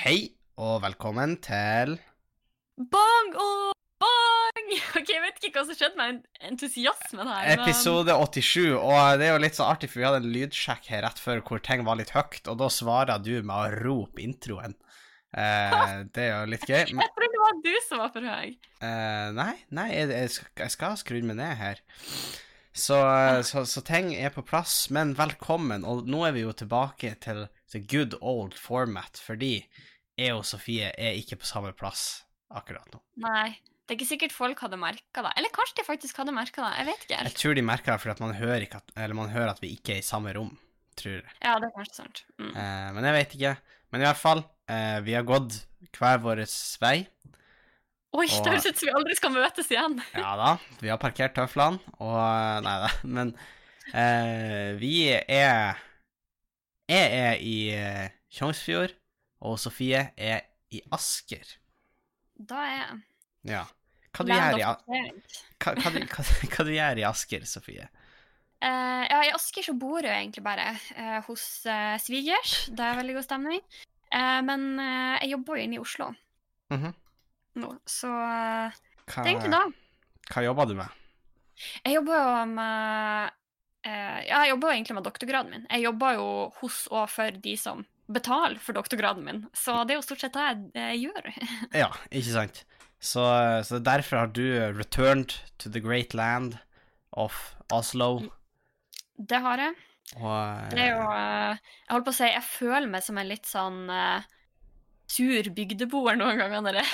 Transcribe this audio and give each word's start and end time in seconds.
Hei, 0.00 0.32
og 0.60 0.80
velkommen 0.84 1.36
til 1.44 1.96
Bang 2.92 3.34
og 3.36 3.70
bang! 4.00 4.70
Ok, 5.00 5.08
Jeg 5.12 5.22
vet 5.24 5.40
ikke 5.44 5.60
hva 5.60 5.64
som 5.68 5.76
skjedde 5.78 5.98
med 5.98 6.20
entusiasmen 6.46 7.28
her. 7.28 7.48
men- 7.50 7.62
episode 7.64 8.14
87. 8.14 8.76
Og 8.78 9.18
det 9.20 9.28
er 9.28 9.32
jo 9.34 9.42
litt 9.44 9.58
så 9.58 9.66
artig, 9.70 9.90
for 9.90 10.00
vi 10.00 10.06
hadde 10.08 10.20
en 10.24 10.30
lydsjekk 10.34 10.88
her 10.92 11.04
rett 11.06 11.20
før 11.22 11.42
hvor 11.46 11.62
ting 11.64 11.84
var 11.86 11.98
litt 12.00 12.12
høyt, 12.14 12.42
og 12.48 12.58
da 12.62 12.68
svarer 12.72 13.20
du 13.22 13.32
med 13.42 13.54
å 13.54 13.80
rope 13.84 14.22
introen. 14.24 14.76
Eh, 15.30 15.96
det 16.14 16.24
er 16.26 16.32
jo 16.40 16.50
litt 16.54 16.66
gøy. 16.66 16.84
Men, 16.96 17.04
Jeg 17.06 17.14
trodde 17.16 17.34
det 17.36 17.42
var 17.44 17.58
du 17.66 17.72
som 17.86 18.02
var 18.04 18.12
for 18.14 18.28
høy. 18.34 18.54
eh, 18.82 19.26
nei, 19.36 19.52
nei, 19.70 19.88
jeg, 19.94 20.08
jeg 20.14 20.30
skal, 20.36 20.52
jeg 20.64 20.74
skal 20.76 20.96
skru 21.02 21.20
meg 21.22 21.38
ned 21.42 21.56
her. 21.60 21.82
Så, 22.80 22.96
så, 23.46 23.64
så 23.66 23.82
ting 23.84 24.12
er 24.14 24.30
på 24.34 24.44
plass, 24.46 24.88
men 24.94 25.14
velkommen. 25.18 25.82
Og 25.84 26.06
nå 26.08 26.22
er 26.28 26.34
vi 26.36 26.44
jo 26.46 26.52
tilbake 26.56 27.16
til 27.22 27.48
the 27.74 27.80
good 27.82 28.14
old 28.22 28.54
format, 28.58 29.18
fordi 29.22 29.64
jeg 30.20 30.36
og 30.36 30.44
Sofie 30.48 30.90
er 30.92 31.16
ikke 31.18 31.38
på 31.40 31.48
samme 31.48 31.72
plass 31.76 32.22
akkurat 32.52 32.86
nå. 32.94 33.00
Nei, 33.24 33.48
det 33.86 33.94
er 33.94 33.98
ikke 33.98 34.08
sikkert 34.10 34.34
folk 34.34 34.60
hadde 34.64 34.78
merka 34.80 35.22
det. 35.26 35.32
Eller 35.40 35.52
kanskje 35.54 35.80
de 35.80 35.86
faktisk 35.86 36.18
hadde 36.22 36.34
merka 36.36 36.62
det. 36.66 36.72
Jeg 36.80 36.88
vet 36.90 37.04
ikke 37.06 37.16
helt. 37.20 37.30
Jeg 37.30 37.38
tror 37.42 37.56
de 37.58 37.64
merker 37.66 37.92
det 37.94 38.00
fordi 38.04 38.24
man 38.26 38.34
hører, 38.38 38.66
at, 38.80 38.92
eller 38.96 39.18
man 39.18 39.32
hører 39.32 39.52
at 39.54 39.62
vi 39.62 39.72
ikke 39.76 39.96
er 39.96 40.02
i 40.02 40.06
samme 40.06 40.34
rom, 40.36 40.52
tror 40.98 41.16
jeg. 41.20 41.36
Ja, 41.42 41.56
det 41.62 41.70
er 41.70 41.76
kanskje 41.78 41.96
sant. 42.02 42.22
Mm. 42.38 42.52
Eh, 42.54 42.88
men 42.96 43.08
jeg 43.08 43.16
vet 43.18 43.36
ikke. 43.38 43.54
Men 43.90 44.04
i 44.04 44.06
hvert 44.06 44.20
fall, 44.22 44.44
eh, 44.70 44.98
vi 45.06 45.16
har 45.18 45.26
gått 45.26 45.56
hver 45.98 46.20
vår 46.22 46.44
vei. 46.84 46.98
Oi, 48.10 48.26
og- 48.26 48.44
det 48.44 48.50
høres 48.52 48.66
ut 48.66 48.78
som 48.78 48.88
vi 48.88 48.94
aldri 48.98 49.16
skal 49.18 49.34
møtes 49.34 49.70
igjen. 49.70 49.98
Ja 50.18 50.32
da, 50.38 50.50
vi 50.82 50.90
har 50.90 50.98
parkert 51.02 51.34
tøflene, 51.38 51.78
og 52.02 52.16
eh, 52.18 52.60
Nei 52.66 52.76
da, 52.84 52.90
men 53.16 53.34
eh, 53.94 54.74
vi 54.80 54.94
er 55.14 55.78
Jeg 56.90 57.12
er 57.20 57.38
i 57.38 57.56
eh, 57.74 58.08
Tjongsfjord, 58.34 58.94
og 59.40 59.58
Sofie 59.58 60.10
er 60.16 60.42
i 60.70 60.80
Asker. 60.94 61.56
Da 62.36 62.64
er 62.66 62.74
jeg 62.76 63.00
Ja. 63.54 63.64
Hva 64.10 64.24
du, 64.26 64.32
gjør 64.34 64.56
i, 64.58 64.62
hva, 64.66 65.72
hva, 65.78 65.90
hva, 65.94 66.22
hva 66.50 66.64
du 66.66 66.70
gjør 66.74 66.98
i 66.98 67.04
Asker, 67.06 67.44
Sofie? 67.46 67.84
Uh, 68.60 69.04
ja, 69.06 69.20
I 69.24 69.30
Asker 69.32 69.64
så 69.64 69.72
bor 69.78 70.02
jeg 70.04 70.12
egentlig 70.12 70.42
bare 70.44 70.72
uh, 70.98 71.20
hos 71.28 71.44
uh, 71.70 71.94
svigers. 72.02 72.66
Det 72.74 72.84
er 72.84 72.98
veldig 72.98 73.14
god 73.20 73.26
stemning. 73.28 73.62
Men 74.10 74.64
jeg 75.22 75.28
jobber 75.30 75.54
jo 75.54 75.62
inne 75.62 75.76
i 75.76 75.78
Oslo 75.78 76.08
Mhm. 76.74 76.90
nå, 77.62 77.68
så 77.86 78.08
hva, 78.10 78.72
det 79.06 79.20
er 79.22 79.28
egentlig 79.30 79.52
da. 79.54 79.60
hva 80.32 80.42
jobber 80.42 80.66
du 80.66 80.72
med? 80.80 80.96
Jeg 81.84 81.94
jobber 81.94 82.18
jo 82.18 82.40
med 82.50 83.30
Ja, 83.86 84.40
jeg 84.42 84.50
jobber 84.50 84.66
jo 84.72 84.74
egentlig 84.80 84.96
med 84.98 85.06
doktorgraden 85.06 85.50
min. 85.54 85.66
Jeg 85.70 85.84
jobber 85.86 86.18
jo 86.18 86.26
hos 86.58 86.80
og 86.90 87.06
for 87.08 87.30
de 87.46 87.54
som 87.56 87.84
betaler 88.12 88.58
for 88.62 88.76
doktorgraden 88.76 89.24
min, 89.26 89.44
så 89.56 89.82
det 89.84 89.94
er 89.94 90.00
jo 90.00 90.06
stort 90.06 90.24
sett 90.24 90.36
det 90.36 90.46
jeg, 90.46 90.64
jeg 90.76 91.02
gjør. 91.06 91.30
Ja, 91.84 91.90
ikke 92.10 92.34
sant? 92.34 92.64
Så, 93.00 93.22
så 93.64 93.78
derfor 93.80 94.24
har 94.24 94.32
du 94.36 94.44
returned 94.76 95.38
to 95.58 95.70
the 95.72 95.80
great 95.80 96.12
land 96.14 96.58
of 97.12 97.54
Oslo. 97.72 98.28
Det 99.16 99.40
har 99.40 99.62
jeg. 99.62 99.78
Og 100.18 100.74
Det 100.74 100.82
er 100.82 100.96
jo 100.96 101.06
eh, 101.14 101.58
Jeg 101.86 101.92
holdt 101.92 102.06
på 102.08 102.12
å 102.12 102.18
si, 102.18 102.28
jeg 102.28 102.46
føler 102.46 102.88
meg 102.90 103.04
som 103.06 103.18
en 103.20 103.28
litt 103.30 103.46
sånn 103.46 103.84
uh, 103.92 104.24
sur 105.10 105.50
bygdeboer 105.54 106.18
noen 106.18 106.40
ganger 106.40 106.64
når 106.66 106.80
jeg 106.80 106.88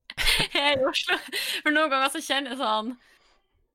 er 0.64 0.78
i 0.78 0.86
Oslo. 0.88 1.18
For 1.60 1.74
noen 1.74 1.92
ganger 1.92 2.14
så 2.14 2.22
kjenner 2.24 2.54
jeg 2.54 2.62
sånn 2.62 2.94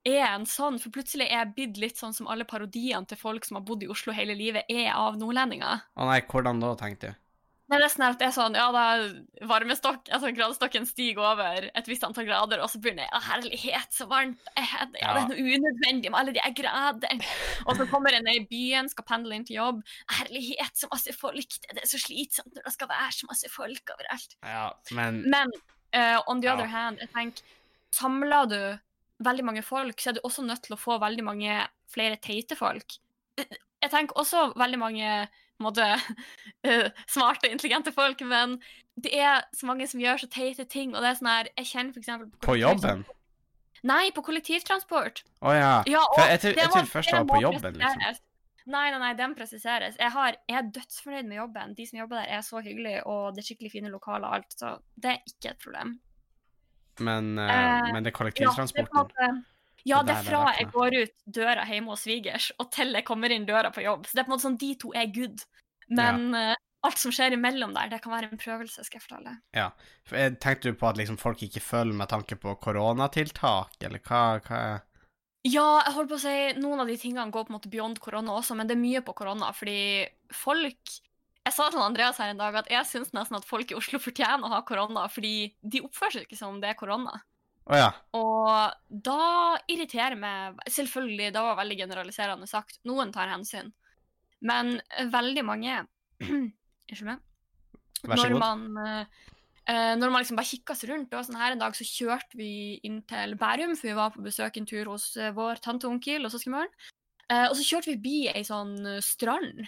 Er 0.09 0.25
en 0.33 0.45
sånn? 0.49 0.79
For 0.81 0.93
plutselig 0.95 1.27
er 1.29 1.43
jeg 1.43 1.53
blitt 1.57 1.79
litt 1.81 2.01
sånn 2.01 2.15
som 2.17 2.29
alle 2.31 2.47
parodiene 2.49 3.05
til 3.09 3.19
folk 3.19 3.45
som 3.45 3.59
har 3.59 3.65
bodd 3.67 3.83
i 3.85 3.89
Oslo 3.93 4.13
hele 4.15 4.33
livet, 4.37 4.65
er 4.71 4.91
av 4.97 5.17
nordlendinger. 5.21 5.83
Å 5.99 6.07
nei, 6.09 6.21
hvordan 6.29 6.61
da, 6.63 6.73
tenkte 6.79 7.11
du? 7.11 7.25
Det 7.69 7.77
er 7.77 7.83
nesten 7.83 8.01
at 8.01 8.15
det 8.17 8.25
er 8.25 8.31
sånn, 8.33 8.55
ja, 8.57 8.63
da 8.73 9.45
varmestokk, 9.45 10.07
altså 10.09 10.31
gradestokken 10.33 10.87
stiger 10.89 11.21
over 11.35 11.67
et 11.69 11.85
visst 11.91 12.01
antall 12.07 12.25
grader, 12.25 12.63
og 12.65 12.71
så 12.73 12.79
begynner 12.81 13.05
jeg, 13.05 13.11
å 13.13 13.19
herlighet, 13.27 13.91
så 13.93 14.07
varmt, 14.09 14.41
ja, 14.57 14.87
det 14.89 15.03
er 15.05 15.19
noe 15.29 15.37
unødvendig 15.37 16.09
med 16.09 16.17
alle 16.17 16.33
de 16.33 16.41
gradene. 16.57 17.27
Og 17.67 17.77
så 17.77 17.85
kommer 17.91 18.17
jeg 18.17 18.25
ned 18.25 18.39
i 18.39 18.47
byen, 18.49 18.89
skal 18.89 19.05
pendle 19.11 19.37
inn 19.37 19.45
til 19.45 19.59
jobb, 19.59 19.83
herlighet, 20.17 20.73
så 20.81 20.89
masse 20.89 21.13
folk, 21.13 21.59
det 21.69 21.83
er 21.85 21.91
så 21.93 22.01
slitsomt 22.01 22.57
når 22.57 22.65
det 22.71 22.73
skal 22.73 22.89
være 22.89 23.13
så 23.19 23.29
masse 23.29 23.53
folk 23.53 23.93
overalt. 23.99 24.33
Ja, 24.41 24.65
men 24.97 25.21
Men 25.29 25.53
uh, 25.93 26.17
on 26.25 26.41
the 26.41 26.49
Ja. 26.49 26.57
other 26.57 26.73
hand, 26.73 26.97
jeg 27.05 27.13
tenker, 27.13 27.45
samler 27.93 28.49
du 28.49 28.59
veldig 29.25 29.45
mange 29.45 29.63
folk, 29.65 29.99
så 29.99 30.11
er 30.11 30.17
du 30.17 30.23
også 30.23 30.45
nødt 30.47 30.63
til 30.65 30.75
å 30.75 30.79
få 30.79 30.97
veldig 31.01 31.25
mange 31.27 31.59
flere 31.91 32.19
teite 32.23 32.57
folk. 32.59 32.99
Jeg 33.39 33.91
tenker 33.91 34.19
også 34.19 34.49
veldig 34.59 34.79
mange 34.79 35.13
måte, 35.63 35.85
uh, 36.67 36.87
smarte, 37.13 37.51
intelligente 37.51 37.91
folk, 37.95 38.21
men 38.27 38.57
det 38.99 39.13
er 39.15 39.43
så 39.55 39.69
mange 39.69 39.87
som 39.87 40.01
gjør 40.03 40.23
så 40.23 40.31
teite 40.31 40.67
ting, 40.71 40.95
og 40.95 41.03
det 41.03 41.11
er 41.11 41.19
sånn 41.19 41.31
her, 41.31 41.51
jeg 41.59 41.71
kjenner 41.71 41.95
for 41.95 42.03
eksempel 42.03 42.31
på 42.45 42.57
jobben? 42.59 43.05
Nei, 43.87 44.09
på 44.11 44.23
kollektivtransport. 44.27 45.21
Å 45.39 45.53
ja. 45.55 45.75
Ja, 45.87 46.01
For 46.15 46.27
jeg 46.27 46.41
trodde 46.43 46.81
først 46.89 47.13
det 47.13 47.21
var 47.21 47.29
på 47.29 47.43
jobben, 47.45 47.77
liksom. 47.79 48.25
Nei, 48.69 48.89
nei, 48.91 48.99
nei, 49.01 49.13
den 49.17 49.31
presiseres. 49.37 49.95
Jeg, 49.97 50.11
har, 50.13 50.35
jeg 50.49 50.57
er 50.59 50.67
dødsfornøyd 50.75 51.29
med 51.29 51.39
jobben. 51.39 51.71
De 51.77 51.85
som 51.89 52.01
jobber 52.01 52.19
der, 52.19 52.27
er 52.35 52.43
så 52.45 52.59
hyggelige, 52.61 53.01
og 53.09 53.33
det 53.33 53.41
er 53.41 53.47
skikkelig 53.47 53.71
fine 53.73 53.91
lokaler 53.93 54.27
og 54.27 54.35
alt, 54.37 54.53
så 54.53 54.75
det 54.99 55.15
er 55.15 55.31
ikke 55.31 55.53
et 55.53 55.63
problem. 55.63 55.95
Men, 56.99 57.37
eh, 57.39 57.49
Eh, 57.49 57.93
men 57.93 58.03
det 58.03 58.13
er 58.13 58.19
Ja, 58.19 58.29
det 58.29 58.35
er 58.39 58.51
kollektivtransporten. 58.51 58.93
måte- 58.93 59.43
Ja, 59.85 60.03
Det 60.03 60.15
er 60.15 60.23
fra 60.23 60.39
er 60.51 60.57
jeg 60.59 60.71
går 60.71 61.03
ut 61.03 61.13
døra 61.31 61.63
hjemme 61.65 61.87
hos 61.87 62.01
svigers, 62.03 62.51
og 62.59 62.71
til 62.71 62.91
jeg 62.93 63.05
kommer 63.05 63.31
inn 63.31 63.45
døra 63.45 63.71
på 63.73 63.81
jobb. 63.81 64.05
Så 64.05 64.11
det 64.13 64.19
er 64.19 64.23
på 64.25 64.33
en 64.33 64.37
måte 64.37 64.45
sånn, 64.47 64.57
de 64.59 64.75
to 64.75 64.91
er 64.93 65.07
good. 65.07 65.39
Men 65.89 66.35
eh, 66.35 66.55
alt 66.83 66.97
som 66.97 67.11
skjer 67.11 67.31
imellom 67.33 67.73
der, 67.73 67.87
det 67.89 68.01
kan 68.01 68.11
være 68.11 68.31
en 68.31 68.37
prøvelse, 68.37 68.83
skal 68.85 68.99
jeg 68.99 69.07
fortelle. 69.07 69.37
Ja. 69.53 69.71
Jeg 70.11 70.39
tenkte 70.39 70.61
du 70.69 70.73
på 70.73 70.89
at 70.89 70.97
liksom 70.97 71.17
folk 71.17 71.37
ikke 71.39 71.61
følger 71.61 71.95
med 71.95 72.09
tanke 72.09 72.35
på 72.39 72.59
koronatiltak, 72.59 73.71
eller 73.81 73.99
hva, 73.99 74.39
hva 74.41 74.81
Ja, 75.45 75.81
jeg 75.85 75.93
holdt 75.95 76.09
på 76.11 76.15
å 76.15 76.19
si 76.19 76.59
noen 76.59 76.81
av 76.81 76.87
de 76.87 76.97
tingene 76.97 77.31
går 77.31 77.45
på 77.47 77.49
en 77.53 77.59
måte 77.59 77.69
beyond 77.71 77.99
korona 78.03 78.35
også, 78.35 78.55
men 78.57 78.67
det 78.67 78.75
er 78.75 78.81
mye 78.81 79.01
på 79.01 79.15
korona, 79.15 79.53
fordi 79.55 80.05
folk 80.35 80.99
Jeg 81.49 81.55
sa 81.55 81.65
til 81.73 81.81
Andreas 81.81 82.19
her 82.21 82.29
en 82.29 82.37
dag 82.37 82.55
at 82.59 82.67
jeg 82.69 82.85
syns 82.85 83.09
nesten 83.15 83.39
at 83.39 83.47
folk 83.47 83.71
i 83.73 83.77
Oslo 83.77 83.97
fortjener 83.97 84.45
å 84.45 84.51
ha 84.53 84.59
korona, 84.67 85.07
fordi 85.09 85.49
de 85.65 85.81
oppfører 85.81 86.19
seg 86.19 86.27
ikke 86.27 86.37
som 86.37 86.59
det 86.61 86.69
er 86.69 86.77
korona. 86.77 87.15
Å 87.69 87.79
ja. 87.79 87.87
Og 88.17 88.99
da 89.05 89.57
irriterer 89.69 90.17
meg 90.17 90.57
Selvfølgelig, 90.69 91.31
det 91.33 91.41
var 91.45 91.57
veldig 91.59 91.77
generaliserende 91.83 92.49
sagt. 92.49 92.79
Noen 92.89 93.13
tar 93.13 93.29
hensyn. 93.29 93.71
Men 94.45 94.77
veldig 95.13 95.43
mange 95.45 95.81
Unnskyld 96.29 97.09
meg. 97.09 97.25
Vær 98.05 98.21
så 98.21 98.29
Når 98.29 98.35
god. 98.35 98.43
man, 98.45 98.85
eh, 98.85 99.25
eh, 99.73 99.95
når 99.99 100.13
man 100.13 100.23
liksom 100.23 100.37
bare 100.39 100.49
kikker 100.49 100.77
seg 100.77 100.93
rundt, 100.93 101.13
og 101.13 101.25
sånn 101.27 101.41
her 101.41 101.53
en 101.53 101.65
dag 101.65 101.75
så 101.77 101.85
kjørte 101.85 102.39
vi 102.39 102.51
inn 102.87 103.01
til 103.09 103.35
Bærum, 103.41 103.73
for 103.77 103.89
vi 103.89 103.97
var 103.97 104.13
på 104.13 104.23
besøk 104.25 104.61
en 104.61 104.69
tur 104.69 104.93
hos 104.93 105.11
eh, 105.17 105.33
vår 105.35 105.61
tante 105.65 105.89
og 105.89 105.97
onkel 105.97 106.25
og 106.25 106.33
søskenbarn. 106.33 106.71
Eh, 107.29 107.45
og 107.49 107.57
så 107.57 107.65
kjørte 107.65 107.91
vi 107.91 107.97
forbi 107.97 108.17
ei 108.31 108.45
sånn 108.47 108.77
strand, 109.05 109.65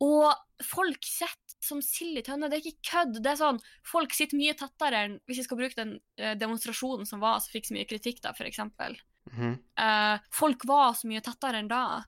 og 0.00 0.64
folk 0.64 1.04
sitter 1.04 1.56
som 1.60 1.82
sild 1.84 2.16
i 2.16 2.24
tønne. 2.24 2.48
Det 2.48 2.58
er 2.58 2.70
ikke 2.70 2.90
kødd. 2.90 3.18
det 3.20 3.34
er 3.34 3.40
sånn, 3.40 3.58
Folk 3.84 4.14
sitter 4.16 4.38
mye 4.40 4.54
tettere 4.56 5.02
enn 5.04 5.18
Hvis 5.28 5.42
vi 5.42 5.44
skal 5.44 5.58
bruke 5.60 5.76
den 5.76 5.92
eh, 6.16 6.32
demonstrasjonen 6.40 7.08
som 7.08 7.20
var, 7.20 7.42
som 7.44 7.52
fikk 7.52 7.68
så 7.68 7.76
mye 7.76 7.88
kritikk, 7.88 8.22
da, 8.24 8.32
for 8.36 8.48
eksempel. 8.48 8.96
-hmm. 9.28 9.52
uh, 9.80 10.20
folk 10.32 10.64
var 10.64 10.94
så 10.94 11.10
mye 11.10 11.22
tettere 11.24 11.60
enn 11.60 11.70
da. 11.70 12.02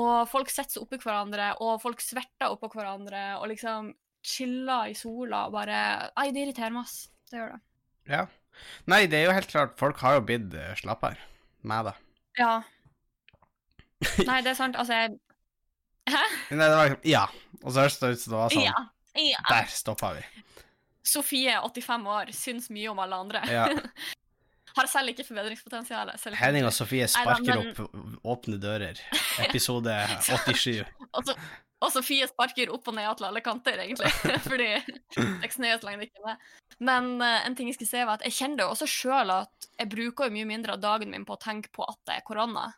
Og 0.00 0.28
folk 0.28 0.50
setter 0.50 0.76
seg 0.76 0.86
oppi 0.86 0.98
hverandre, 0.98 1.52
og 1.62 1.82
folk 1.82 2.00
sverter 2.02 2.50
oppå 2.50 2.70
hverandre, 2.72 3.36
og 3.38 3.48
liksom 3.52 3.92
chiller 4.24 4.90
i 4.90 4.96
sola 4.96 5.44
og 5.46 5.52
bare 5.52 6.10
Nei, 6.16 6.30
det 6.32 6.46
irriterer 6.46 6.72
meg, 6.74 6.88
ass. 6.88 7.10
Det 7.30 7.38
gjør 7.38 7.52
det. 7.54 7.60
Ja. 8.10 8.24
Nei, 8.90 9.04
det 9.10 9.20
er 9.20 9.28
jo 9.28 9.36
helt 9.36 9.50
klart, 9.50 9.76
folk 9.78 10.00
har 10.02 10.18
jo 10.18 10.24
blitt 10.26 10.54
uh, 10.54 10.72
slappere 10.80 11.20
med 11.62 11.90
da. 11.90 11.94
Ja. 12.38 12.54
Nei, 14.28 14.40
det 14.44 14.52
er 14.52 14.58
sant. 14.58 14.76
Altså, 14.80 15.04
jeg 15.04 15.18
Hæ? 16.10 16.22
Nei, 16.50 16.66
det 16.68 16.76
var 16.76 16.88
liksom 16.90 17.08
Ja. 17.08 17.26
Og 17.62 17.72
så 17.72 17.80
høres 17.84 17.98
det 18.00 18.10
ut 18.12 18.20
som 18.20 18.34
det 18.34 18.40
var 18.40 18.50
sånn 18.52 18.66
Ja. 18.66 18.74
ja. 19.20 19.40
Der 19.48 19.70
stoppa 19.72 20.12
vi. 20.18 20.24
Sofie, 21.04 21.56
85 21.60 22.06
år, 22.08 22.32
syns 22.32 22.70
mye 22.72 22.90
om 22.92 23.00
alle 23.04 23.16
andre. 23.16 23.42
Ja. 23.48 23.68
Har 24.74 24.88
selv 24.90 25.12
ikke 25.12 25.22
forbedringspotensial. 25.28 26.10
Henning 26.34 26.64
og 26.66 26.72
Sofie 26.74 27.04
Nei 27.06 27.10
sparker 27.12 27.60
men- 27.60 27.68
opp 27.70 28.32
åpne 28.34 28.58
dører. 28.58 28.98
Episode 29.46 29.94
87. 30.26 30.82
Og, 31.14 31.20
så, 31.28 31.36
og 31.84 31.92
Sofie 31.94 32.26
sparker 32.26 32.72
opp 32.74 32.88
og 32.90 32.96
ned 32.96 33.06
til 33.18 33.26
alle 33.28 33.42
kanter, 33.44 33.78
egentlig. 33.84 34.10
Fordi 34.42 34.70
det 35.14 35.74
så 35.78 35.86
lenge 35.86 36.08
ikke 36.08 36.24
det. 36.24 36.34
Men 36.82 37.20
uh, 37.22 37.44
en 37.46 37.54
ting 37.54 37.68
jeg 37.68 37.76
skal 37.76 37.90
si 37.90 38.00
var 38.02 38.16
at 38.18 38.24
jeg 38.26 38.34
kjenner 38.34 38.62
det 38.62 38.66
også 38.66 38.88
sjøl 38.90 39.30
at 39.30 39.68
jeg 39.78 39.90
bruker 39.92 40.26
jo 40.26 40.34
mye 40.34 40.48
mindre 40.48 40.74
av 40.74 40.82
dagen 40.82 41.12
min 41.12 41.26
på 41.28 41.36
å 41.36 41.42
tenke 41.42 41.70
på 41.74 41.86
at 41.86 42.00
det 42.08 42.16
er 42.16 42.26
korona. 42.26 42.72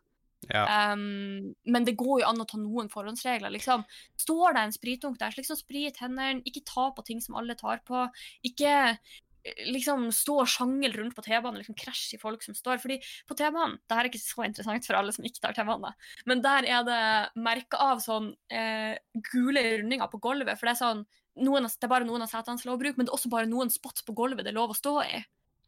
Ja. 0.50 0.92
Um, 0.92 1.54
men 1.64 1.86
det 1.86 1.96
går 1.98 2.22
jo 2.22 2.28
an 2.28 2.42
å 2.42 2.48
ta 2.48 2.58
noen 2.60 2.90
forhåndsregler. 2.92 3.52
liksom. 3.54 3.84
Står 4.20 4.56
det 4.56 4.64
en 4.64 4.74
spritdunk 4.74 5.18
der, 5.20 5.34
så 5.34 5.42
liksom 5.42 5.60
sprit 5.60 6.00
hendene, 6.02 6.44
ikke 6.46 6.66
ta 6.68 6.90
på 6.94 7.04
ting 7.06 7.22
som 7.24 7.38
alle 7.38 7.56
tar 7.58 7.82
på. 7.88 8.04
Ikke 8.46 8.72
eh, 8.92 9.64
liksom 9.72 10.08
stå 10.14 10.38
og 10.44 10.50
sjangle 10.50 10.92
rundt 10.94 11.16
på 11.16 11.24
T-banen 11.26 11.60
liksom 11.60 11.78
krasje 11.78 12.18
i 12.18 12.22
folk 12.22 12.44
som 12.46 12.56
står. 12.56 12.80
Fordi 12.82 13.00
på 13.28 13.38
T-banen 13.38 13.78
Det 13.82 13.98
her 13.98 14.06
er 14.06 14.12
ikke 14.12 14.22
så 14.22 14.46
interessant 14.46 14.86
for 14.86 14.98
alle 15.00 15.14
som 15.16 15.26
ikke 15.26 15.42
tar 15.42 15.56
T-banen, 15.56 15.98
men 16.28 16.42
der 16.44 16.68
er 16.68 16.86
det 16.86 17.02
merka 17.42 17.80
av 17.90 18.02
sånn 18.04 18.32
eh, 18.52 18.96
gule 19.32 19.64
rundinger 19.80 20.12
på 20.12 20.22
gulvet. 20.22 20.58
For 20.58 20.68
det 20.68 20.76
er 20.76 20.84
sånn 20.84 21.06
noen, 21.42 21.66
det 21.68 21.84
er 21.84 21.92
bare 21.92 22.06
noen 22.08 22.24
av 22.24 22.30
setene 22.30 22.56
som 22.56 22.68
er 22.68 22.72
lov 22.72 22.78
å 22.78 22.84
bruke, 22.84 22.96
men 22.98 23.08
det 23.08 23.12
er 23.12 23.18
også 23.18 23.32
bare 23.32 23.50
noen 23.50 23.72
spots 23.72 24.04
på 24.06 24.14
gulvet 24.16 24.46
det 24.46 24.54
er 24.54 24.56
lov 24.56 24.72
å 24.72 24.78
stå 24.78 24.94
i. 25.04 25.18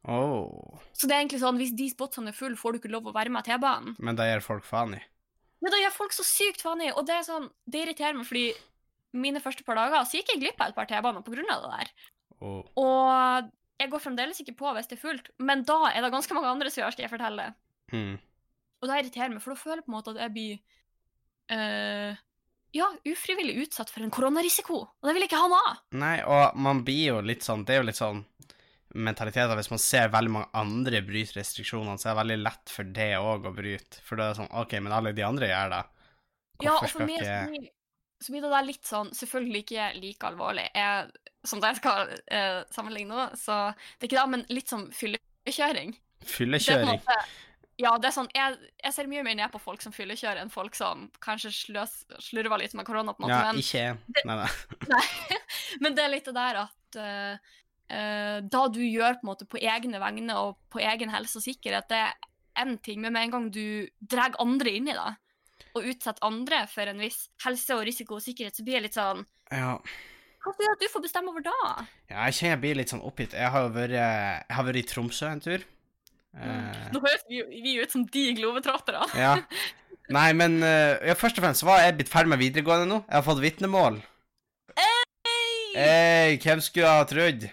Oh. 0.08 0.81
Så 0.96 1.08
det 1.08 1.14
er 1.14 1.22
egentlig 1.22 1.43
sånn, 1.43 1.58
hvis 1.60 1.75
de 1.76 1.88
spotsene 1.93 2.32
er 2.32 2.37
fulle, 2.37 2.56
får 2.56 2.75
du 2.75 2.81
ikke 2.81 2.93
lov 2.93 3.10
å 3.10 3.14
være 3.16 3.32
med 3.32 3.44
T-banen. 3.46 3.96
Men 4.00 4.16
da 4.19 4.26
gir 4.28 4.44
folk 4.44 4.64
faen 4.66 4.96
i. 4.96 5.02
Men 5.60 5.75
da 5.75 5.81
gjør 5.82 5.94
folk 5.96 6.14
så 6.14 6.25
sykt 6.26 6.62
faen 6.64 6.82
i, 6.87 6.93
og 6.94 7.05
det 7.08 7.19
er 7.19 7.26
sånn, 7.26 7.49
det 7.69 7.82
irriterer 7.82 8.16
meg, 8.16 8.28
fordi 8.28 8.49
mine 9.19 9.43
første 9.43 9.64
par 9.66 9.78
dager 9.78 10.06
så 10.06 10.20
gikk 10.20 10.32
jeg 10.34 10.43
glipp 10.44 10.62
av 10.62 10.72
et 10.72 10.78
par 10.78 10.88
T-baner 10.88 11.20
av 11.20 11.28
det 11.28 11.72
der. 11.75 11.93
Oh. 12.38 12.62
Og 12.78 13.50
jeg 13.78 13.90
går 13.93 14.02
fremdeles 14.02 14.40
ikke 14.43 14.56
på 14.58 14.72
hvis 14.75 14.88
det 14.90 14.99
er 14.99 15.02
fullt, 15.02 15.31
men 15.43 15.64
da 15.66 15.81
er 15.90 16.02
det 16.02 16.14
ganske 16.14 16.34
mange 16.37 16.54
andre 16.54 16.72
som 16.72 16.82
gjør, 16.82 16.94
skal 16.94 17.06
jeg 17.06 17.12
fortelle. 17.12 17.50
Mm. 17.93 18.16
Og 18.78 18.88
det 18.88 19.02
irriterer 19.02 19.34
meg, 19.34 19.43
for 19.43 19.54
da 19.54 19.61
føler 19.61 19.82
jeg 19.82 19.87
på 19.87 19.93
en 19.93 19.99
måte 19.99 20.14
at 20.14 20.22
jeg 20.22 20.34
blir 20.34 20.58
uh, 21.52 22.25
ja, 22.76 22.88
ufrivillig 23.08 23.56
utsatt 23.64 23.90
for 23.93 24.04
en 24.04 24.14
koronarisiko. 24.14 24.81
Og 24.87 25.08
det 25.08 25.14
vil 25.16 25.25
jeg 25.25 25.32
ikke 25.32 25.43
ha 25.43 25.50
noe 25.50 25.62
av. 25.70 25.81
Nei, 25.99 26.16
og 26.22 26.58
man 26.69 26.82
blir 26.87 27.04
jo 27.14 27.20
litt 27.25 27.46
sånn 27.46 27.64
Det 27.66 27.76
er 27.76 27.82
jo 27.82 27.88
litt 27.88 27.99
sånn 27.99 28.22
mentalitet 28.98 29.46
av 29.46 29.56
hvis 29.58 29.70
man 29.72 29.82
ser 29.82 30.10
veldig 30.12 30.34
mange 30.34 30.50
andre 30.58 31.00
bryte 31.06 31.38
restriksjonene, 31.38 31.98
så 32.00 32.10
er 32.10 32.14
det 32.14 32.22
veldig 32.22 32.38
lett 32.42 32.74
for 32.74 32.94
det 32.98 33.10
òg 33.18 33.48
å 33.48 33.54
bryte. 33.54 34.02
For 34.06 34.18
da 34.18 34.28
er 34.28 34.34
det 34.34 34.40
sånn 34.42 34.54
OK, 34.60 34.76
men 34.84 34.94
alle 34.94 35.14
de 35.16 35.26
andre 35.26 35.50
gjør 35.50 35.74
det. 35.74 35.82
Ja, 36.66 36.74
og 36.74 36.90
for 36.90 37.06
meg 37.06 37.22
ikke 37.22 37.68
så 38.20 38.32
blir 38.32 38.42
det 38.42 38.52
der 38.52 38.66
litt 38.66 38.86
sånn 38.86 39.10
Selvfølgelig 39.14 39.64
ikke 39.64 39.90
like 39.98 40.30
alvorlig, 40.30 40.68
jeg, 40.74 41.34
som 41.46 41.62
det 41.62 41.72
jeg 41.72 41.80
skal 41.82 42.14
eh, 42.34 42.62
sammenligne 42.74 43.14
nå, 43.14 43.26
så 43.38 43.58
det 43.70 44.06
er 44.06 44.10
ikke 44.10 44.18
det, 44.20 44.30
men 44.34 44.46
litt 44.50 44.72
som 44.72 44.88
fyllekjøring. 44.94 45.92
Det 46.18 46.32
Fyllekjøring? 46.32 46.98
måte 46.98 47.18
Ja, 47.78 47.92
det 48.00 48.10
er 48.10 48.16
sånn 48.16 48.30
Jeg, 48.34 48.56
jeg 48.82 48.96
ser 48.96 49.10
mye 49.10 49.22
mer 49.26 49.38
ned 49.38 49.52
på 49.54 49.62
folk 49.62 49.84
som 49.84 49.94
fyllekjører, 49.94 50.42
enn 50.42 50.52
folk 50.52 50.74
som 50.78 51.06
kanskje 51.24 51.54
sløs, 51.54 51.94
slurver 52.26 52.58
litt 52.60 52.74
med 52.78 52.88
korona. 52.88 53.14
på 53.14 53.22
en 53.22 53.28
måte, 53.28 53.38
Ja, 53.38 53.52
men, 53.52 53.62
ikke 53.62 53.84
jeg. 53.84 54.26
Nei, 54.26 54.40
nei. 54.42 54.50
nei, 54.96 55.40
men 55.84 55.98
det 55.98 56.04
er 56.04 56.14
litt 56.16 56.26
det 56.26 56.36
der 56.40 56.62
at 56.64 57.00
eh, 57.04 57.54
eh, 57.90 58.38
da 58.44 58.62
du 58.73 58.81
gjør 58.85 59.19
på 59.19 59.25
en 59.26 59.31
måte 59.32 59.46
på 59.49 59.61
egne 59.61 60.00
vegne 60.02 60.37
og 60.40 60.56
på 60.73 60.81
egen 60.85 61.11
helse 61.14 61.38
og 61.40 61.44
sikkerhet, 61.46 61.88
det 61.90 62.02
er 62.05 62.14
én 62.64 62.76
ting, 62.82 63.00
men 63.00 63.12
med 63.14 63.29
en 63.29 63.35
gang 63.37 63.49
du 63.55 63.88
drar 64.00 64.35
andre 64.43 64.73
inn 64.79 64.88
i 64.90 64.96
det, 64.96 65.11
og 65.76 65.85
utsetter 65.90 66.25
andre 66.26 66.64
for 66.70 66.90
en 66.90 66.99
viss 67.02 67.29
helse 67.44 67.76
og 67.76 67.85
risiko 67.87 68.19
og 68.19 68.25
sikkerhet, 68.25 68.56
så 68.58 68.64
blir 68.67 68.79
det 68.81 68.88
litt 68.88 68.99
sånn 68.99 69.25
Ja. 69.52 69.76
Hva 70.44 70.52
gjør 70.55 70.76
at 70.76 70.81
du 70.81 70.88
får 70.93 71.02
bestemme 71.05 71.32
over 71.32 71.43
da? 71.44 71.55
ja, 72.08 72.25
jeg 72.29 72.37
kjenner 72.38 72.55
jeg 72.55 72.61
blir 72.62 72.79
litt 72.79 72.93
sånn 72.93 73.02
oppgitt. 73.05 73.35
Jeg 73.37 73.50
har 73.52 73.67
jo 73.67 73.73
vært, 73.75 73.94
jeg 73.99 74.55
har 74.56 74.64
vært 74.69 74.79
i 74.81 74.85
Tromsø 74.87 75.26
en 75.29 75.43
tur. 75.44 75.64
Eh, 76.38 76.85
Nå 76.94 77.00
høres 77.02 77.25
vi, 77.29 77.40
vi 77.64 77.75
ut 77.82 77.90
som 77.93 78.05
de 78.06 78.23
globetrottere. 78.38 79.02
ja. 79.19 79.35
Nei, 80.14 80.31
men 80.32 80.62
eh, 80.64 80.94
ja, 81.11 81.12
først 81.19 81.37
og 81.37 81.44
fremst 81.44 81.67
var 81.69 81.82
jeg 81.82 81.99
blitt 81.99 82.08
ferdig 82.08 82.31
med 82.32 82.40
videregående 82.40 82.87
nå. 82.88 83.00
Jeg 83.11 83.19
har 83.19 83.26
fått 83.26 83.43
vitnemål. 83.43 83.99
Hey! 84.79 85.02
Hei, 85.75 86.38
hvem 86.40 86.62
skulle 86.64 86.88
ha 86.94 87.02
trodd? 87.11 87.44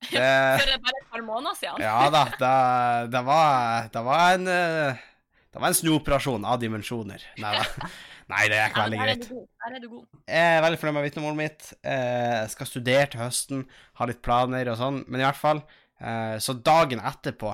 Det 0.10 0.28
For 0.60 0.82
bare 0.86 1.00
et 1.02 1.10
par 1.12 1.22
måneder 1.26 1.56
siden. 1.60 1.82
Ja 1.84 2.08
da, 2.12 2.24
det, 2.40 2.52
det, 3.12 3.20
var, 3.26 3.88
det 3.92 4.02
var 4.06 4.34
en 4.38 4.46
eh, 4.48 5.02
Det 5.52 5.60
var 5.60 5.68
en 5.68 5.76
snuoperasjon 5.80 6.44
av 6.48 6.60
dimensjoner. 6.62 7.24
Nei 7.42 7.52
da. 7.58 7.90
Nei, 8.30 8.44
det 8.46 8.60
gikk 8.60 8.76
veldig 8.78 8.98
greit. 9.00 9.24
Er 9.66 9.72
du 9.82 9.88
god. 9.90 10.04
Jeg 10.30 10.50
er 10.56 10.60
veldig 10.62 10.78
fornøyd 10.78 10.96
med 11.00 11.06
vitnemålet 11.08 11.38
mitt. 11.40 11.70
Eh, 11.82 12.36
Jeg 12.44 12.52
skal 12.52 12.68
studere 12.70 13.08
til 13.10 13.20
høsten, 13.24 13.64
ha 13.98 14.06
litt 14.06 14.20
planer 14.22 14.70
og 14.70 14.78
sånn, 14.78 15.00
men 15.10 15.20
i 15.20 15.26
hvert 15.26 15.40
fall. 15.40 15.64
eh, 15.98 16.36
Så 16.38 16.54
dagen 16.62 17.02
etterpå 17.02 17.50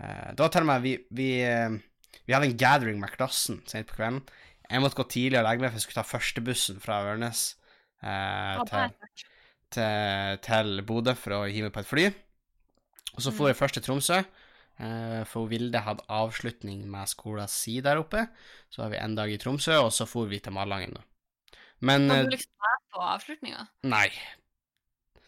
eh, 0.00 0.32
Da 0.40 0.48
til 0.48 0.64
og 0.64 0.70
med 0.72 0.82
vi, 0.86 0.94
vi, 1.20 1.28
eh, 1.44 1.76
vi 2.24 2.32
hadde 2.34 2.48
en 2.48 2.56
gathering 2.64 2.98
med 3.02 3.12
klassen 3.12 3.60
sent 3.68 3.86
på 3.92 3.98
kvelden. 4.00 4.22
Jeg 4.66 4.82
måtte 4.82 4.98
gå 4.98 5.04
tidlig 5.12 5.38
og 5.38 5.44
legge 5.46 5.62
meg, 5.62 5.70
for 5.70 5.78
jeg 5.78 5.84
skulle 5.86 6.00
ta 6.02 6.08
førstebussen 6.16 6.80
fra 6.82 7.02
Ørnes 7.12 7.44
eh, 8.02 8.64
til. 8.66 8.96
Til, 9.76 10.40
til 10.44 10.82
Bodø 10.88 11.14
for 11.18 11.38
å 11.38 11.46
hive 11.46 11.70
på 11.74 11.82
et 11.82 11.90
fly. 11.90 12.06
Og 13.16 13.24
så 13.24 13.32
for 13.32 13.48
jeg 13.48 13.56
først 13.56 13.78
til 13.78 13.84
Tromsø, 13.86 14.20
eh, 14.20 15.20
for 15.28 15.48
Vilde 15.48 15.80
hadde 15.86 16.04
avslutning 16.12 16.82
med 16.90 17.08
skolen 17.08 17.48
si 17.48 17.78
der 17.84 18.00
oppe. 18.00 18.26
Så 18.72 18.82
var 18.82 18.92
vi 18.92 19.00
en 19.00 19.16
dag 19.16 19.32
i 19.32 19.38
Tromsø, 19.40 19.78
og 19.86 19.92
så 19.94 20.08
for 20.08 20.28
vi 20.28 20.40
til 20.44 20.56
Malangen. 20.56 20.98
Men 21.80 22.08
Kan 22.08 22.18
eh, 22.18 22.26
du 22.26 22.34
liksom 22.34 22.66
være 22.66 22.82
på 22.92 23.06
avslutninga? 23.14 23.64
Nei. 23.88 24.08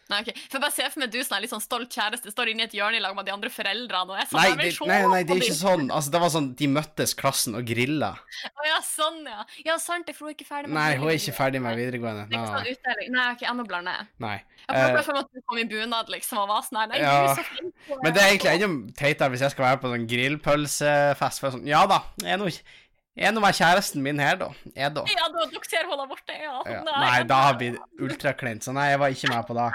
Nei, 0.09 0.23
ok. 0.23 0.29
For 0.49 0.63
bare 0.63 0.73
se 0.73 0.87
for 0.89 1.03
meg 1.03 1.11
du 1.13 1.19
som 1.21 1.35
er 1.37 1.43
litt 1.43 1.51
sånn 1.53 1.61
stolt 1.61 1.93
kjæreste, 1.93 2.31
står 2.33 2.49
inne 2.53 2.65
i 2.65 2.67
et 2.69 2.73
hjørne 2.73 2.97
i 2.97 3.03
lag 3.03 3.13
med 3.17 3.27
de 3.27 3.33
andre 3.33 3.51
foreldrene, 3.53 4.15
og 4.15 4.17
jeg 4.17 4.29
sånn, 4.31 4.39
Nei, 4.39 4.49
det, 4.57 4.71
nei, 4.89 4.99
nei, 5.11 5.19
det 5.27 5.35
er 5.35 5.43
ikke 5.45 5.57
sånn. 5.59 5.85
Altså, 5.93 6.13
det 6.15 6.21
var 6.23 6.33
sånn, 6.33 6.47
De 6.59 6.69
møttes, 6.73 7.13
klassen, 7.19 7.57
og 7.59 7.67
grilla. 7.69 8.11
Å 8.49 8.65
ja, 8.65 8.79
sånn, 8.85 9.21
ja. 9.29 9.45
Ja, 9.67 9.77
sant 9.81 10.09
det, 10.09 10.17
for 10.17 10.25
hun 10.25 10.33
er 10.33 10.37
ikke 10.39 10.49
ferdig 10.49 10.71
med 10.71 10.79
Nei, 10.79 10.89
hun 10.97 11.11
er 11.11 11.21
ikke 11.21 11.35
ferdig 11.37 11.61
med 11.65 11.77
videregående. 11.77 12.25
Er 12.25 12.33
Nei, 12.33 12.41
sånn 12.49 12.57
nei. 12.57 12.73
utdeling. 12.73 13.13
Nei, 13.19 13.27
ok, 13.35 13.45
ennå 13.53 13.67
blander 13.69 13.99
jeg. 13.99 14.09
nei. 14.25 14.35
Jeg 14.69 14.91
prøver 14.93 15.15
uh, 15.15 15.21
at 15.23 15.31
du 15.33 15.45
kom 15.49 15.61
i 15.61 15.67
bunad, 15.69 16.11
liksom, 16.13 16.41
og 16.41 16.51
var 16.51 16.65
sånn 16.65 16.81
her. 16.81 16.91
Nei, 16.91 16.99
Ja, 17.05 17.13
du 17.13 17.29
er 17.29 17.39
så 17.39 17.47
flink 17.47 18.03
Men 18.03 18.13
det 18.13 18.21
er 18.25 18.33
egentlig 18.33 18.51
enda 18.57 18.99
teitere 18.99 19.33
hvis 19.33 19.45
jeg 19.45 19.55
skal 19.55 19.69
være 19.69 19.81
på 19.81 19.93
sånn 19.93 20.09
grillpølsefest. 20.09 21.41
For 21.41 21.49
er 21.49 21.57
sånn, 21.59 21.69
ja 21.69 21.85
da, 21.89 22.03
jeg 22.25 22.33
er 22.33 22.41
nå 22.41 22.49
ikke 22.49 22.77
en 23.19 23.35
av 23.35 23.43
med 23.43 23.55
kjæresten 23.57 24.03
min 24.03 24.19
her, 24.21 24.37
da. 24.39 24.49
Da. 24.55 24.79
Ja, 24.79 24.89
da, 24.93 25.45
dere 25.51 25.67
ser 25.67 25.87
hun 25.89 25.99
der 25.99 26.07
borte, 26.07 26.35
ja. 26.39 26.59
Ja. 26.69 26.83
Nei, 26.87 27.23
da 27.27 27.39
har 27.47 27.57
blir 27.59 27.75
det 27.75 28.05
ultrakleint, 28.05 28.63
så 28.63 28.71
nei, 28.75 28.91
jeg 28.93 29.01
var 29.01 29.15
ikke 29.15 29.31
med 29.33 29.47
på 29.49 29.57
det. 29.57 29.69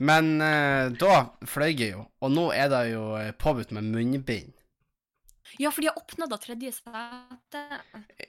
Men 0.00 0.40
eh, 0.40 0.88
da 0.96 1.26
fløy 1.44 1.74
jeg 1.74 1.92
jo, 1.92 2.06
og 2.24 2.32
nå 2.32 2.46
er 2.56 2.70
det 2.72 2.84
jo 2.94 3.04
eh, 3.20 3.34
påbudt 3.36 3.74
med 3.76 3.84
munnbind. 3.92 4.54
Ja, 5.58 5.72
for 5.74 5.82
de 5.82 5.90
har 5.90 5.98
åpna 5.98 6.28
da 6.30 6.38
tredje 6.40 6.70
sete. 6.72 7.60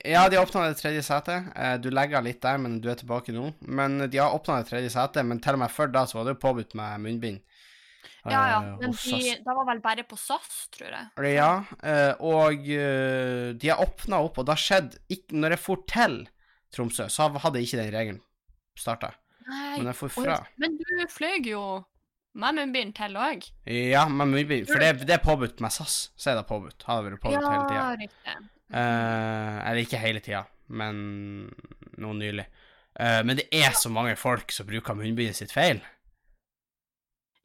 Ja, 0.04 0.26
de 0.28 0.36
har 0.36 0.44
åpna 0.44 0.66
det 0.68 0.80
tredje 0.80 1.04
setet. 1.06 1.48
Eh, 1.56 1.76
Du 1.80 1.88
legger 1.94 2.24
litt 2.24 2.42
der, 2.42 2.58
men 2.60 2.80
du 2.82 2.90
er 2.92 2.98
tilbake 3.00 3.32
nå. 3.32 3.52
Men 3.62 4.02
de 4.10 4.20
har 4.20 4.34
åpna 4.36 4.58
det 4.60 4.68
tredje 4.68 4.90
setet, 4.92 5.24
men 5.24 5.40
til 5.40 5.56
og 5.56 5.62
med 5.62 5.72
før 5.72 5.92
da 5.94 6.02
så 6.10 6.18
var 6.18 6.28
det 6.28 6.34
jo 6.34 6.42
påbudt 6.42 6.76
med 6.76 7.06
munnbind. 7.06 7.40
Ja, 8.26 8.42
ja. 8.50 8.58
eh, 8.58 8.76
Men 8.82 8.92
de, 8.98 9.22
det 9.46 9.56
var 9.56 9.64
vel 9.70 9.80
bare 9.86 10.04
på 10.10 10.18
SAS, 10.20 10.66
tror 10.76 10.92
jeg. 10.92 11.32
Ja, 11.38 11.52
og 12.20 12.68
de 12.68 13.72
har 13.72 13.80
åpna 13.86 14.20
opp, 14.26 14.42
og 14.42 14.46
det 14.50 14.58
har 14.58 14.62
skjedd 14.66 15.00
Når 15.32 15.56
jeg 15.56 15.62
for 15.62 15.86
til 15.88 16.20
Tromsø, 16.74 17.08
så 17.08 17.30
hadde 17.32 17.64
ikke 17.64 17.80
den 17.80 17.94
regelen 17.96 18.22
starta. 18.76 19.14
Nei. 19.48 19.78
Men 19.78 19.90
jeg 19.90 19.98
for 19.98 20.14
fra. 20.14 20.38
Men 20.62 20.78
du 20.78 20.84
fløy 21.12 21.40
jo 21.50 21.62
med 22.32 22.56
munnbind 22.56 22.94
til 22.96 23.16
òg. 23.20 23.44
Ja, 23.68 24.06
med 24.08 24.30
munnbind. 24.32 24.70
For 24.70 24.80
det, 24.82 25.06
det 25.08 25.18
er 25.18 25.22
påbudt 25.24 25.60
med 25.64 25.74
SAS, 25.74 25.96
så 26.16 26.32
er 26.32 26.40
det 26.40 26.46
påbudt. 26.48 26.86
Har 26.88 27.02
det 27.02 27.12
vært 27.12 27.24
påbudt 27.26 27.48
hele 27.48 27.64
tida. 27.68 27.78
Ja, 27.80 27.88
riktig. 28.00 28.36
Eh, 28.72 29.56
eller 29.68 29.82
ikke 29.84 30.00
hele 30.00 30.22
tida, 30.24 30.44
men 30.72 31.00
nå 32.00 32.12
nylig. 32.16 32.46
Uh, 32.92 33.22
men 33.24 33.38
det 33.38 33.46
er 33.56 33.72
så 33.76 33.88
mange 33.88 34.18
folk 34.20 34.52
som 34.52 34.68
bruker 34.68 34.96
munnbindet 34.96 35.38
sitt 35.38 35.52
feil. 35.52 35.80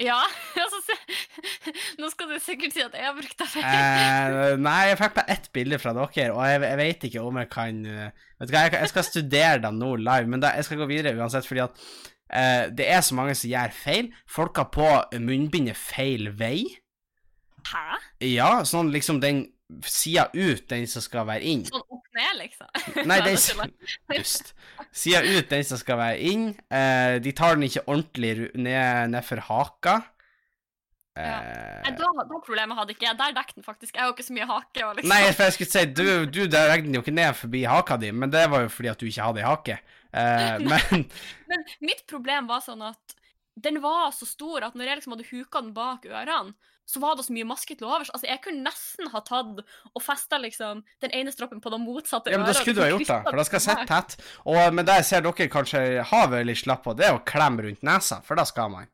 Ja, 0.04 0.19
altså 0.64 0.98
Nå 2.02 2.10
skal 2.14 2.30
du 2.30 2.38
sikkert 2.42 2.76
si 2.76 2.83
at 2.86 2.95
jeg 2.98 3.07
har 3.07 3.16
brukt 3.18 3.40
det 3.40 3.48
feil. 3.50 3.66
Eh, 3.66 4.54
nei, 4.68 4.78
jeg 4.92 5.00
fikk 5.00 5.16
bare 5.18 5.33
ett 5.38 5.50
bilde 5.56 5.80
fra 5.81 5.94
dere, 5.98 6.30
og 6.36 6.44
jeg, 6.45 6.62
jeg 6.68 6.80
vet 6.81 7.07
ikke 7.10 7.24
om 7.26 7.40
jeg 7.42 7.50
kan 7.54 7.81
eh, 7.90 8.26
Vet 8.38 8.52
du 8.52 8.54
hva, 8.54 8.66
jeg, 8.68 8.76
jeg 8.78 8.92
skal 8.92 9.07
studere 9.07 9.64
dem 9.64 9.80
nå 9.81 9.95
live, 9.98 10.30
men 10.30 10.44
da, 10.44 10.54
jeg 10.54 10.68
skal 10.68 10.83
gå 10.83 10.90
videre 10.92 11.18
uansett, 11.18 11.48
fordi 11.50 11.64
at 11.66 11.80
eh, 12.30 12.66
det 12.78 12.86
er 12.94 13.02
så 13.02 13.18
mange 13.18 13.33
som 13.38 13.50
gjør 13.50 13.74
feil. 13.74 14.12
Folk 14.30 14.62
har 14.62 14.69
på 14.76 14.90
munnbindet 15.18 15.80
feil 15.80 16.30
vei. 16.38 16.60
Hæ? 17.68 17.98
Ja, 18.30 18.52
sånn 18.69 18.94
liksom 18.94 19.18
den 19.24 19.48
sida 19.83 20.28
ut, 20.36 20.68
den 20.69 20.86
som 20.88 21.02
skal 21.02 21.26
være 21.28 21.50
inn. 21.50 21.66
Sånn 21.66 21.81
opp 21.81 22.06
ned, 22.18 22.36
liksom? 22.42 22.68
Nei, 23.07 23.19
den 23.28 23.38
Dust. 24.12 24.54
Sida 24.92 25.24
ut, 25.24 25.50
den 25.50 25.66
som 25.68 25.80
skal 25.80 26.00
være 26.02 26.19
inn. 26.31 26.50
Eh, 26.74 27.18
de 27.24 27.33
tar 27.38 27.57
den 27.57 27.68
ikke 27.69 27.86
ordentlig 27.88 28.52
ned, 28.57 29.14
ned 29.14 29.26
for 29.28 29.44
haka. 29.50 29.97
Eh, 31.18 31.90
da, 31.97 32.09
da 32.30 32.40
problemet 32.45 32.78
hadde 32.78 32.94
ikke 32.94 33.07
jeg. 33.07 33.18
Der 33.19 33.36
dekket 33.38 33.59
den 33.59 33.66
faktisk. 33.66 33.95
Jeg 33.95 34.04
har 34.04 34.12
jo 34.12 34.16
ikke 34.16 34.28
så 34.28 34.36
mye 34.38 34.50
hake. 34.50 34.83
Og 34.86 34.97
liksom. 35.00 35.12
Nei, 35.14 35.21
for 35.31 35.47
jeg 35.47 35.56
skulle 35.57 35.74
si, 35.74 35.86
du, 35.97 36.07
du 36.30 36.42
der 36.45 36.71
regnet 36.74 36.90
den 36.90 37.00
jo 37.00 37.04
ikke 37.06 37.16
ned 37.18 37.38
forbi 37.40 37.64
haka 37.69 37.97
di, 38.02 38.12
men 38.14 38.33
det 38.33 38.45
var 38.54 38.66
jo 38.66 38.74
fordi 38.74 38.92
at 38.94 39.02
du 39.02 39.07
ikke 39.09 39.30
hadde 39.30 39.44
ei 39.44 39.47
hake. 39.47 39.80
Eh, 40.14 40.57
men 40.71 41.06
Men 41.50 41.69
mitt 41.83 42.06
problem 42.09 42.50
var 42.52 42.64
sånn 42.66 42.86
at 42.86 43.18
den 43.57 43.80
var 43.81 44.12
så 44.14 44.28
stor 44.30 44.68
at 44.68 44.76
når 44.78 44.92
jeg 44.92 45.00
liksom 45.00 45.16
hadde 45.16 45.30
huka 45.31 45.64
den 45.66 45.74
bak 45.74 46.06
ørene, 46.06 46.54
så 46.88 47.02
var 47.04 47.18
det 47.20 47.26
så 47.28 47.36
mye 47.36 47.48
maske 47.48 47.76
til 47.76 47.88
overs. 47.88 48.10
Altså, 48.16 48.30
jeg 48.30 48.40
kunne 48.46 48.64
nesten 48.64 49.10
ha 49.12 49.20
tatt 49.28 49.60
og 49.60 50.04
festa 50.04 50.40
liksom 50.40 50.86
den 51.04 51.16
ene 51.18 51.34
stroppen 51.36 51.60
på 51.64 51.72
den 51.74 51.84
motsatte 51.84 52.32
ja, 52.32 52.40
men 52.40 52.48
da 52.48 52.56
skulle 52.56 52.80
du 52.80 52.86
ha 52.86 52.92
gjort 52.94 53.10
det, 53.10 53.18
for 53.28 53.40
da 53.42 53.48
skal 53.48 53.60
jeg 53.60 53.66
sitte 53.66 53.88
tett. 53.90 54.20
Og, 54.46 54.60
men 54.72 54.88
det 54.88 55.02
jeg 55.02 55.10
ser 55.10 55.26
dere 55.26 55.50
kanskje 55.52 55.82
har 56.12 56.30
vært 56.32 56.48
litt 56.48 56.62
slapp 56.64 56.86
på, 56.88 56.96
det 56.96 57.10
er 57.10 57.18
å 57.18 57.26
klemme 57.28 57.68
rundt 57.68 57.84
nesa, 57.84 58.22
for 58.24 58.40
da 58.40 58.48
skal 58.48 58.72
man. 58.72 58.88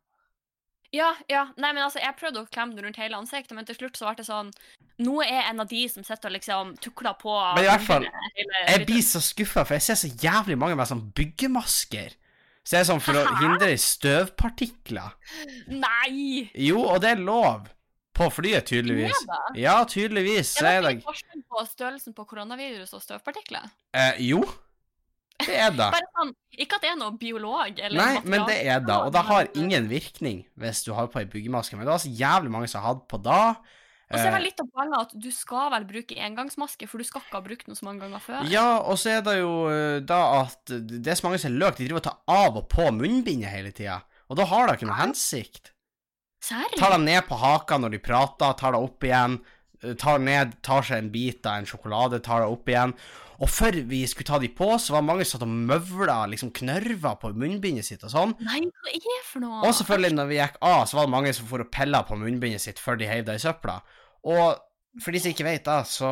Ja, 0.93 1.11
ja. 1.29 1.47
Nei, 1.57 1.71
men 1.73 1.81
altså, 1.81 2.01
jeg 2.01 2.17
prøvde 2.19 2.43
å 2.43 2.49
klemme 2.53 2.77
den 2.77 2.85
rundt 2.85 2.99
hele 3.01 3.17
ansiktet, 3.17 3.53
men 3.57 3.65
til 3.65 3.77
slutt 3.77 3.97
så 3.97 4.09
ble 4.09 4.19
det 4.19 4.27
sånn 4.27 4.51
Nå 5.01 5.15
er 5.23 5.31
jeg 5.31 5.45
en 5.49 5.61
av 5.63 5.69
de 5.71 5.79
som 5.89 6.05
sitter 6.05 6.29
og 6.29 6.35
liksom 6.35 6.75
tukler 6.81 7.15
på 7.17 7.33
Men 7.57 7.65
i 7.65 7.69
hvert 7.71 7.85
fall, 7.87 8.05
Jeg 8.69 8.83
blir 8.85 9.01
så 9.05 9.21
skuffa, 9.25 9.63
for 9.65 9.73
jeg 9.77 9.87
ser 9.87 9.97
så 10.03 10.11
jævlig 10.21 10.57
mange 10.61 10.77
med 10.77 10.89
sånn 10.89 11.07
byggemasker. 11.17 12.13
Så 12.63 12.75
det 12.75 12.83
er 12.83 12.89
sånn 12.91 13.01
for 13.03 13.17
å 13.19 13.23
hindre 13.41 13.73
støvpartikler. 13.81 15.17
Nei! 15.73 16.51
Jo, 16.53 16.85
og 16.85 17.01
det 17.03 17.15
er 17.15 17.25
lov. 17.25 17.65
På 18.13 18.27
flyet, 18.29 18.67
tydeligvis. 18.69 19.23
Ja, 19.57 19.79
tydeligvis. 19.89 20.51
Er 20.61 20.83
det 20.85 20.91
ikke 20.99 21.07
forskjell 21.09 21.41
på 21.49 21.63
størrelsen 21.65 22.13
på 22.13 22.25
koronavirus 22.29 22.93
og 22.93 23.01
støvpartikler? 23.01 23.71
eh, 23.93 24.13
Jo. 24.21 24.43
Det 25.43 25.55
er 25.57 25.71
det. 25.75 25.87
Sånn, 26.15 26.29
Ikke 26.61 26.77
at 26.77 26.83
det 26.85 26.89
er 26.93 26.97
noe 26.99 27.15
biolog 27.19 27.79
eller 27.81 27.97
Nei, 27.97 28.19
men 28.23 28.45
det 28.47 28.59
er 28.69 28.83
det, 28.85 28.93
og 28.95 29.09
det 29.11 29.23
har 29.27 29.47
ingen 29.57 29.87
virkning 29.89 30.43
hvis 30.61 30.83
du 30.85 30.93
har 30.93 31.09
på 31.11 31.19
ei 31.19 31.25
byggemaske. 31.25 31.75
Men 31.75 31.87
det 31.87 31.91
var 31.91 32.03
så 32.03 32.11
jævlig 32.13 32.51
mange 32.53 32.69
som 32.71 32.83
har 32.83 32.93
hatt 32.93 33.07
på 33.11 33.17
da. 33.25 33.39
Og 34.13 34.19
så 34.19 34.27
er 34.29 34.35
det 34.37 34.43
litt 34.45 34.61
av 34.61 34.69
poenget 34.69 34.99
at 35.07 35.15
du 35.25 35.27
skal 35.33 35.71
vel 35.73 35.87
bruke 35.89 36.15
engangsmaske, 36.21 36.85
for 36.87 37.01
du 37.01 37.07
skal 37.07 37.23
ikke 37.25 37.33
ha 37.39 37.41
brukt 37.49 37.65
den 37.65 37.75
så 37.75 37.87
mange 37.87 38.05
ganger 38.05 38.21
før. 38.21 38.45
Ja, 38.53 38.77
og 38.85 38.99
så 39.01 39.17
er 39.17 39.25
det 39.25 39.39
jo 39.39 39.53
eh, 39.73 39.99
da 40.05 40.19
at 40.43 40.69
det 40.69 41.01
er 41.09 41.17
så 41.17 41.25
mange 41.25 41.41
som 41.41 41.49
er 41.49 41.57
løk. 41.65 41.79
De 41.81 41.87
driver 41.89 42.03
og 42.03 42.07
tar 42.11 42.19
av 42.29 42.61
og 42.61 42.67
på 42.69 42.85
munnbindet 42.93 43.49
hele 43.49 43.73
tida. 43.73 44.03
Og 44.29 44.37
da 44.37 44.45
har 44.53 44.69
det 44.69 44.77
ikke 44.77 44.91
noe 44.91 45.01
hensikt. 45.01 45.72
Serr? 46.43 46.75
Tar 46.79 46.91
dem 46.97 47.05
ned 47.07 47.23
på 47.29 47.37
haka 47.39 47.77
når 47.79 47.95
de 47.95 48.03
prater, 48.03 48.55
tar 48.59 48.75
dem 48.75 48.83
opp 48.89 49.05
igjen. 49.07 49.39
eh, 49.83 49.93
Tar 49.99 50.19
ned, 50.23 50.57
tar 50.65 50.83
seg 50.87 50.97
en 51.05 51.11
bit 51.13 51.45
av 51.47 51.61
en 51.61 51.67
sjokolade, 51.69 52.19
tar 52.23 52.43
dem 52.43 52.51
opp 52.57 52.67
igjen. 52.71 52.93
Og 53.43 53.49
før 53.51 53.75
vi 53.89 54.03
skulle 54.07 54.27
ta 54.29 54.37
de 54.39 54.47
på, 54.55 54.67
så 54.79 54.93
var 54.93 55.01
mange 55.07 55.25
som 55.25 55.39
satt 55.39 55.47
og 55.47 55.55
møvla, 55.71 56.19
liksom 56.31 56.51
knørva 56.55 57.15
på 57.19 57.31
munnbindet 57.35 57.83
sitt 57.87 58.03
og 58.05 58.11
sånn. 58.13 58.35
Nei, 58.45 58.59
hva 58.69 58.91
er 58.93 59.01
det 59.03 59.17
for 59.27 59.43
noe? 59.43 59.63
Og 59.67 59.73
selvfølgelig, 59.79 60.13
når 60.19 60.29
vi 60.29 60.37
gikk 60.37 60.59
av, 60.61 60.83
så 60.87 60.99
var 60.99 61.07
det 61.09 61.15
mange 61.15 61.33
som 61.35 61.47
for 61.49 61.63
og 61.65 61.71
pilla 61.73 62.03
på 62.07 62.19
munnbindet 62.21 62.61
sitt 62.63 62.79
før 62.79 62.99
de 63.01 63.09
heiv 63.09 63.25
det 63.27 63.39
i 63.39 63.43
søpla. 63.43 63.79
Og 64.23 64.61
for 65.01 65.15
de 65.15 65.19
som 65.23 65.31
ikke 65.33 65.45
vet 65.47 65.63
da, 65.65 65.79
så, 65.89 66.09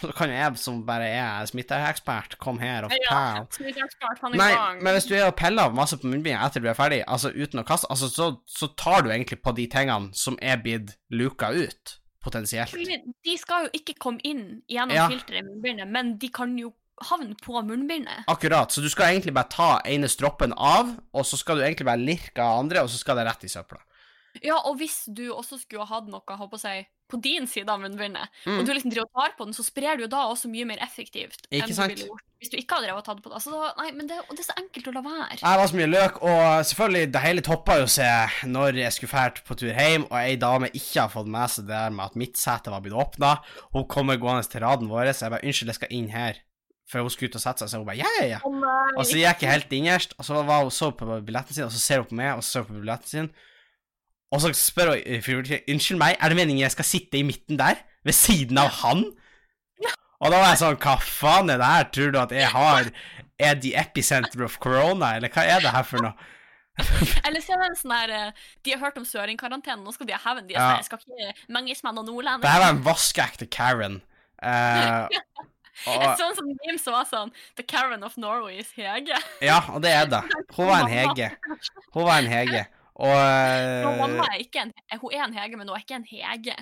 så 0.00 0.10
kan 0.16 0.30
jo 0.32 0.36
jeg 0.38 0.60
som 0.62 0.78
bare 0.88 1.08
er 1.12 1.48
smitteekspert, 1.50 2.38
komme 2.40 2.64
her 2.64 2.86
og 2.86 2.94
Ja, 2.96 3.16
er 3.44 3.68
i 3.68 4.36
Nei, 4.38 4.52
men 4.80 4.96
hvis 4.96 5.08
du 5.10 5.14
er 5.18 5.26
og 5.28 5.36
piller 5.36 5.74
masse 5.76 5.98
på 6.00 6.08
munnbindet 6.08 6.40
etter 6.46 6.64
du 6.64 6.70
er 6.72 6.78
ferdig, 6.78 7.02
altså 7.04 7.32
uten 7.34 7.60
å 7.60 7.66
kaste, 7.68 7.90
altså 7.92 8.08
så, 8.08 8.30
så 8.48 8.70
tar 8.80 9.04
du 9.04 9.10
egentlig 9.12 9.42
på 9.44 9.52
de 9.56 9.66
tingene 9.72 10.16
som 10.16 10.38
er 10.40 10.62
blitt 10.64 10.94
luka 11.12 11.52
ut, 11.52 11.98
potensielt. 12.24 12.72
De 12.72 13.36
skal 13.40 13.66
jo 13.66 13.74
ikke 13.82 13.98
komme 14.00 14.22
inn 14.24 14.62
gjennom 14.70 14.96
Ja. 14.96 15.10
filteret 15.12 15.42
i 15.42 15.46
munnbindet, 15.50 15.90
men 15.92 16.16
de 16.22 16.32
kan 16.32 16.56
jo 16.56 16.72
havne 17.02 17.34
på 17.42 17.60
munnbindet. 17.66 18.24
Akkurat, 18.30 18.72
så 18.72 18.80
du 18.80 18.88
skal 18.92 19.12
egentlig 19.12 19.34
bare 19.34 19.50
ta 19.50 19.70
ene 19.84 20.08
stroppen 20.08 20.54
av, 20.56 20.94
og 21.12 21.26
så 21.26 21.36
skal 21.40 21.58
du 21.58 21.64
egentlig 21.66 21.88
bare 21.88 22.00
lirke 22.00 22.40
av 22.44 22.62
andre, 22.62 22.84
og 22.84 22.92
så 22.92 23.00
skal 23.00 23.18
det 23.18 23.26
rett 23.26 23.44
i 23.44 23.50
søpla. 23.52 23.80
Ja, 24.42 24.56
og 24.64 24.78
hvis 24.80 25.02
du 25.12 25.26
også 25.34 25.58
skulle 25.60 25.84
ha 25.84 25.98
hatt 26.00 26.08
noe 26.08 26.36
håper 26.38 26.58
jeg, 26.64 26.86
på 27.12 27.18
din 27.20 27.44
side 27.46 27.68
av 27.68 27.78
munnbindet, 27.82 28.30
Mm. 28.46 28.58
og 28.60 28.64
du 28.66 28.72
liksom 28.72 28.90
driver 28.90 29.04
og 29.04 29.12
tar 29.20 29.32
på 29.36 29.44
den, 29.44 29.52
så 29.52 29.62
sprer 29.62 29.96
du 29.98 30.04
jo 30.04 30.08
da 30.08 30.22
også 30.32 30.48
mye 30.48 30.64
mer 30.64 30.78
effektivt 30.80 31.44
Ikke 31.50 31.66
enn 31.68 31.74
sant? 31.76 31.90
du 31.92 31.94
ville 31.94 32.06
gjort 32.08 32.22
hvis 32.40 32.50
du 32.50 32.56
ikke 32.56 32.74
hadde 32.74 32.86
drevet 32.88 33.02
og 33.02 33.04
tatt 33.04 33.20
på 33.22 33.28
det. 33.28 33.34
Altså, 33.38 33.50
nei, 33.78 33.90
men 33.92 34.08
det, 34.08 34.16
det 34.30 34.40
er 34.40 34.46
så 34.48 34.56
enkelt 34.58 34.88
å 34.88 34.92
la 34.96 35.02
være. 35.04 35.36
Jeg 35.42 35.58
var 35.60 35.68
så 35.68 35.76
mye 35.76 35.90
løk, 35.92 36.16
og 36.22 36.40
selvfølgelig, 36.66 37.12
det 37.12 37.20
hele 37.22 37.42
toppa 37.46 37.76
jo 37.78 37.86
seg 37.86 38.38
når 38.50 38.80
jeg 38.80 38.92
skulle 38.96 39.12
fært 39.12 39.42
på 39.46 39.54
tur 39.60 39.68
hjem, 39.70 40.06
og 40.10 40.16
ei 40.18 40.34
dame 40.40 40.70
ikke 40.72 41.04
har 41.04 41.12
fått 41.12 41.28
med 41.30 41.52
seg 41.52 41.68
det 41.68 41.76
der 41.76 41.90
med 41.94 42.04
at 42.08 42.16
mitt 42.18 42.40
sete 42.40 42.72
var 42.72 42.80
blitt 42.82 42.96
åpna. 42.98 43.36
Hun 43.76 43.84
kommer 43.86 44.16
gående 44.18 44.48
til 44.48 44.64
raden 44.64 44.88
vår, 44.90 45.12
så 45.12 45.28
jeg 45.28 45.34
bare 45.36 45.44
'Unnskyld, 45.44 45.70
jeg 45.70 45.74
skal 45.78 45.92
inn 45.92 46.08
her'. 46.10 46.40
For 46.88 46.98
hun 47.00 47.10
skulle 47.10 47.28
ut 47.30 47.36
og 47.36 47.40
sette 47.44 47.58
seg, 47.62 47.68
så 47.70 47.76
hun 47.78 47.86
bare 47.86 47.96
'Ja, 48.00 48.10
ja, 48.20 48.38
ja'. 48.40 48.96
Og 48.98 49.04
så 49.06 49.14
gikk 49.22 49.40
jeg 49.46 49.50
helt 49.52 49.70
innerst, 49.70 50.14
og 50.18 50.24
så 50.24 50.42
var 50.42 50.62
hun 50.62 50.70
så 50.70 50.90
på 50.90 51.06
billetten 51.22 51.54
sin, 51.54 51.64
og 51.64 51.70
så 51.70 51.78
ser 51.78 51.98
hun 52.02 52.06
på 52.10 52.14
meg, 52.18 52.34
og 52.36 52.42
så 52.42 52.50
ser 52.50 52.62
hun 52.64 52.74
på 52.74 52.80
billetten 52.82 53.06
sin. 53.08 53.30
Og 54.32 54.40
så 54.40 54.50
spør 54.56 54.94
Unnskyld 54.96 55.98
meg, 56.00 56.16
er 56.18 56.32
det 56.32 56.38
meningen 56.38 56.62
jeg 56.64 56.72
skal 56.74 56.86
sitte 56.88 57.18
i 57.20 57.24
midten 57.26 57.58
der? 57.60 57.82
Ved 58.06 58.16
siden 58.16 58.58
av 58.58 58.70
han? 58.82 59.04
Og 60.22 60.30
da 60.30 60.38
var 60.38 60.52
jeg 60.52 60.60
sånn 60.62 60.76
Hva 60.82 60.96
faen 61.02 61.50
er 61.52 61.58
det 61.60 61.68
her? 61.68 61.88
Tror 61.94 62.12
du 62.14 62.18
at 62.22 62.32
jeg 62.34 62.48
har 62.52 62.88
Er 63.42 63.58
the 63.60 63.72
epicenter 63.76 64.44
of 64.46 64.56
corona, 64.62 65.16
eller 65.18 65.32
hva 65.34 65.44
er 65.44 65.60
det 65.64 65.72
her 65.74 65.82
for 65.86 66.04
noe? 66.06 66.14
Eller 67.26 67.42
så 67.44 67.52
er 67.52 67.66
det 67.68 67.76
sånn 67.82 67.92
her 67.92 68.12
eh, 68.16 68.44
De 68.64 68.72
har 68.72 68.80
hørt 68.80 68.96
om 68.96 69.04
søringkarantene, 69.04 69.82
nå 69.84 69.92
skal 69.92 70.08
de 70.08 70.14
ha 70.16 70.22
hevn. 70.24 70.46
De 70.48 70.54
Ja. 70.56 70.62
sånn, 70.62 70.78
jeg 70.80 70.86
skal 70.88 71.02
ikke 71.02 71.52
menges 71.52 71.82
med 71.84 71.98
noen 71.98 72.06
Det 72.06 72.14
nordlendinger. 72.14 72.48
her 72.54 72.62
var 72.64 72.72
en 72.72 72.80
vaskeekte 72.86 73.48
Karen. 73.52 73.98
Jeg 75.82 75.98
og, 75.98 76.16
så 76.20 76.26
en 76.28 76.36
sånn 76.36 76.50
meme 76.52 76.78
som 76.78 76.94
var 76.94 77.06
sånn 77.08 77.30
The 77.58 77.64
Karen 77.66 78.04
of 78.06 78.16
Norway 78.20 78.58
is 78.60 78.70
Hege. 78.76 79.16
ja, 79.42 79.58
og 79.72 79.82
det 79.84 79.90
er 79.92 80.08
det. 80.12 80.20
Hun 80.56 80.68
var 80.68 80.84
en 80.84 80.90
Hege. 80.92 81.30
Hun 81.94 82.04
var 82.06 82.18
en 82.22 82.28
Hege. 82.30 82.64
Og 83.02 83.10
Og 83.10 83.92
eh, 83.92 83.98
mamma 83.98 84.28
er 84.30 84.44
ikke 84.44 84.62
en 84.62 84.72
Hun 85.00 85.10
er 85.10 85.24
en 85.26 85.34
Hege, 85.34 85.56
men 85.58 85.66
hun 85.66 85.74
er 85.76 85.82
ikke 85.82 85.98
en 85.98 86.06
Hege. 86.06 86.56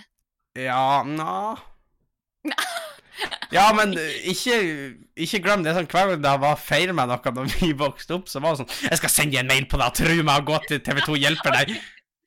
Ja, 0.57 1.03
nja 1.05 1.59
Ja, 3.53 3.67
men 3.77 3.93
eh, 3.99 4.31
ikke, 4.33 4.57
ikke 5.19 5.43
glem 5.45 5.65
det. 5.65 5.75
sånn 5.77 5.89
Hver 5.91 6.15
gang 6.15 6.23
det 6.25 6.35
var 6.41 6.61
feil 6.61 6.95
med 6.97 7.11
noe 7.11 7.35
da 7.37 7.47
vi 7.53 7.73
vokste 7.77 8.17
opp, 8.17 8.31
så 8.33 8.41
var 8.41 8.55
det 8.57 8.63
sånn 8.63 8.89
'Jeg 8.89 9.01
skal 9.03 9.13
sende 9.13 9.41
en 9.43 9.51
mail 9.51 9.67
på 9.69 9.81
det, 9.81 9.91
tro 9.99 10.17
meg, 10.25 10.47
gå 10.49 10.61
til 10.69 10.81
TV2 10.87 11.19
hjelper 11.21 11.59
deg'. 11.59 11.75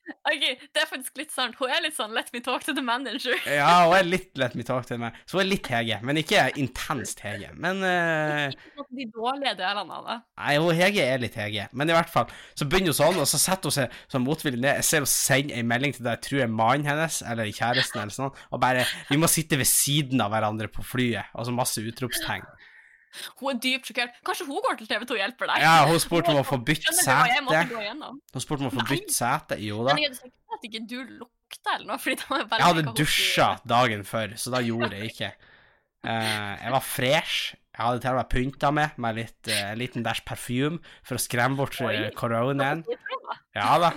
Ok, 0.04 0.42
Det 0.74 0.82
er 0.82 0.88
faktisk 0.88 1.18
litt 1.20 1.32
sant. 1.32 1.56
Hun 1.56 1.70
er 1.72 1.82
litt 1.84 1.96
sånn 1.96 2.12
Let 2.16 2.30
me 2.34 2.40
talk 2.44 2.64
to 2.66 2.74
the 2.76 2.84
manager. 2.84 3.36
Ja, 3.58 3.86
hun 3.88 3.96
er 3.96 4.06
litt 4.06 4.36
'let 4.36 4.56
me 4.58 4.64
talk 4.66 4.84
to 4.86 4.94
the 4.94 5.00
manager'. 5.00 5.24
Så 5.26 5.38
hun 5.38 5.44
er 5.44 5.50
litt 5.50 5.68
Hege, 5.70 5.98
men 6.04 6.20
ikke 6.20 6.44
intenst 6.60 7.22
Hege. 7.24 7.52
Men 7.56 7.80
uh... 7.88 8.48
De 8.94 9.06
dårlige 9.12 9.54
delene 9.60 9.98
av 10.00 10.08
det. 10.08 10.18
Nei, 10.42 10.56
hun 10.60 10.80
Hege 10.80 11.06
er 11.14 11.22
litt 11.22 11.38
Hege. 11.40 11.68
Men 11.72 11.92
i 11.92 11.96
hvert 11.96 12.12
fall, 12.12 12.28
så 12.58 12.68
begynner 12.68 12.92
hun 12.92 13.00
sånn, 13.00 13.22
og 13.22 13.28
så 13.30 13.40
setter 13.40 13.70
hun 13.70 13.78
seg 13.78 13.96
sånn 14.12 14.26
motvillig 14.26 14.60
ned. 14.60 14.82
Jeg 14.82 14.88
ser 14.90 15.04
hun 15.06 15.10
sender 15.10 15.60
en 15.60 15.70
melding 15.72 15.96
til 15.96 16.06
det 16.06 16.18
jeg 16.18 16.24
tror 16.28 16.44
er 16.44 16.52
mannen 16.60 16.88
hennes, 16.90 17.20
eller 17.24 17.50
kjæresten, 17.50 18.02
eller 18.02 18.16
sånn, 18.16 18.34
og 18.50 18.62
bare 18.62 18.84
'Vi 19.08 19.20
må 19.20 19.30
sitte 19.30 19.58
ved 19.60 19.68
siden 19.70 20.20
av 20.20 20.32
hverandre 20.34 20.68
på 20.68 20.84
flyet', 20.84 21.32
og 21.34 21.48
så 21.48 21.54
masse 21.54 21.80
utropstegn. 21.80 22.44
Hun 23.40 23.54
er 23.54 23.60
dypt 23.62 23.90
sjokkert. 23.90 24.18
Kanskje 24.26 24.46
hun 24.48 24.60
går 24.64 24.78
til 24.80 24.90
TV2 24.90 25.16
og 25.16 25.20
hjelper 25.22 25.50
deg? 25.50 25.64
Ja, 25.64 25.74
hun 25.88 26.00
spurte 26.02 26.34
om 26.34 26.40
å 26.42 26.46
få 26.46 26.58
bytte 26.66 26.94
sete. 26.96 27.40
Hun 28.34 28.44
spurte 28.44 28.64
om 28.64 28.70
å 28.70 28.74
få 28.74 28.86
bytte 28.90 29.14
sete. 29.14 29.58
Jo 29.62 29.82
da. 29.86 29.94
Men 29.94 30.06
jeg 30.06 30.14
hadde 30.14 30.20
sagt 30.22 30.56
at 30.58 30.68
ikke 30.68 30.84
du 30.90 30.96
lukta 31.22 31.76
eller 31.76 31.90
noe, 31.92 31.98
fordi 32.02 32.20
det 32.20 32.30
var 32.30 32.46
bare 32.50 32.62
Jeg 32.62 32.70
hadde 32.72 32.96
dusja 32.98 33.50
dagen 33.74 34.06
før, 34.08 34.38
så 34.40 34.54
da 34.54 34.62
gjorde 34.64 34.98
jeg 34.98 35.12
ikke. 35.14 35.34
Uh, 36.04 36.52
jeg 36.60 36.74
var 36.74 36.84
fresh. 36.84 37.36
Jeg 37.74 37.80
hadde 37.80 38.02
til 38.04 38.12
og 38.12 38.18
med 38.20 38.30
pynta 38.30 38.70
meg 38.74 38.98
med 39.02 39.16
litt, 39.18 39.38
uh, 39.48 39.62
en 39.72 39.80
liten 39.80 40.04
dash 40.06 40.22
parfyme 40.26 40.82
for 41.06 41.16
å 41.16 41.22
skremme 41.22 41.58
bort 41.58 41.78
Oi. 41.82 42.10
koronaen. 42.18 42.84
Ja 43.54 43.78
da. 43.80 43.94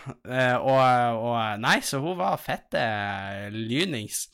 Og, 0.62 0.79
og 1.19 1.59
Nei, 1.62 1.79
så 1.86 2.00
hun 2.01 2.17
var 2.19 2.38
fette 2.41 2.81
lynings. 3.53 4.27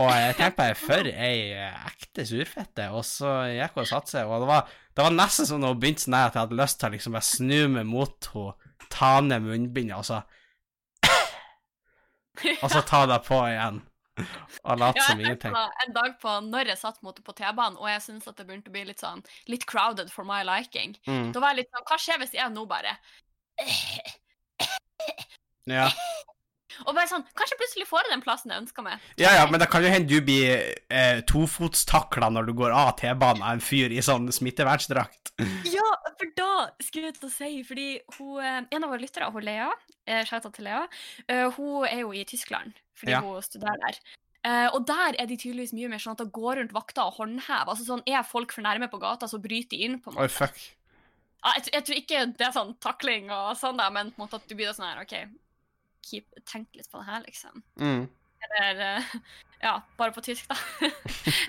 Og 0.00 0.08
jeg 0.08 0.36
tenkte 0.38 0.56
bare 0.56 0.76
for 0.78 1.08
ei 1.10 1.52
eh, 1.52 1.80
ekte 1.90 2.24
surfette, 2.24 2.86
og 2.96 3.02
så 3.04 3.32
gikk 3.52 3.74
hun 3.76 3.82
og 3.84 3.90
satte 3.90 4.14
seg, 4.14 4.30
og 4.30 4.40
det 4.40 4.48
var, 4.48 4.70
det 4.96 5.04
var 5.04 5.12
nesten 5.18 5.48
som 5.48 5.60
da 5.60 5.68
hun 5.74 5.80
begynte 5.82 6.06
sånn 6.06 6.16
at 6.16 6.32
jeg 6.32 6.46
hadde 6.46 6.56
lyst 6.62 6.78
til 6.80 6.88
å 6.88 6.94
liksom 6.94 7.16
bare 7.18 7.28
snu 7.28 7.58
meg 7.74 7.88
mot 7.90 8.28
henne, 8.32 8.72
ta 8.92 9.12
ned 9.24 9.44
munnbindet, 9.44 9.96
og 10.00 10.04
så 10.08 10.22
Og 12.64 12.68
så 12.72 12.80
ta 12.88 13.02
det 13.10 13.18
på 13.26 13.36
igjen. 13.50 13.82
Og 14.64 14.78
late 14.80 15.00
Ja, 15.00 15.04
som 15.08 15.20
ingenting. 15.20 15.54
en 15.56 15.92
dag 15.96 16.14
på 16.20 16.32
når 16.48 16.68
jeg 16.72 16.78
satt 16.80 16.98
mot 17.04 17.16
på 17.24 17.32
T-banen, 17.36 17.76
og 17.80 17.88
jeg 17.88 18.02
syntes 18.04 18.28
at 18.28 18.36
det 18.40 18.46
begynte 18.48 18.72
å 18.72 18.74
bli 18.74 18.84
litt 18.88 19.00
sånn 19.00 19.20
litt 19.48 19.64
crowded 19.68 20.08
for 20.12 20.24
my 20.28 20.42
liking. 20.44 20.96
Mm. 21.08 21.30
Da 21.32 21.40
var 21.40 21.52
jeg 21.52 21.62
litt 21.62 21.72
sånn 21.72 21.86
Hva 21.88 21.98
skjer 22.00 22.20
hvis 22.20 22.34
jeg 22.36 22.52
nå 22.52 22.64
bare 22.68 22.96
Ja. 25.68 25.88
Og 26.86 26.94
bare 26.94 27.08
sånn 27.10 27.24
Kanskje 27.38 27.58
plutselig 27.60 27.86
får 27.90 28.02
jeg 28.06 28.12
den 28.14 28.22
plassen 28.24 28.50
jeg 28.54 28.62
ønska 28.62 28.82
meg. 28.86 29.00
ja, 29.20 29.32
ja, 29.38 29.46
men 29.50 29.60
det 29.60 29.68
kan 29.72 29.82
jo 29.84 29.90
hende 29.92 30.08
du 30.08 30.20
blir 30.20 30.74
eh, 30.90 31.20
tofotstakla 31.28 32.30
når 32.32 32.46
du 32.50 32.52
går 32.58 32.72
av 32.76 32.94
T-banen 33.00 33.42
av 33.42 33.52
en 33.56 33.60
fyr 33.64 33.92
i 33.92 34.00
sånn 34.04 34.30
smittevernsdrakt. 34.32 35.32
Ja, 35.68 35.88
for 36.18 36.28
da 36.36 36.50
skulle 36.82 37.08
jeg 37.10 37.16
til 37.18 37.28
å 37.28 37.32
si 37.32 37.62
Fordi 37.66 37.86
hun, 38.18 38.40
eh, 38.44 38.60
en 38.70 38.84
av 38.84 38.90
våre 38.92 39.00
lyttere, 39.02 39.30
hun 39.32 39.42
Lea, 39.46 39.70
eh, 40.06 40.24
shout 40.28 40.48
til 40.54 40.64
Lea, 40.68 40.86
eh, 41.28 41.48
hun 41.56 41.84
er 41.88 42.00
jo 42.04 42.12
i 42.12 42.24
Tyskland 42.24 42.72
fordi 42.98 43.12
Ja. 43.16 43.20
hun 43.20 43.42
studerer 43.42 43.80
der. 43.86 43.96
Uh, 44.44 44.68
og 44.74 44.84
der 44.86 45.14
er 45.22 45.26
de 45.26 45.36
tydeligvis 45.36 45.72
mye 45.72 45.88
mer 45.88 45.98
sånn 46.02 46.12
at 46.16 46.18
det 46.18 46.32
går 46.34 46.56
rundt 46.58 46.72
vakter 46.74 47.02
og 47.06 47.14
håndhever. 47.14 47.68
Altså 47.70 47.84
sånn, 47.86 48.02
Er 48.10 48.22
folk 48.26 48.50
for 48.52 48.62
nærme 48.62 48.88
på 48.90 48.98
gata, 49.00 49.26
så 49.30 49.38
bryter 49.40 49.70
de 49.70 49.84
inn. 49.84 50.00
på 50.00 50.10
en 50.12 50.18
Oi, 50.18 50.26
fuck. 50.28 50.54
Ja, 51.44 51.52
jeg, 51.56 51.62
tror- 51.64 51.72
jeg 51.74 51.84
tror 51.84 51.96
ikke 51.96 52.36
det 52.38 52.46
er 52.48 52.52
sånn 52.52 52.74
takling 52.80 53.30
og 53.30 53.56
sånn, 53.56 53.76
da, 53.78 53.88
men 53.90 54.10
på 54.10 54.18
en 54.20 54.26
måte 54.28 54.34
at 54.40 54.48
du 54.48 54.54
blir 54.54 54.70
sånn 54.74 54.86
her 54.86 55.02
OK, 55.02 55.14
keep, 56.04 56.28
tenke 56.48 56.80
litt 56.80 56.90
på 56.90 57.00
det 57.00 57.08
her, 57.08 57.24
liksom. 57.26 57.62
Mm. 57.80 58.04
Eller 58.42 58.84
eh, 58.88 59.16
Ja, 59.62 59.76
bare 59.98 60.14
på 60.14 60.22
tysk, 60.24 60.48
da. 60.50 60.56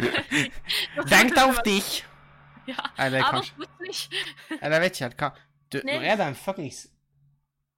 Denk 1.14 1.34
deg 1.34 1.44
auf 1.44 1.62
dich! 1.66 2.04
Ja. 2.70 2.80
Eller 3.02 3.26
kanskje. 3.28 3.66
Eller 4.62 4.78
jeg 4.78 4.84
vet 4.86 4.94
ikke 4.96 5.08
helt 5.10 5.20
hva 5.20 5.30
Du, 5.74 5.80
nå 5.84 5.96
er 6.00 6.20
det 6.20 6.28
en 6.30 6.38
fuckings 6.38 6.86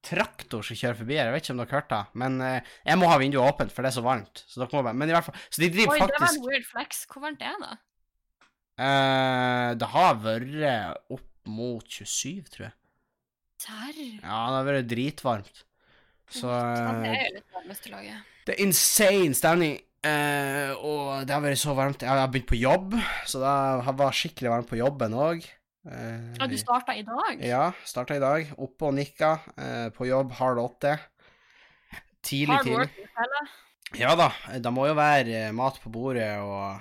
traktor 0.06 0.62
som 0.62 0.78
kjører 0.78 0.98
forbi 1.00 1.16
her. 1.16 1.26
Jeg 1.26 1.34
vet 1.34 1.46
ikke 1.46 1.54
om 1.56 1.60
dere 1.62 1.74
hørte 1.74 1.96
det, 1.96 2.18
men 2.22 2.36
uh, 2.38 2.74
jeg 2.86 3.00
må 3.00 3.08
ha 3.10 3.16
vinduet 3.18 3.42
åpent, 3.42 3.72
for 3.74 3.82
det 3.82 3.90
er 3.90 3.96
så 3.96 4.04
varmt. 4.06 4.44
Så 4.46 4.60
dere 4.62 4.70
må 4.76 4.84
bare 4.86 4.98
Men 5.00 5.10
i 5.10 5.16
hvert 5.16 5.26
fall 5.26 5.38
Så 5.48 5.64
de 5.64 5.70
driver 5.74 5.96
Oi, 5.96 6.00
det 6.04 6.20
var 6.22 6.30
en 6.30 6.44
weird 6.44 6.68
flex. 6.68 7.02
Hvor 7.10 7.24
varmt 7.24 7.42
er 7.42 7.56
det? 7.64 7.72
Uh, 8.76 9.70
Det 9.80 9.88
har 9.96 10.20
vært 10.22 11.14
opp 11.16 11.30
mot 11.46 11.86
27, 11.86 12.46
tror 12.52 12.68
jeg. 12.68 12.76
Serr? 13.62 13.98
Ja, 13.98 14.38
det 14.52 14.58
har 14.60 14.68
vært 14.68 14.88
dritvarmt. 14.90 15.64
Så 16.32 16.50
det 16.50 17.10
eh, 17.12 17.26
er. 17.26 18.22
Det 18.46 18.54
er 18.56 18.62
insane 18.64 19.34
stemning. 19.36 19.76
eh, 20.06 20.72
og 20.78 21.26
det 21.26 21.34
har 21.34 21.42
vært 21.44 21.60
så 21.62 21.74
varmt. 21.76 22.02
Jeg 22.02 22.10
har 22.10 22.30
begynt 22.30 22.48
på 22.50 22.58
jobb, 22.58 22.96
så 23.26 23.42
det 23.42 23.96
var 24.00 24.16
skikkelig 24.16 24.52
varmt 24.52 24.70
på 24.70 24.78
jobben 24.80 25.14
òg. 25.16 25.46
Ja, 25.86 26.46
du 26.50 26.56
starta 26.58 26.96
i 26.98 27.04
dag? 27.06 27.38
ja, 27.46 27.68
starta 27.86 28.16
i 28.16 28.22
dag. 28.22 28.48
Oppe 28.58 28.88
og 28.88 28.94
nikka. 28.96 29.36
eh, 29.56 29.86
på 29.94 30.08
jobb 30.08 30.32
halv 30.40 30.58
åtte. 30.64 30.96
Tidlig, 32.26 32.56
Hard 32.56 32.64
tidlig. 32.66 32.78
work, 32.78 33.14
felle. 33.14 33.44
Ja 33.94 34.16
da, 34.18 34.32
det 34.58 34.72
må 34.74 34.88
jo 34.88 34.96
være 34.98 35.44
eh, 35.46 35.52
mat 35.54 35.78
på 35.78 35.92
bordet 35.94 36.32
og 36.42 36.80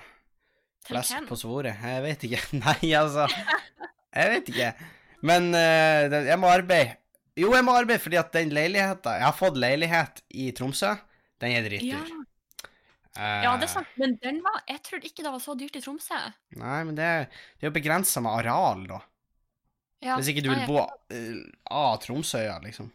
flesk 0.88 1.28
på 1.30 1.38
svoret. 1.38 1.78
Jeg 1.78 2.02
vet 2.02 2.26
ikke. 2.26 2.42
Nei, 2.64 2.94
altså 2.98 3.28
Jeg 3.30 4.32
vet 4.34 4.50
ikke. 4.50 4.72
Men 5.26 5.52
eh, 5.54 6.10
jeg 6.32 6.40
må 6.42 6.50
arbeide. 6.50 6.98
Jo, 7.36 7.52
jeg 7.52 7.66
må 7.68 7.74
arbeide 7.76 8.00
fordi 8.00 8.20
at 8.20 8.32
den 8.36 8.54
leiligheta 8.56 9.18
Jeg 9.20 9.26
har 9.28 9.36
fått 9.36 9.58
leilighet 9.60 10.22
i 10.32 10.52
Tromsø. 10.56 10.94
Den 11.44 11.58
er 11.58 11.74
Ja. 11.84 12.00
Uh, 13.16 13.44
ja, 13.44 13.52
det 13.56 13.64
er 13.64 13.70
Eh, 13.70 13.74
sant. 13.74 13.88
Men 13.96 14.16
den 14.20 14.42
var 14.44 14.62
Jeg 14.68 14.82
trodde 14.84 15.08
ikke 15.08 15.24
det 15.24 15.32
var 15.32 15.40
så 15.40 15.56
dyrt 15.56 15.76
i 15.76 15.82
Tromsø. 15.82 16.20
Nei, 16.60 16.84
men 16.84 16.96
det, 16.96 17.30
det 17.60 17.68
er 17.68 17.72
jo 17.72 17.76
begrensa 17.76 18.22
med 18.22 18.32
areal, 18.32 18.88
da. 18.88 19.02
Ja. 20.04 20.16
Hvis 20.18 20.30
ikke 20.32 20.44
du 20.44 20.52
vil 20.52 20.66
bo 20.68 20.82
uh, 20.84 21.44
av 21.72 22.00
Tromsøya, 22.04 22.60
liksom. 22.64 22.92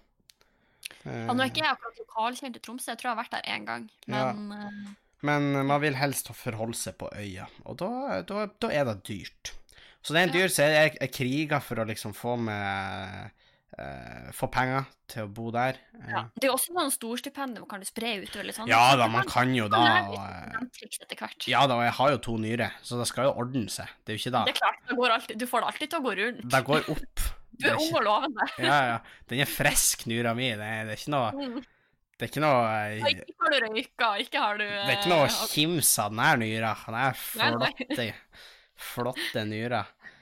Uh, 1.05 1.27
Ja, 1.27 1.33
nå 1.33 1.41
er 1.41 1.49
ikke 1.49 1.65
jeg 1.65 1.73
akkurat 1.73 2.03
lokalkjent 2.05 2.57
i 2.57 2.65
Tromsø, 2.65 2.91
jeg 2.93 3.01
tror 3.01 3.11
jeg 3.11 3.17
har 3.17 3.23
vært 3.23 3.37
der 3.39 3.49
én 3.55 3.65
gang. 3.69 3.87
Men 4.07 4.53
ja. 4.53 4.97
Men 5.21 5.67
man 5.69 5.81
vil 5.83 5.99
helst 6.01 6.31
forholde 6.33 6.79
seg 6.81 6.97
på 7.01 7.11
øya, 7.13 7.45
og 7.69 7.77
da, 7.83 8.21
da, 8.25 8.47
da 8.57 8.71
er 8.73 8.87
det 8.89 9.03
dyrt. 9.05 9.53
Så 10.01 10.15
det 10.15 10.21
er 10.21 10.29
en 10.29 10.33
dyr, 10.33 10.49
som 10.49 10.65
jeg, 10.73 10.95
jeg 10.97 11.13
kriger 11.13 11.61
for 11.61 11.83
å 11.83 11.85
liksom 11.89 12.15
få 12.17 12.39
med 12.41 13.35
eh, 13.81 14.29
Få 14.37 14.49
penger 14.53 14.87
til 15.11 15.27
å 15.27 15.31
bo 15.35 15.49
der. 15.55 15.79
Eh, 15.97 16.13
ja. 16.13 16.23
Det 16.37 16.47
er 16.47 16.53
jo 16.53 16.57
også 16.59 16.77
noen 16.77 16.93
storstipend 16.95 17.59
man 17.59 17.69
kan 17.71 17.83
du 17.83 17.89
spre 17.89 18.13
utover 18.23 18.47
litt 18.47 18.59
sånn. 18.59 18.71
Ja 18.71 18.95
da, 19.01 19.09
man 19.11 19.27
kan 19.29 19.53
jo 19.57 19.67
da 19.73 19.83
og, 20.07 20.21
eh. 20.21 21.35
Ja 21.51 21.65
da, 21.67 21.81
og 21.81 21.85
jeg 21.87 21.97
har 21.99 22.15
jo 22.15 22.23
to 22.29 22.37
nyrer, 22.41 22.79
så 22.87 23.01
det 23.01 23.09
skal 23.11 23.31
jo 23.31 23.35
ordne 23.43 23.67
seg. 23.73 23.91
Det 24.05 24.15
er 24.15 24.19
jo 24.19 24.25
ikke 24.25 24.37
da. 24.37 24.45
Det 24.47 24.55
er 24.55 24.61
klart, 24.63 24.81
det 24.89 24.97
går 25.01 25.17
alltid, 25.17 25.43
du 25.43 25.47
får 25.51 25.65
det 25.65 25.73
alltid 25.73 25.93
til 25.93 26.01
å 26.01 26.07
gå 26.07 26.17
rundt. 26.23 26.49
Det 26.55 26.65
går 26.71 26.91
opp. 26.97 27.27
Du 27.61 27.67
er 27.69 27.75
er 27.75 27.83
ung 27.83 27.97
og 27.99 28.05
lovende. 28.07 28.45
ja, 28.71 28.77
ja. 28.89 28.97
Den 29.29 29.43
er 29.45 29.51
frisk, 29.51 30.07
nyra 30.09 30.33
mi. 30.33 30.47
Det 30.57 30.69
det 30.89 30.95
er 30.95 31.03
ikke 31.03 31.13
noe 31.13 31.35
Mm. 31.37 31.61
Det 32.21 32.27
er 32.27 32.31
ikke 32.35 32.43
noe 32.45 32.65
Ja, 32.69 33.09
eh, 33.09 33.21
Ikke 33.25 33.45
har 33.45 33.53
du 33.53 33.59
røyka, 33.65 34.09
ikke 34.21 34.41
har 34.45 34.59
du 34.61 34.65
Det 34.65 34.81
er 34.93 34.97
ikke 34.99 35.13
noe 35.13 35.29
kims 35.49 35.93
av 36.03 36.11
den 36.13 36.21
her 36.21 36.41
nyra. 36.41 36.73
Den 36.85 36.99
er 37.01 37.15
flotte, 37.17 38.09
flotte 38.77 39.45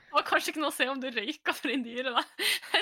nyrer. 0.09 0.17
var 0.19 0.25
kanskje 0.29 0.53
ikke 0.53 0.63
noe 0.63 0.73
å 0.73 0.77
se 0.77 0.89
om 0.89 1.01
du 1.01 1.09
røyka 1.13 1.55
for 1.55 1.71
en 1.71 1.85
dyre, 1.85 2.13
da. 2.17 2.25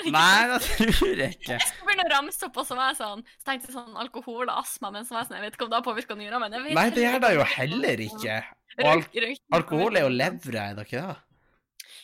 Nei, 0.07 0.47
det 0.53 0.59
tror 0.65 1.21
jeg 1.23 1.35
ikke. 1.37 1.51
Jeg 1.53 1.67
skulle 1.67 1.89
begynne 1.91 2.07
å 2.07 2.13
ramse 2.15 2.47
opp, 2.47 2.57
og 2.57 2.67
så 2.67 2.77
var 2.79 2.91
jeg 2.93 2.99
sånn 3.01 3.23
Så 3.27 3.49
tenkte 3.49 3.69
jeg 3.71 3.75
sånn 3.77 3.99
alkohol 3.99 4.45
og 4.47 4.55
astma, 4.55 4.91
men 4.95 5.05
så 5.07 5.15
var 5.15 5.23
jeg 5.23 5.29
sånn 5.29 5.37
Jeg 5.39 5.45
vet 5.47 5.57
ikke 5.57 5.67
om 5.67 5.71
det 5.71 5.79
har 5.79 5.87
påvirka 5.87 6.17
nyra, 6.19 6.41
men 6.43 6.57
jeg 6.57 6.65
vet 6.65 6.77
Nei, 6.77 6.89
det 6.95 7.05
gjør 7.05 7.23
det 7.23 7.31
jo 7.35 7.47
heller 7.57 8.03
ikke. 8.07 8.41
Og 8.77 8.91
al 8.91 9.05
alkohol 9.57 9.97
er 9.97 10.05
jo 10.05 10.13
levra, 10.13 10.67
er 10.71 10.77
det 10.77 10.87
ikke 10.87 11.01
det? 11.07 11.17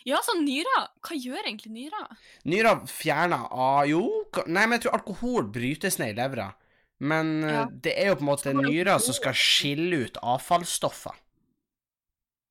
Ja, 0.10 0.20
så 0.26 0.36
nyra 0.40 0.82
Hva 1.06 1.16
gjør 1.16 1.46
egentlig 1.46 1.72
nyra? 1.72 2.04
Nyra 2.50 2.76
fjerner 2.90 3.48
ah, 3.52 3.84
Jo, 3.88 4.04
nei, 4.48 4.66
men 4.66 4.78
jeg 4.78 4.88
tror 4.88 5.00
alkohol 5.00 5.48
brytes 5.54 6.00
ned 6.02 6.16
i 6.16 6.20
levra. 6.20 6.52
Men 7.04 7.44
eh, 7.44 7.54
Ja. 7.54 7.66
det 7.72 7.94
er 8.00 8.12
jo 8.12 8.18
på 8.20 8.26
en 8.26 8.32
måte 8.32 8.52
det 8.52 8.64
nyra 8.64 8.98
som 9.02 9.16
skal 9.16 9.36
skille 9.38 10.06
ut 10.08 10.20
avfallsstoffer. 10.22 11.16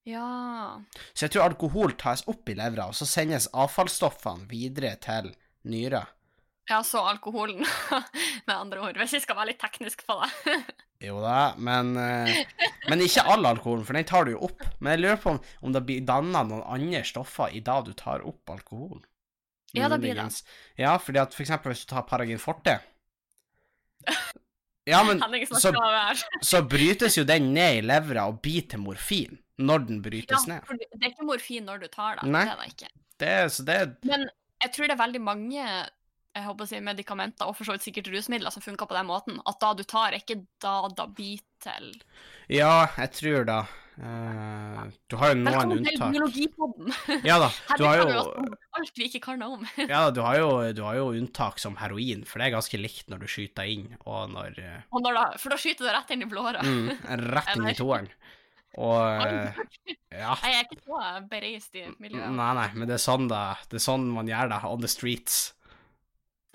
Ja 0.08 0.82
Så 1.14 1.26
jeg 1.26 1.34
tror 1.34 1.44
alkohol 1.46 1.94
tas 1.98 2.24
opp 2.30 2.48
i 2.50 2.56
levra, 2.58 2.88
og 2.90 2.96
så 2.98 3.06
sendes 3.06 3.46
avfallsstoffene 3.54 4.48
videre 4.50 4.96
til 5.02 5.30
nyra. 5.70 6.02
Ja, 6.70 6.80
så 6.86 7.02
alkoholen, 7.06 7.64
med 8.46 8.54
andre 8.54 8.80
ord. 8.80 8.98
Hvis 8.98 9.16
jeg 9.16 9.24
skal 9.24 9.38
være 9.38 9.52
litt 9.52 9.62
teknisk 9.62 10.06
på 10.08 10.18
det. 10.22 10.56
Jo 11.02 11.16
da, 11.18 11.56
men, 11.58 11.96
eh, 11.98 12.44
men 12.86 13.00
ikke 13.02 13.24
all 13.26 13.42
alkoholen, 13.48 13.82
for 13.82 13.98
den 13.98 14.06
tar 14.06 14.22
du 14.22 14.36
jo 14.36 14.44
opp. 14.46 14.60
Men 14.78 14.92
jeg 14.94 15.00
lurer 15.02 15.16
på 15.18 15.32
om, 15.32 15.40
om 15.66 15.72
det 15.74 15.82
blir 15.88 16.04
danna 16.06 16.44
noen 16.46 16.62
andre 16.62 17.00
stoffer 17.02 17.50
i 17.50 17.58
da 17.66 17.80
du 17.82 17.90
tar 17.98 18.22
opp 18.22 18.52
alkoholen. 18.54 19.02
Ja, 19.74 19.88
det 19.90 19.98
blir 19.98 20.14
det. 20.14 20.28
Ja, 20.78 20.94
fordi 21.02 21.18
at 21.18 21.34
for 21.34 21.42
eksempel 21.42 21.72
hvis 21.72 21.82
du 21.82 21.90
tar 21.90 22.06
Paragin 22.06 22.38
forte 22.38 22.76
Ja, 24.86 25.02
men 25.02 25.18
så, 25.64 25.72
så 26.38 26.62
brytes 26.62 27.18
jo 27.18 27.26
den 27.26 27.50
ned 27.56 27.80
i 27.80 27.84
levra 27.88 28.28
og 28.30 28.38
blir 28.44 28.68
til 28.70 28.84
morfin 28.84 29.41
når 29.58 29.86
den 29.88 30.02
brytes 30.04 30.46
Ja, 30.46 30.54
ned. 30.54 30.64
for 30.66 30.74
det 30.80 30.88
er 31.00 31.10
ikke 31.10 31.26
morfin 31.28 31.66
når 31.68 31.82
du 31.84 31.88
tar 31.92 32.16
det. 32.20 32.28
Nei. 32.30 32.44
Det 32.46 32.52
er 32.52 32.62
det 32.62 32.70
ikke. 32.72 32.92
Det, 33.22 33.34
så 33.52 33.62
det 33.68 33.80
Men 34.08 34.28
jeg 34.62 34.72
tror 34.72 34.86
det 34.88 34.94
er 34.96 35.02
veldig 35.04 35.20
mange 35.22 35.66
jeg 36.32 36.46
håper 36.46 36.64
å 36.64 36.68
si, 36.70 36.78
medikamenter 36.80 37.44
og 37.44 37.52
for 37.58 37.68
så 37.68 37.74
vidt 37.76 37.84
sikkert 37.84 38.06
rusmidler 38.08 38.50
som 38.54 38.62
funker 38.64 38.88
på 38.88 38.96
den 38.96 39.04
måten. 39.10 39.36
At 39.44 39.58
da 39.60 39.74
du 39.76 39.82
tar, 39.84 40.14
er 40.14 40.22
ikke 40.22 40.38
da 40.64 40.88
da 40.96 41.04
bit 41.06 41.44
til 41.60 41.90
Ja, 42.48 42.86
jeg 42.96 43.10
tror 43.18 43.44
da 43.44 43.58
uh, 44.00 44.86
Du 45.12 45.18
har 45.20 45.34
jo 45.34 45.36
noen 45.42 45.50
Velkommen 45.52 45.84
til 45.84 45.92
unntak. 45.92 46.14
biologipodden! 46.14 46.92
Ja 47.28 47.36
da, 47.42 47.50
du 47.76 47.84
har 47.84 48.00
jo 48.00 48.24
alt 48.80 48.96
vi 48.96 49.10
ikke 49.10 49.20
kan 49.28 49.44
om. 49.44 49.66
Ja, 49.76 50.06
da, 50.08 50.10
du 50.16 50.22
har 50.24 50.38
jo, 50.40 50.48
du 50.72 50.82
har 50.86 50.96
jo 51.02 51.10
unntak 51.12 51.60
som 51.60 51.76
heroin, 51.82 52.24
for 52.24 52.40
det 52.40 52.48
er 52.48 52.56
ganske 52.56 52.80
likt 52.80 53.12
når 53.12 53.26
du 53.26 53.28
skyter 53.28 53.68
inn, 53.68 53.90
og 54.08 54.32
når 54.32 54.56
uh... 54.64 54.78
Og 54.96 55.04
når 55.04 55.18
da, 55.20 55.26
for 55.42 55.52
da 55.52 55.60
skyter 55.60 55.90
det 55.90 55.94
rett 55.98 56.16
inn 56.16 56.24
i 56.24 56.30
blåra. 56.32 56.64
mm, 56.64 56.94
Rett 57.28 57.52
inn 57.58 57.68
i 57.68 57.76
toeren. 57.76 58.08
Og 58.80 59.26
eh, 59.26 59.58
Ja. 60.12 60.36
Jeg 60.44 60.54
er 60.56 60.64
ikke 60.66 60.80
så 60.84 61.00
bereist 61.28 61.76
i 61.76 61.84
miljøet. 62.00 62.32
Nei, 62.36 62.52
nei, 62.56 62.68
men 62.76 62.88
det 62.88 62.96
er 62.96 63.04
sånn 63.04 63.28
da 63.28 63.42
Det 63.68 63.78
er 63.80 63.84
sånn 63.84 64.06
man 64.12 64.28
gjør 64.30 64.52
det 64.52 64.60
on 64.68 64.84
the 64.84 64.90
streets. 64.90 65.42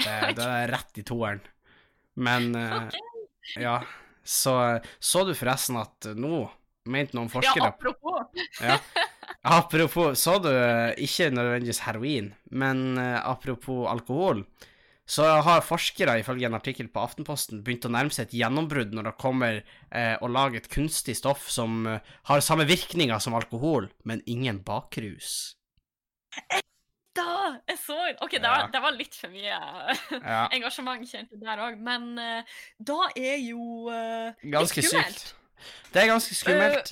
Det, 0.02 0.16
det 0.38 0.48
er 0.62 0.72
rett 0.74 1.02
i 1.02 1.06
toeren. 1.06 1.44
Men 2.18 2.54
eh, 2.58 3.02
ja. 3.62 3.80
Så 4.28 4.54
så 5.00 5.24
du 5.24 5.34
forresten 5.38 5.78
at 5.80 6.10
nå 6.18 6.48
mente 6.88 7.16
noen 7.18 7.30
Ja, 7.30 7.36
forskere 7.38 7.70
apropos. 7.72 8.48
Ja. 8.64 8.80
Apropos, 9.48 10.18
så 10.20 10.34
du 10.44 10.50
ikke 11.00 11.30
nødvendigvis 11.32 11.80
heroin, 11.86 12.34
men 12.52 12.98
eh, 13.00 13.20
apropos 13.24 13.86
alkohol, 13.88 14.42
så 15.08 15.24
har 15.46 15.64
forskere 15.64 16.18
ifølge 16.20 16.50
en 16.50 16.58
artikkel 16.58 16.90
på 16.92 17.00
Aftenposten 17.00 17.62
begynt 17.64 17.86
å 17.88 17.92
nærme 17.96 18.12
seg 18.12 18.28
et 18.28 18.38
gjennombrudd 18.42 18.92
når 18.96 19.08
det 19.08 19.14
kommer 19.22 19.60
eh, 19.62 20.16
å 20.20 20.28
lage 20.28 20.60
et 20.60 20.68
kunstig 20.72 21.16
stoff 21.16 21.46
som 21.52 21.86
eh, 21.88 22.16
har 22.28 22.44
samme 22.44 22.68
virkninger 22.68 23.22
som 23.24 23.38
alkohol, 23.38 23.88
men 24.04 24.20
ingen 24.28 24.60
bakrus. 24.68 25.56
Da! 27.16 27.56
Jeg 27.72 27.80
så 27.82 27.96
OK, 28.22 28.36
det 28.36 28.50
var, 28.52 28.68
det 28.74 28.82
var 28.84 28.94
litt 28.94 29.16
for 29.18 29.32
mye 29.34 29.56
Ja, 29.56 30.42
engasjement 30.54 31.08
kjent 31.08 31.32
der 31.40 31.62
òg, 31.64 31.80
men 31.80 32.12
eh, 32.22 32.58
da 32.78 33.08
er 33.16 33.40
jo 33.40 33.88
eh, 33.94 34.50
ganske 34.52 34.84
skummelt. 34.84 35.24
sykt. 35.24 35.38
Det 35.96 36.04
er 36.04 36.12
ganske 36.12 36.36
skummelt. 36.36 36.92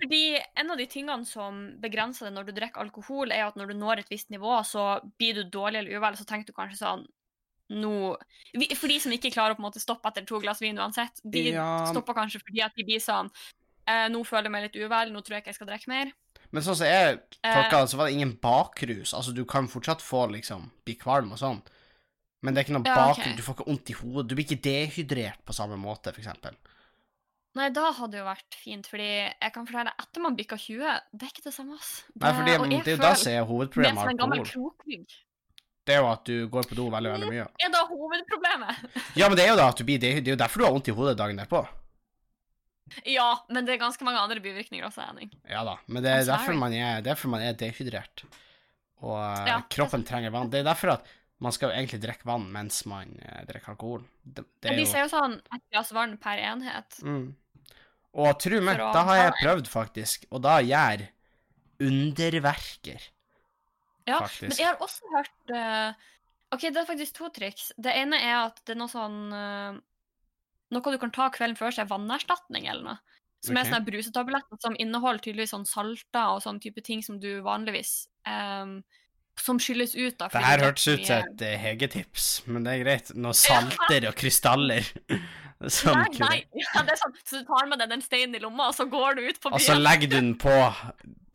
Fordi 0.00 0.22
en 0.60 0.72
av 0.72 0.80
de 0.80 0.88
tingene 0.88 1.28
som 1.28 1.60
begrenser 1.80 2.28
det 2.28 2.32
når 2.34 2.48
du 2.48 2.56
drikker 2.56 2.82
alkohol, 2.82 3.32
er 3.32 3.46
at 3.46 3.60
når 3.60 3.70
du 3.70 3.76
når 3.78 4.02
et 4.02 4.10
visst 4.12 4.32
nivå, 4.32 4.56
så 4.64 4.98
blir 5.20 5.38
du 5.38 5.52
dårlig 5.52 5.84
eller 5.84 6.00
uvel, 6.00 6.18
så 6.18 6.26
tenker 6.28 6.50
du 6.50 6.56
kanskje 6.56 6.80
sånn 6.80 7.06
nå 7.70 8.16
vi- 8.54 8.74
For 8.74 8.86
de 8.88 8.98
som 9.00 9.12
ikke 9.12 9.32
klarer 9.32 9.54
å 9.54 9.56
på 9.56 9.64
en 9.64 9.70
måte 9.72 9.80
stoppe 9.82 10.06
etter 10.06 10.24
to 10.26 10.38
glass 10.40 10.60
vin 10.60 10.76
uansett, 10.78 11.20
de 11.28 11.50
Ja. 11.52 11.86
stopper 11.92 12.14
kanskje 12.14 12.40
fordi 12.42 12.62
at 12.64 12.72
de 12.76 12.84
blir 12.84 12.98
sånn 13.00 13.30
eh, 13.88 14.08
Nå 14.08 14.24
føler 14.26 14.44
jeg 14.44 14.50
meg 14.52 14.62
litt 14.72 14.82
uvel, 14.82 15.12
nå 15.12 15.20
tror 15.22 15.36
jeg 15.36 15.42
ikke 15.44 15.46
jeg 15.46 15.54
skal 15.54 15.66
drikke 15.68 15.88
mer. 15.88 16.12
Men 16.52 16.62
sånn 16.62 16.76
som 16.76 16.86
jeg 16.86 17.20
Eh. 17.44 17.54
tolka 17.54 17.80
det, 17.82 17.90
så 17.90 17.96
var 17.96 18.06
det 18.06 18.14
ingen 18.14 18.32
bakrus. 18.36 19.12
Altså, 19.14 19.32
du 19.34 19.44
kan 19.44 19.68
fortsatt 19.68 20.00
få 20.02 20.30
liksom 20.30 20.70
bli 20.84 20.94
kvalm 20.96 21.30
og 21.32 21.38
sånn, 21.38 21.62
men 22.42 22.54
det 22.54 22.60
er 22.60 22.64
ikke 22.72 22.78
noe 22.82 22.86
Ja, 22.86 22.94
bakrus. 22.96 23.24
bakrus. 23.24 23.36
Du 23.36 23.42
får 23.42 23.54
ikke 23.56 23.66
vondt 23.66 23.90
i 23.90 23.94
hodet. 23.94 24.26
Du 24.28 24.34
blir 24.34 24.44
ikke 24.44 24.60
dehydrert 24.62 25.44
på 25.44 25.54
samme 25.54 25.76
måte, 25.78 26.12
for 26.12 26.20
eksempel. 26.20 26.54
Nei, 27.54 27.70
da 27.70 27.90
hadde 27.92 28.10
det 28.12 28.18
jo 28.20 28.24
vært 28.26 28.54
fint, 28.54 28.86
fordi 28.86 29.32
jeg 29.40 29.52
kan 29.54 29.66
fortelle 29.66 29.92
etter 29.98 30.20
man 30.20 30.36
bikker 30.36 30.58
20, 30.58 31.00
det 31.16 31.22
er 31.22 31.30
ikke 31.32 31.44
det 31.44 31.54
samme, 31.54 31.74
ass. 31.78 32.02
Nei, 32.20 32.32
for 32.32 32.44
det, 32.44 32.52
jeg 32.60 32.84
det 32.84 32.88
er 32.88 32.90
jo 32.90 32.96
da 32.96 33.12
føler- 33.14 33.16
som 33.16 33.32
er 33.32 33.40
Med 33.40 33.48
hovedproblemet 33.48 33.94
som 33.96 34.06
med 34.06 34.10
en 34.10 34.16
gammel 34.18 34.44
krokrygg. 34.44 35.06
Det 35.86 35.94
er 35.94 36.02
jo 36.02 36.08
at 36.10 36.26
du 36.26 36.48
går 36.50 36.66
på 36.66 36.76
do 36.78 36.88
veldig, 36.90 37.12
veldig 37.14 37.28
mye. 37.30 37.46
Er 37.62 37.70
da 37.70 37.84
hovedproblemet? 37.86 38.86
Ja, 39.14 39.28
men 39.30 39.38
det 39.38 39.44
er 39.44 39.52
jo 39.52 39.58
da 39.60 39.68
at 39.70 39.78
du 39.78 39.84
blir 39.86 40.00
Det 40.02 40.16
er 40.18 40.32
jo 40.32 40.38
derfor 40.40 40.62
du 40.62 40.66
har 40.66 40.74
vondt 40.74 40.90
i 40.90 40.94
hodet 40.96 41.16
dagen 41.20 41.38
derpå. 41.38 41.62
Ja, 43.06 43.28
men 43.50 43.66
det 43.66 43.74
er 43.74 43.82
ganske 43.82 44.06
mange 44.06 44.20
andre 44.22 44.42
bivirkninger 44.42 44.86
også, 44.86 45.06
Henning. 45.08 45.30
Ja 45.50 45.64
da, 45.66 45.76
men 45.90 46.04
det 46.04 46.10
er 46.12 46.26
derfor 46.28 46.58
man 46.58 46.74
er, 46.74 47.00
derfor 47.06 47.30
man 47.32 47.42
er 47.42 47.56
dehydrert. 47.58 48.26
Og 49.02 49.16
eh, 49.18 49.46
Ja, 49.48 49.56
det 49.62 49.74
kroppen 49.74 50.04
trenger 50.06 50.34
vann. 50.34 50.50
Det 50.52 50.62
er 50.62 50.68
derfor 50.68 50.96
at 50.96 51.08
man 51.42 51.52
skal 51.52 51.70
jo 51.70 51.76
egentlig 51.76 52.00
drikke 52.00 52.28
vann 52.28 52.46
mens 52.52 52.84
man 52.88 53.10
eh, 53.22 53.42
drikker 53.48 53.74
alkohol. 53.74 54.06
Det, 54.22 54.46
det 54.62 54.70
Men 54.70 54.78
de 54.80 54.86
jo 54.86 54.92
sier 54.92 55.04
jo 55.04 55.10
sånn 55.12 55.36
et 55.40 55.66
glass 55.74 55.92
vann 55.94 56.16
per 56.22 56.40
enhet. 56.52 57.02
mm. 57.02 57.26
Og 58.16 58.30
tro 58.40 58.58
meg, 58.64 58.78
da 58.80 59.02
har 59.04 59.18
jeg 59.18 59.32
prøvd, 59.42 59.66
faktisk, 59.68 60.22
og 60.32 60.40
da 60.46 60.54
gjør 60.64 61.02
underverker. 61.84 63.02
Ja, 64.06 64.20
Faktisk. 64.22 64.48
men 64.48 64.60
jeg 64.60 64.68
har 64.68 64.82
også 64.84 65.10
hørt 65.12 65.52
uh, 65.52 66.06
OK, 66.54 66.68
det 66.70 66.78
er 66.78 66.88
faktisk 66.88 67.16
to 67.18 67.28
triks. 67.34 67.72
Det 67.76 67.90
ene 67.90 68.18
er 68.22 68.36
at 68.44 68.60
det 68.64 68.76
er 68.76 68.80
noe 68.80 68.92
sånn 68.92 69.20
uh, 69.34 69.78
Noe 70.74 70.92
du 70.92 70.98
kan 70.98 71.12
ta 71.14 71.28
kvelden 71.30 71.54
før, 71.54 71.70
så 71.70 71.84
er 71.84 71.90
vannerstatning 71.92 72.64
eller 72.66 72.82
noe. 72.82 73.16
Som 73.44 73.54
okay. 73.54 73.60
er 73.60 73.68
sånne 73.68 73.86
brusetabletter 73.86 74.58
som 74.58 74.76
inneholder 74.82 75.22
tydeligvis 75.22 75.52
sånn 75.54 75.66
salter 75.68 76.32
og 76.32 76.40
sånn 76.42 76.58
type 76.62 76.82
ting 76.82 77.04
som 77.06 77.20
du 77.22 77.28
vanligvis 77.44 78.08
um, 78.26 78.80
Som 79.38 79.60
skylles 79.62 79.94
ut, 79.94 80.16
da. 80.18 80.26
Det 80.32 80.42
her 80.42 80.64
hørtes 80.64 80.88
ut 80.88 81.04
som 81.06 81.28
et 81.28 81.44
Hege-tips, 81.62 82.30
men 82.50 82.66
det 82.66 82.74
er 82.74 82.82
greit. 82.82 83.12
Noe 83.14 83.36
salter 83.36 84.08
og 84.10 84.18
krystaller. 84.18 84.90
som 85.68 85.96
Nei, 85.98 86.08
nei. 86.20 86.38
Ja, 86.62 86.82
det 86.86 86.96
er 86.96 87.00
sånn. 87.00 87.14
Så 87.24 87.40
du 87.40 87.46
tar 87.48 87.68
med 87.70 87.80
deg 87.82 87.92
den 87.92 88.02
steinen 88.04 88.36
i 88.36 88.42
lomma, 88.42 88.70
og 88.70 88.76
så 88.76 88.86
går 88.90 89.18
du 89.18 89.22
ut 89.26 89.40
på 89.40 89.50
byen. 89.50 89.58
Og 89.58 89.64
så 89.64 89.76
legger 89.78 90.10
du 90.12 90.16
den 90.18 90.32
på 90.40 90.52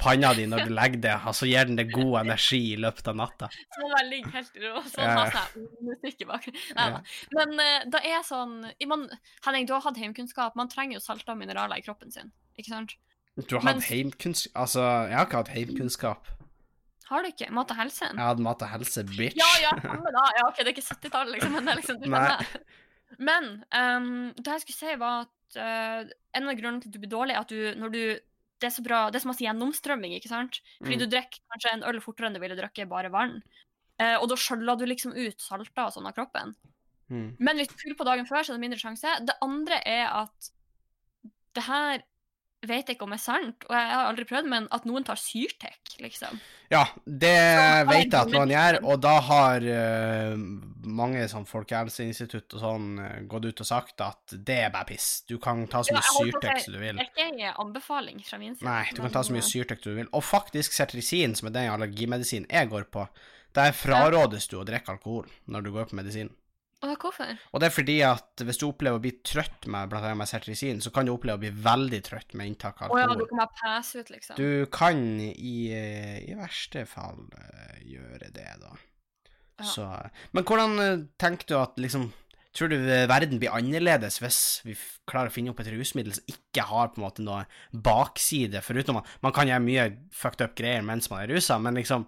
panna 0.02 0.32
di 0.38 0.48
når 0.50 0.66
du 0.70 0.74
legger 0.80 1.04
det, 1.04 1.16
og 1.30 1.38
så 1.38 1.50
gir 1.50 1.70
den 1.70 1.78
deg 1.80 1.94
god 1.94 2.22
energi 2.24 2.62
i 2.74 2.80
løpet 2.82 3.12
av 3.12 3.20
natta. 3.20 3.52
Så 3.54 3.84
må 3.84 3.92
man 3.94 4.10
ligge 4.12 4.34
helt 4.36 4.58
i 4.58 4.66
ro 4.66 4.74
og 4.82 4.90
så 4.90 5.06
Ja, 5.06 5.14
ha 5.18 5.28
ja. 5.28 5.46
sånn 5.54 5.70
musikk 5.92 6.26
i 6.26 6.30
bakgrunnen. 6.30 7.00
Men 7.38 7.56
eh, 7.66 7.88
det 7.94 8.04
er 8.12 8.26
sånn 8.28 8.60
man, 8.90 9.08
Henning, 9.46 9.70
du 9.70 9.76
har 9.78 9.86
hatt 9.86 10.02
heimkunnskap. 10.02 10.58
Man 10.60 10.70
trenger 10.74 11.00
jo 11.00 11.06
salter 11.06 11.34
og 11.36 11.42
mineraler 11.42 11.82
i 11.82 11.86
kroppen 11.86 12.14
sin. 12.14 12.34
Ikke 12.58 12.74
sant? 12.74 12.98
Du 13.48 13.56
har 13.56 13.64
hatt 13.64 13.86
heimkunnskap 13.88 14.58
Altså, 14.60 14.84
jeg 15.08 15.16
har 15.16 15.28
ikke 15.30 15.40
hatt 15.46 15.54
heimkunnskap. 15.56 16.32
Har 17.12 17.26
du 17.26 17.28
ikke? 17.28 17.50
Mat 17.52 17.72
og 17.74 17.80
helse? 17.80 18.08
Jeg 18.08 18.24
hadde 18.24 18.44
mat 18.46 18.62
og 18.64 18.70
helse, 18.72 19.04
bitch. 19.04 19.36
Ja, 19.40 19.50
ja, 19.60 19.72
samme 19.84 20.14
da. 20.16 20.22
Ja, 20.38 20.46
ok, 20.48 20.62
det 20.62 20.70
er 20.70 20.76
ikke 20.78 20.86
70-tallet, 20.94 21.34
liksom, 21.36 21.58
men 21.58 21.68
det 21.68 21.74
er 21.74 21.80
liksom 21.82 21.98
du 22.00 22.06
Nei. 22.12 22.38
Men 23.20 23.64
um, 23.76 24.34
det 24.38 24.54
jeg 24.56 24.62
skulle 24.66 24.80
si, 24.80 24.96
var 25.02 25.26
at 25.26 25.58
uh, 25.58 26.12
en 26.38 26.48
av 26.48 26.56
grunnene 26.60 26.82
til 26.82 26.92
at 26.92 26.96
du 26.96 27.00
blir 27.02 27.12
dårlig, 27.12 27.36
er 27.36 27.42
at 27.42 27.50
du, 27.52 27.80
når 27.80 27.92
du 27.96 28.04
det 28.62 28.68
er, 28.70 28.74
så 28.76 28.84
bra, 28.86 29.10
det 29.10 29.18
er 29.18 29.24
så 29.24 29.30
masse 29.32 29.42
gjennomstrømming, 29.42 30.14
ikke 30.14 30.30
sant? 30.30 30.60
Fordi 30.84 30.94
Mm. 30.94 31.00
du 31.02 31.08
drikker 31.10 31.40
kanskje 31.50 31.72
en 31.74 31.84
øl 31.90 31.98
fortere 32.00 32.28
enn 32.30 32.36
du 32.36 32.40
ville 32.40 32.56
drukket 32.60 32.90
bare 32.92 33.10
vann. 33.10 33.40
Eh, 33.98 34.14
og 34.22 34.30
da 34.30 34.36
skjøller 34.38 34.78
du 34.78 34.86
liksom 34.86 35.16
ut 35.18 35.42
salter 35.42 35.82
og 35.82 35.94
sånn 35.96 36.06
av 36.06 36.14
kroppen. 36.14 36.54
Mm. 37.10 37.36
Men 37.40 37.58
hvis 37.58 37.72
du 37.72 37.74
fyller 37.82 37.98
på 37.98 38.06
dagen 38.06 38.28
før, 38.30 38.44
så 38.46 38.54
er 38.54 38.60
det 38.60 38.62
mindre 38.62 38.78
sjanse. 38.80 39.26
Det 39.26 39.34
andre 39.42 39.82
er 39.82 40.06
at 40.14 40.52
det 41.58 41.64
her 41.66 42.04
vet 42.62 42.90
jeg 42.90 42.96
ikke 42.96 43.08
om 43.08 43.16
er 43.16 43.22
sant, 43.22 43.66
og 43.66 43.74
jeg 43.74 43.90
har 43.90 44.08
aldri 44.08 44.26
prøvd, 44.30 44.50
men 44.52 44.68
at 44.76 44.84
noen 44.86 45.06
tar 45.06 45.18
Syrtec, 45.18 45.96
liksom. 46.02 46.38
Ja, 46.72 46.84
det 47.06 47.32
har 47.34 47.88
vet 47.90 48.06
jeg 48.06 48.18
at 48.20 48.34
noen 48.34 48.54
gjør, 48.54 48.78
og 48.86 49.02
da 49.04 49.16
har 49.28 49.66
uh, 49.66 50.36
mange 51.02 51.26
sånn 51.32 51.48
folkehelseinstitutt 51.50 52.56
og 52.58 52.64
sånn 52.64 52.88
eh, 53.02 53.18
gått 53.30 53.50
ut 53.50 53.64
og 53.64 53.68
sagt 53.68 54.04
at 54.06 54.36
det 54.38 54.60
er 54.68 54.74
bare 54.74 54.90
piss. 54.94 55.10
Du 55.30 55.36
kan 55.42 55.66
ta 55.72 55.82
så 55.86 55.96
mye 55.98 56.06
å 56.06 56.22
Syrtec 56.22 56.64
som 56.66 56.78
du 56.78 56.80
vil. 56.82 57.02
Det 57.02 57.08
er 57.08 57.12
ikke 57.12 57.28
en 57.28 57.62
anbefaling 57.66 58.22
fra 58.26 58.40
min 58.42 58.56
side. 58.56 58.70
Nei, 58.70 58.86
du 58.94 59.02
kan 59.04 59.16
ta 59.18 59.26
så 59.26 59.36
mye 59.36 59.46
Syrtec 59.46 59.84
du 59.84 59.92
vil. 59.98 60.10
Og 60.18 60.26
faktisk 60.26 60.78
sertrisin, 60.78 61.36
som 61.38 61.50
er 61.50 61.58
den 61.58 61.74
allergimedisinen 61.74 62.50
jeg 62.50 62.72
går 62.72 62.88
på, 62.94 63.08
der 63.58 63.74
frarådes 63.76 64.48
du 64.48 64.60
å 64.62 64.68
drikke 64.68 64.94
alkohol 64.96 65.28
når 65.52 65.66
du 65.66 65.74
går 65.76 65.90
på 65.90 66.00
medisin. 66.00 66.32
Å, 66.82 66.96
hvorfor? 66.98 67.36
Og 67.54 67.62
det 67.62 67.68
er 67.68 67.74
fordi 67.76 67.96
at 68.06 68.42
hvis 68.42 68.58
du 68.58 68.66
opplever 68.66 68.98
å 68.98 69.04
bli 69.04 69.12
trøtt 69.22 69.68
med 69.70 69.92
blant 69.92 70.08
annet 70.08 70.18
med 70.24 70.30
sertrisin, 70.30 70.80
så 70.82 70.90
kan 70.94 71.06
du 71.06 71.14
oppleve 71.14 71.38
å 71.38 71.44
bli 71.44 71.52
veldig 71.54 72.00
trøtt 72.08 72.34
med 72.40 72.50
inntak 72.50 72.82
av 72.82 72.94
Å 72.96 72.98
ja, 72.98 73.12
du 73.14 73.28
kan 73.30 73.44
bare 73.44 73.54
passe 73.60 74.02
ut, 74.02 74.10
liksom. 74.10 74.40
Du 74.40 74.66
kan 74.74 75.04
i, 75.22 75.58
eh, 75.78 76.18
i 76.26 76.38
verste 76.40 76.88
fall 76.90 77.28
eh, 77.38 77.84
gjøre 77.86 78.32
det, 78.34 78.48
da. 78.64 78.74
Ja. 79.62 79.68
Så 79.70 79.86
Men 80.34 80.48
hvordan 80.48 80.82
eh, 80.82 81.06
tenker 81.22 81.52
du 81.52 81.56
at 81.60 81.78
liksom 81.82 82.10
Tror 82.52 82.68
du 82.68 82.82
verden 82.84 83.40
blir 83.40 83.54
annerledes 83.56 84.18
hvis 84.20 84.38
vi 84.66 84.74
klarer 85.08 85.30
å 85.30 85.32
finne 85.32 85.54
opp 85.54 85.62
et 85.64 85.70
rusmiddel 85.72 86.18
som 86.18 86.34
ikke 86.34 86.66
har 86.68 86.90
på 86.92 87.00
en 87.00 87.06
måte 87.06 87.24
noe 87.24 87.46
bakside, 87.72 88.60
foruten 88.66 89.00
at 89.00 89.14
man 89.24 89.32
kan 89.32 89.48
gjøre 89.48 89.64
mye 89.64 89.86
fucked 90.12 90.44
up 90.44 90.58
greier 90.60 90.84
mens 90.84 91.08
man 91.08 91.22
er 91.24 91.32
rusa, 91.32 91.56
men 91.64 91.80
liksom 91.80 92.04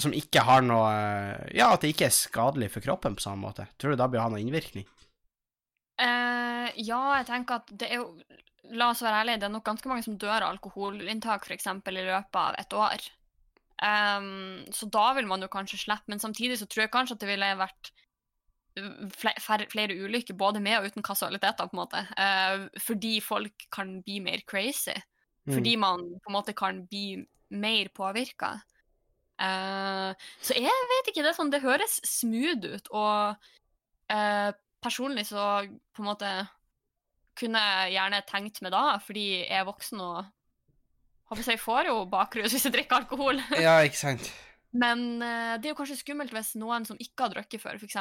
som 0.00 0.14
ikke 0.16 0.44
har 0.46 0.64
noe 0.64 0.88
eh, 0.92 1.56
Ja, 1.58 1.72
at 1.74 1.84
det 1.84 1.92
ikke 1.92 2.08
er 2.08 2.16
skadelig 2.16 2.70
for 2.74 2.84
kroppen 2.84 3.16
på 3.18 3.24
samme 3.24 3.44
måte. 3.48 3.66
Tror 3.76 3.92
du 3.92 4.00
da 4.00 4.08
blir 4.10 4.22
ha 4.22 4.30
noe 4.32 4.42
innvirkning? 4.42 4.86
Uh, 6.00 6.68
ja, 6.80 7.02
jeg 7.20 7.28
tenker 7.28 7.60
at 7.60 7.74
det 7.78 7.90
er 7.90 8.00
jo 8.00 8.08
La 8.72 8.92
oss 8.92 9.02
være 9.04 9.24
ærlige, 9.24 9.40
det 9.42 9.48
er 9.48 9.52
nok 9.52 9.66
ganske 9.66 9.90
mange 9.90 10.04
som 10.06 10.14
dør 10.16 10.46
av 10.46 10.52
alkoholinntak 10.54 11.44
f.eks. 11.44 11.66
i 11.66 11.92
løpet 11.96 12.38
av 12.38 12.54
et 12.56 12.76
år. 12.78 13.08
Um, 13.82 14.62
så 14.72 14.86
da 14.94 15.08
vil 15.18 15.26
man 15.28 15.42
jo 15.42 15.50
kanskje 15.50 15.80
slippe, 15.82 16.06
men 16.08 16.22
samtidig 16.22 16.60
så 16.60 16.68
tror 16.70 16.84
jeg 16.84 16.92
kanskje 16.94 17.16
at 17.18 17.24
det 17.24 17.28
ville 17.28 17.48
vært 17.58 17.90
flere, 19.18 19.66
flere 19.68 19.98
ulykker 19.98 20.38
både 20.38 20.62
med 20.62 20.78
og 20.78 20.88
uten 20.88 21.04
kasualiteter, 21.04 21.68
på 21.68 21.76
en 21.76 21.82
måte. 21.82 22.04
Uh, 22.16 22.70
fordi 22.80 23.16
folk 23.20 23.66
kan 23.74 23.98
bli 24.06 24.20
mer 24.24 24.46
crazy. 24.48 24.94
Mm. 25.44 25.56
Fordi 25.56 25.76
man 25.76 26.06
på 26.22 26.30
en 26.30 26.38
måte 26.38 26.54
kan 26.56 26.84
bli 26.86 27.18
mer 27.50 27.90
påvirka. 27.94 28.54
Eh, 29.40 30.28
så 30.44 30.56
jeg 30.58 30.88
vet 30.92 31.10
ikke, 31.10 31.24
det 31.24 31.34
sånn, 31.36 31.52
det 31.52 31.62
høres 31.64 31.98
smooth 32.06 32.68
ut, 32.76 32.90
og 32.92 33.48
uh, 34.12 34.50
personlig 34.82 35.26
så 35.30 35.64
på 35.94 36.02
en 36.02 36.10
måte 36.10 36.30
kunne 37.38 37.60
jeg 37.62 37.96
gjerne 37.96 38.22
tenkt 38.28 38.60
meg 38.64 38.74
da, 38.74 38.84
fordi 39.02 39.26
jeg 39.40 39.56
er 39.56 39.68
voksen 39.68 40.02
og 40.04 40.24
håper 41.32 41.54
jeg 41.54 41.62
får 41.62 41.88
jo 41.88 42.00
bakrus 42.12 42.52
hvis 42.52 42.66
jeg 42.68 42.74
drikker 42.74 43.02
alkohol. 43.02 43.40
Ja, 43.56 43.78
ikke 43.86 44.02
sant. 44.02 44.32
Men 44.82 45.22
uh, 45.22 45.56
det 45.56 45.68
er 45.68 45.72
jo 45.72 45.80
kanskje 45.80 46.00
skummelt 46.00 46.32
hvis 46.34 46.54
noen 46.60 46.86
som 46.88 47.00
ikke 47.00 47.26
har 47.26 47.36
drukket 47.36 47.62
før, 47.62 47.80
f.eks. 47.80 47.98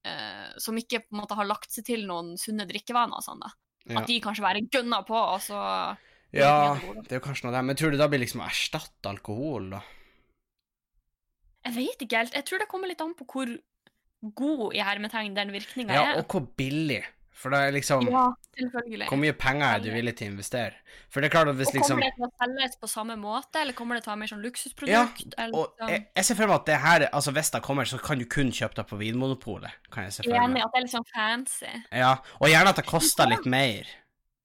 Uh, 0.00 0.52
som 0.60 0.78
ikke 0.80 1.02
på 1.04 1.12
en 1.12 1.20
måte 1.20 1.36
har 1.36 1.48
lagt 1.48 1.72
seg 1.74 1.84
til 1.84 2.06
noen 2.08 2.32
sunne 2.40 2.64
drikkevaner 2.68 3.20
og 3.20 3.26
sånn, 3.26 3.42
da. 3.44 3.52
Ja. 3.88 4.00
At 4.00 4.08
de 4.08 4.20
kanskje 4.22 4.44
bare 4.44 4.64
gønner 4.68 5.04
på, 5.08 5.16
og 5.16 5.40
så 5.44 5.60
ja, 6.30 6.76
det 6.78 7.16
er 7.16 7.18
jo 7.18 7.24
kanskje 7.24 7.48
noe 7.48 7.54
der. 7.56 7.64
Men 7.66 7.78
tror 7.78 7.90
du 7.90 7.98
da 7.98 8.06
blir 8.10 8.22
liksom 8.22 8.42
å 8.44 8.46
erstatte 8.46 9.10
alkohol, 9.10 9.72
da? 9.72 9.80
Jeg 11.66 11.76
vet 11.76 12.04
ikke 12.06 12.16
helt. 12.22 12.34
Jeg 12.34 12.46
tror 12.48 12.58
det 12.62 12.68
kommer 12.70 12.88
litt 12.90 13.00
an 13.04 13.14
på 13.18 13.26
hvor 13.28 13.50
god 14.36 14.74
i 14.76 14.82
hermetegn 14.84 15.34
den 15.36 15.52
virkninga 15.52 15.94
Ja, 15.96 16.04
er. 16.12 16.20
og 16.20 16.28
hvor 16.32 16.46
billig. 16.56 17.02
For 17.40 17.48
det 17.48 17.58
er 17.64 17.70
liksom 17.72 18.04
Ja, 18.10 18.26
selvfølgelig. 18.58 19.06
Hvor 19.08 19.16
mye 19.16 19.32
penger 19.32 19.64
er 19.66 19.78
du 19.80 19.86
villig 19.94 20.12
til 20.18 20.28
å 20.28 20.32
investere? 20.34 20.74
For 21.08 21.22
det 21.22 21.30
er 21.30 21.32
klart 21.38 21.48
at 21.48 21.56
hvis 21.56 21.70
og 21.70 21.76
liksom 21.78 21.96
Kommer 21.96 22.10
det 22.10 22.16
til 22.18 22.26
å 22.26 22.30
selges 22.42 22.76
på 22.82 22.88
samme 22.90 23.16
måte, 23.16 23.62
eller 23.62 23.72
kommer 23.78 23.96
det 23.96 24.02
til 24.04 24.10
å 24.10 24.12
ha 24.12 24.20
mer 24.20 24.28
sånn 24.28 24.42
Ja, 24.42 24.44
luksusprodukt? 24.50 25.34
eller 25.38 25.56
og 25.56 25.72
sånn? 25.80 25.88
jeg, 25.94 26.02
jeg 26.20 26.24
ser 26.28 26.36
for 26.36 26.46
meg 26.50 26.56
at 26.58 26.66
det 26.68 26.76
her 26.84 27.06
Altså, 27.14 27.32
hvis 27.32 27.50
det 27.54 27.62
kommer, 27.64 27.88
så 27.88 27.98
kan 28.04 28.18
du 28.20 28.26
kun 28.28 28.52
kjøpe 28.52 28.76
det 28.76 28.86
på 28.90 28.98
Vinmonopolet. 29.00 29.72
Kan 29.90 30.04
jeg 30.04 30.12
se 30.18 30.22
for 30.26 30.34
meg. 30.36 30.50
Enig, 30.50 30.64
at 30.66 30.74
det 30.74 30.82
er 30.82 30.84
litt 30.84 30.92
sånn 30.98 31.08
fancy. 31.14 31.72
Ja, 32.02 32.12
og 32.40 32.48
gjerne 32.52 32.74
at 32.74 32.76
det 32.82 32.86
koster 32.92 33.32
litt 33.32 33.46
mer. 33.48 33.88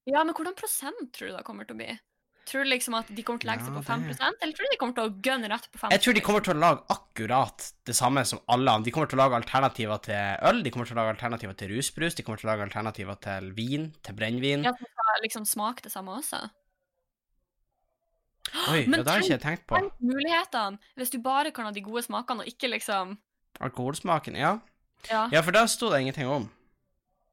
Ja, 0.08 0.24
men 0.24 0.34
hvordan 0.38 0.56
prosent 0.56 1.12
tror 1.12 1.34
du 1.34 1.36
det 1.36 1.44
kommer 1.44 1.68
til 1.68 1.76
å 1.76 1.82
bli? 1.84 2.00
Tror 2.46 2.62
du 2.64 2.70
liksom 2.70 2.94
at 2.94 3.08
de 3.10 3.24
kommer 3.26 3.42
til 3.42 3.50
å 3.50 3.52
legge 3.54 3.66
seg 3.66 3.74
på 3.74 3.82
5 3.86 4.02
det- 4.06 4.18
eller 4.22 4.54
tror 4.54 4.66
du 4.68 4.72
de 4.72 4.78
kommer 4.78 4.94
til 4.94 5.06
å 5.10 5.22
gønne 5.28 5.50
rett 5.50 5.66
på 5.72 5.80
5 5.82 5.92
Jeg 5.92 6.02
tror 6.04 6.14
de 6.14 6.22
kommer 6.22 6.42
til 6.46 6.54
å 6.54 6.60
lage 6.62 6.84
akkurat 6.94 7.72
det 7.90 7.96
samme 7.98 8.24
som 8.26 8.40
alle 8.48 8.70
andre. 8.72 8.86
De 8.86 8.92
kommer 8.92 9.10
til 9.10 9.18
å 9.18 9.24
lage 9.24 9.40
alternativer 9.42 9.98
til 10.06 10.38
øl, 10.50 10.62
de 10.62 10.70
kommer 10.72 10.86
til 10.86 10.94
å 10.96 11.00
lage 11.02 11.16
alternativer 11.18 11.56
til 11.58 11.70
rusbrus, 11.74 12.14
de 12.16 12.22
kommer 12.24 12.38
til 12.38 12.48
å 12.50 12.52
lage 12.54 12.68
alternativer 12.70 13.18
til 13.20 13.52
vin, 13.58 13.88
til 14.04 14.14
brennevin. 14.14 14.64
Ja, 14.64 14.76
som 14.78 14.86
skal 14.86 15.24
liksom 15.26 15.46
smake 15.50 15.82
det 15.82 15.92
samme 15.92 16.14
også. 16.22 16.50
Oi, 18.70 18.86
men 18.86 19.00
ja, 19.00 19.04
det 19.04 19.12
har 19.12 19.22
jeg 19.24 19.32
ikke 19.32 19.42
tenkt 19.44 19.66
på. 19.68 19.80
Tenk 19.80 19.94
mulighetene, 20.06 20.78
hvis 21.00 21.10
du 21.10 21.18
bare 21.26 21.52
kan 21.52 21.66
ha 21.66 21.72
de 21.76 21.82
gode 21.82 22.04
smakene, 22.06 22.46
og 22.46 22.48
ikke 22.52 22.70
liksom 22.70 23.18
Alkoholsmaken, 23.60 24.36
ja. 24.38 24.60
Ja. 25.10 25.30
Ja, 25.32 25.42
for 25.42 25.52
der 25.56 25.66
sto 25.72 25.90
det 25.90 26.02
ingenting 26.04 26.28
om. 26.28 26.50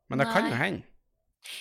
Men 0.08 0.18
det 0.22 0.28
kan 0.32 0.48
jo 0.48 0.56
hende. 0.56 0.84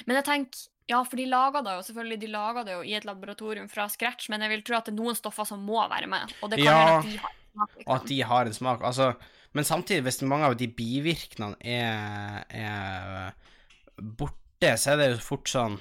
Men 0.06 0.16
jeg 0.20 0.26
tenker 0.26 0.68
Ja, 0.92 1.00
for 1.08 1.20
de 1.22 1.26
lager 1.32 1.64
det 1.64 1.74
jo 1.78 1.84
selvfølgelig 1.88 2.20
de 2.26 2.30
lager 2.34 2.66
det 2.68 2.74
jo 2.76 2.82
i 2.84 2.96
et 2.98 3.06
laboratorium 3.08 3.70
fra 3.72 3.86
scratch, 3.92 4.28
men 4.34 4.44
jeg 4.44 4.52
vil 4.52 4.64
tro 4.68 4.76
at 4.80 4.90
det 4.90 4.94
er 4.96 5.00
noen 5.00 5.16
stoffer 5.18 5.48
som 5.48 5.62
må 5.64 5.80
være 5.92 6.10
med. 6.12 6.34
Og 6.44 6.52
det 6.52 6.60
kan 6.60 6.68
Ja, 6.68 6.82
være 6.82 6.98
at 6.98 7.06
de 7.08 7.18
har 7.22 7.32
en 7.32 7.46
smak, 7.54 7.70
Og 7.70 7.78
liksom. 7.78 7.96
at 7.96 8.10
de 8.12 8.20
har 8.32 8.50
en 8.52 8.58
smak. 8.58 8.84
Altså, 8.90 9.08
men 9.54 9.68
samtidig, 9.68 10.04
hvis 10.08 10.22
mange 10.28 10.50
av 10.50 10.58
de 10.60 10.68
bivirkningene 10.68 11.58
er, 11.64 12.44
er 12.50 14.04
borte, 14.20 14.76
så 14.78 14.94
er 14.94 15.02
det 15.02 15.10
jo 15.16 15.24
fort 15.32 15.50
sånn 15.52 15.80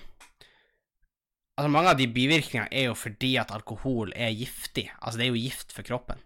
Altså, 1.61 1.69
mange 1.75 1.91
av 1.93 1.99
de 1.99 2.07
bivirkningene 2.09 2.71
er 2.73 2.87
jo 2.89 2.95
fordi 2.97 3.35
at 3.37 3.51
alkohol 3.53 4.15
er 4.17 4.31
giftig. 4.33 4.87
Altså, 5.03 5.19
det 5.21 5.27
er 5.27 5.35
jo 5.35 5.43
gift 5.43 5.75
for 5.77 5.85
kroppen. 5.85 6.23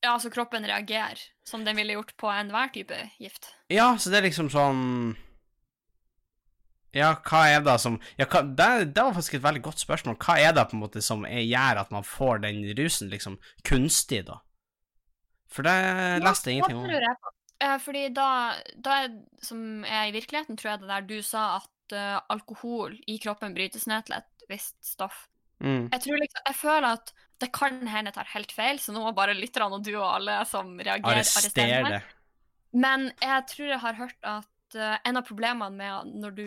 Ja, 0.00 0.14
så 0.22 0.30
kroppen 0.32 0.64
reagerer 0.64 1.20
som 1.44 1.64
den 1.66 1.76
ville 1.76 1.92
gjort 1.98 2.14
på 2.16 2.30
enhver 2.32 2.70
type 2.72 2.96
gift. 3.20 3.50
Ja, 3.68 3.90
så 4.00 4.08
det 4.08 4.20
er 4.22 4.28
liksom 4.30 4.48
sånn 4.48 4.80
Ja, 6.96 7.12
hva 7.20 7.42
er 7.52 7.64
det 7.64 7.74
som 7.82 7.98
Ja, 8.16 8.24
hva, 8.24 8.42
det, 8.42 8.68
det 8.96 9.02
var 9.02 9.16
faktisk 9.16 9.38
et 9.38 9.44
veldig 9.44 9.64
godt 9.66 9.82
spørsmål. 9.82 10.16
Hva 10.24 10.38
er 10.40 10.54
det 10.56 10.68
på 10.70 10.78
en 10.78 10.84
måte 10.84 11.02
som 11.04 11.26
er, 11.28 11.42
gjør 11.44 11.82
at 11.84 11.90
man 11.94 12.06
får 12.06 12.44
den 12.46 12.62
rusen 12.78 13.10
liksom 13.12 13.36
kunstig, 13.68 14.24
da? 14.28 14.40
For 15.52 15.64
det 15.64 15.76
leste 16.24 16.50
jeg 16.50 16.58
ingenting 16.58 16.78
Ja, 16.78 16.84
om. 16.84 16.88
Tror 16.92 17.08
jeg. 17.08 17.34
Eh, 17.58 17.78
fordi 17.82 18.04
da, 18.14 18.28
da 18.84 19.00
er, 19.04 19.14
som 19.42 19.84
er 19.84 20.08
i 20.08 20.14
virkeligheten, 20.14 20.58
tror 20.58 20.74
jeg 20.74 20.82
det 20.84 20.90
der 20.92 21.08
du 21.08 21.16
sa 21.26 21.44
at 21.58 21.96
uh, 21.96 22.20
alkohol 22.30 22.94
i 23.10 23.16
kroppen 23.22 23.56
brytes 23.56 23.88
ned 23.90 24.06
til 24.06 24.18
et 24.20 24.46
visst 24.50 24.78
stoff. 24.86 25.26
Mm. 25.58 25.88
Jeg 25.90 26.04
tror 26.04 26.20
liksom, 26.22 26.44
jeg 26.46 26.54
føler 26.54 26.88
at 26.92 27.10
det 27.42 27.48
kan 27.54 27.80
hende 27.90 28.12
jeg 28.12 28.16
tar 28.18 28.30
helt 28.34 28.54
feil, 28.54 28.78
så 28.82 28.94
nå 28.94 29.02
må 29.02 29.10
bare 29.16 29.34
lytterne 29.34 29.78
og 29.78 29.82
du 29.86 29.92
og 29.96 30.06
alle 30.06 30.38
som 30.46 30.70
reagerer, 30.78 31.24
arrestere 31.24 31.82
meg. 31.86 32.14
Men 32.78 33.08
jeg 33.22 33.44
tror 33.50 33.72
jeg 33.72 33.82
har 33.82 33.98
hørt 33.98 34.30
at 34.36 34.48
eh, 34.76 34.98
en 35.08 35.20
av 35.20 35.24
problemene 35.26 35.70
med 35.72 36.12
når 36.20 36.36
du 36.36 36.46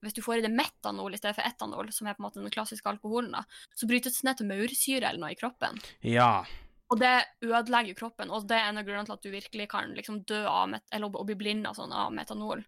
Hvis 0.00 0.16
du 0.16 0.22
får 0.24 0.40
i 0.40 0.44
deg 0.46 0.54
metanol 0.56 1.12
i 1.12 1.18
stedet 1.20 1.36
for 1.36 1.44
etanol, 1.44 1.90
som 1.92 2.08
er 2.08 2.16
på 2.16 2.22
en 2.22 2.28
måte 2.28 2.40
den 2.40 2.52
klassiske 2.52 2.88
alkoholen, 2.88 3.34
da, 3.36 3.44
så 3.76 3.88
brytes 3.90 4.16
det 4.16 4.28
ned 4.28 4.38
til 4.38 4.48
maursyre 4.48 5.10
eller 5.10 5.20
noe 5.20 5.34
i 5.34 5.36
kroppen. 5.36 5.76
Ja. 6.00 6.46
Og 6.90 6.98
det 6.98 7.12
ødelegger 7.44 7.98
kroppen, 7.98 8.32
og 8.32 8.48
det 8.48 8.56
er 8.56 8.70
en 8.70 8.80
av 8.80 8.86
grunnene 8.86 9.06
til 9.06 9.18
at 9.18 9.26
du 9.26 9.30
virkelig 9.34 9.68
kan 9.70 9.92
liksom 9.94 10.22
dø 10.26 10.40
av 10.48 10.70
met 10.72 10.82
eller 10.90 11.12
bli 11.12 11.36
blind 11.38 11.68
av, 11.68 11.76
sånn, 11.76 11.92
av 11.92 12.10
metanol. 12.16 12.64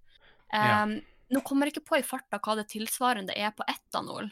Ja. 0.53 0.85
Um, 0.85 1.01
Nå 1.33 1.41
kommer 1.47 1.67
jeg 1.67 1.79
ikke 1.79 1.89
på 1.89 1.97
i 1.97 2.05
farta 2.05 2.37
hva 2.45 2.59
det 2.59 2.69
tilsvarende 2.69 3.33
er 3.33 3.55
på 3.57 3.65
etanol, 3.71 4.29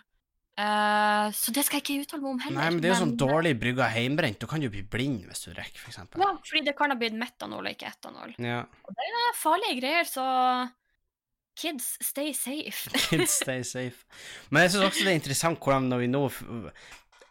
Eh, 0.60 1.30
så 1.36 1.52
det 1.54 1.62
skal 1.64 1.78
jeg 1.80 1.84
ikke 1.86 2.02
uttale 2.04 2.22
meg 2.24 2.30
om 2.34 2.40
heller. 2.44 2.58
Nei, 2.60 2.70
men 2.74 2.82
det 2.82 2.90
er 2.90 2.94
jo 2.94 3.00
sånn 3.04 3.14
men- 3.14 3.20
dårlig 3.22 3.52
brygga 3.60 3.86
heimbrent. 3.94 4.40
Du 4.42 4.46
kan 4.50 4.62
jo 4.64 4.68
bli 4.72 4.82
blind 4.82 5.22
hvis 5.28 5.44
du 5.46 5.52
drikker, 5.54 5.78
for 5.80 5.92
eksempel. 5.92 6.20
Ja, 6.24 6.34
fordi 6.44 6.64
det 6.66 6.76
kan 6.76 6.92
ha 6.92 6.96
blitt 7.00 7.16
metanol 7.16 7.64
og 7.64 7.72
ikke 7.72 7.88
etanol. 7.92 8.34
Ja. 8.38 8.60
Og 8.84 8.94
Det 8.98 9.08
er 9.22 9.34
farlige 9.40 9.80
greier, 9.80 10.04
så 10.10 10.24
kids, 11.60 11.92
stay 12.04 12.32
safe. 12.36 12.90
Kids 13.08 13.38
stay 13.40 13.62
safe. 13.62 14.04
Men 14.50 14.62
jeg 14.66 14.74
syns 14.74 14.88
også 14.90 15.04
det 15.06 15.12
er 15.14 15.20
interessant 15.20 15.60
hvordan 15.60 15.88
når 15.92 15.98
vi 16.04 16.10
nå 16.12 16.24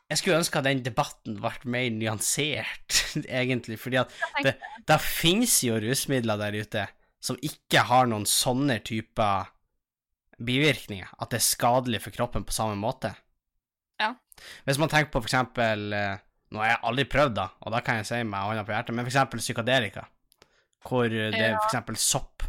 Jeg 0.09 0.17
skulle 0.17 0.37
ønske 0.39 0.57
at 0.57 0.65
den 0.65 0.81
debatten 0.81 1.35
ble 1.37 1.51
mer 1.69 1.89
nyansert, 1.93 2.95
egentlig, 3.41 3.77
fordi 3.77 3.99
at 4.01 4.09
det, 4.41 4.55
det 4.89 4.97
finnes 5.05 5.53
jo 5.67 5.75
rusmidler 5.77 6.39
der 6.41 6.57
ute 6.63 6.87
som 7.21 7.37
ikke 7.45 7.83
har 7.85 8.07
noen 8.09 8.25
sånne 8.25 8.79
typer 8.81 9.51
bivirkninger, 10.39 11.09
at 11.19 11.31
det 11.31 11.39
er 11.39 11.45
skadelig 11.45 12.01
for 12.05 12.15
kroppen 12.15 12.45
på 12.47 12.55
samme 12.55 12.77
måte. 12.79 13.13
Ja. 13.99 14.13
Hvis 14.67 14.79
man 14.79 14.91
tenker 14.91 15.11
på 15.11 15.19
for 15.19 15.27
eksempel 15.27 15.91
eh, 15.93 16.21
Nå 16.49 16.61
har 16.63 16.71
jeg 16.71 16.79
aldri 16.89 17.03
prøvd, 17.05 17.33
da, 17.37 17.43
og 17.61 17.73
da 17.75 17.79
kan 17.85 17.99
jeg 17.99 18.07
si 18.09 18.23
med 18.25 18.41
hånda 18.41 18.63
på 18.65 18.73
hjertet, 18.73 18.95
men 18.97 19.05
for 19.05 19.11
eksempel 19.11 19.41
psykadelika, 19.43 20.07
hvor 20.87 21.05
det 21.05 21.37
er 21.37 21.59
for 21.59 21.67
eksempel 21.67 21.99
sopp. 22.01 22.47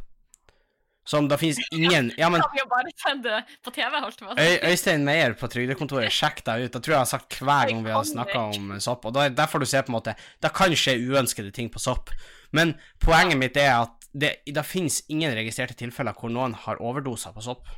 Som 1.10 1.26
det 1.28 1.36
finnes 1.40 1.58
ingen 1.76 2.08
Ja, 2.16 2.30
men 2.32 2.40
Kan 2.40 2.60
jo 2.60 2.66
bare 2.70 2.92
sende 2.96 3.42
på 3.64 3.72
TV, 3.74 3.98
holdt 4.04 4.24
jeg. 4.24 4.38
Øy, 4.38 4.70
Øystein 4.70 5.04
Meyer 5.04 5.34
på 5.36 5.50
Trygdekontoret, 5.52 6.12
sjekk 6.14 6.40
deg 6.46 6.64
ut. 6.64 6.72
Da 6.72 6.80
tror 6.80 6.94
jeg 6.94 6.96
jeg 6.96 7.04
har 7.04 7.12
sagt 7.12 7.38
hver 7.40 7.72
gang 7.72 7.84
vi 7.84 7.94
har 7.94 8.06
snakka 8.06 8.44
om 8.54 8.74
sopp. 8.80 9.08
Og 9.10 9.16
da, 9.16 9.26
der 9.28 9.50
får 9.50 9.64
du 9.64 9.68
se 9.68 9.82
på 9.84 9.92
en 9.92 9.98
måte 9.98 10.16
Det 10.40 10.52
kan 10.56 10.76
skje 10.76 10.96
uønskede 11.10 11.52
ting 11.56 11.68
på 11.72 11.82
sopp. 11.82 12.12
Men 12.56 12.76
poenget 13.02 13.40
mitt 13.40 13.58
er 13.60 13.74
at 13.82 13.99
det, 14.12 14.40
det 14.46 14.66
finnes 14.66 15.02
ingen 15.12 15.34
registrerte 15.36 15.76
tilfeller 15.78 16.16
hvor 16.18 16.32
noen 16.32 16.56
har 16.66 16.82
overdoser 16.82 17.34
på 17.36 17.44
sopp. 17.44 17.68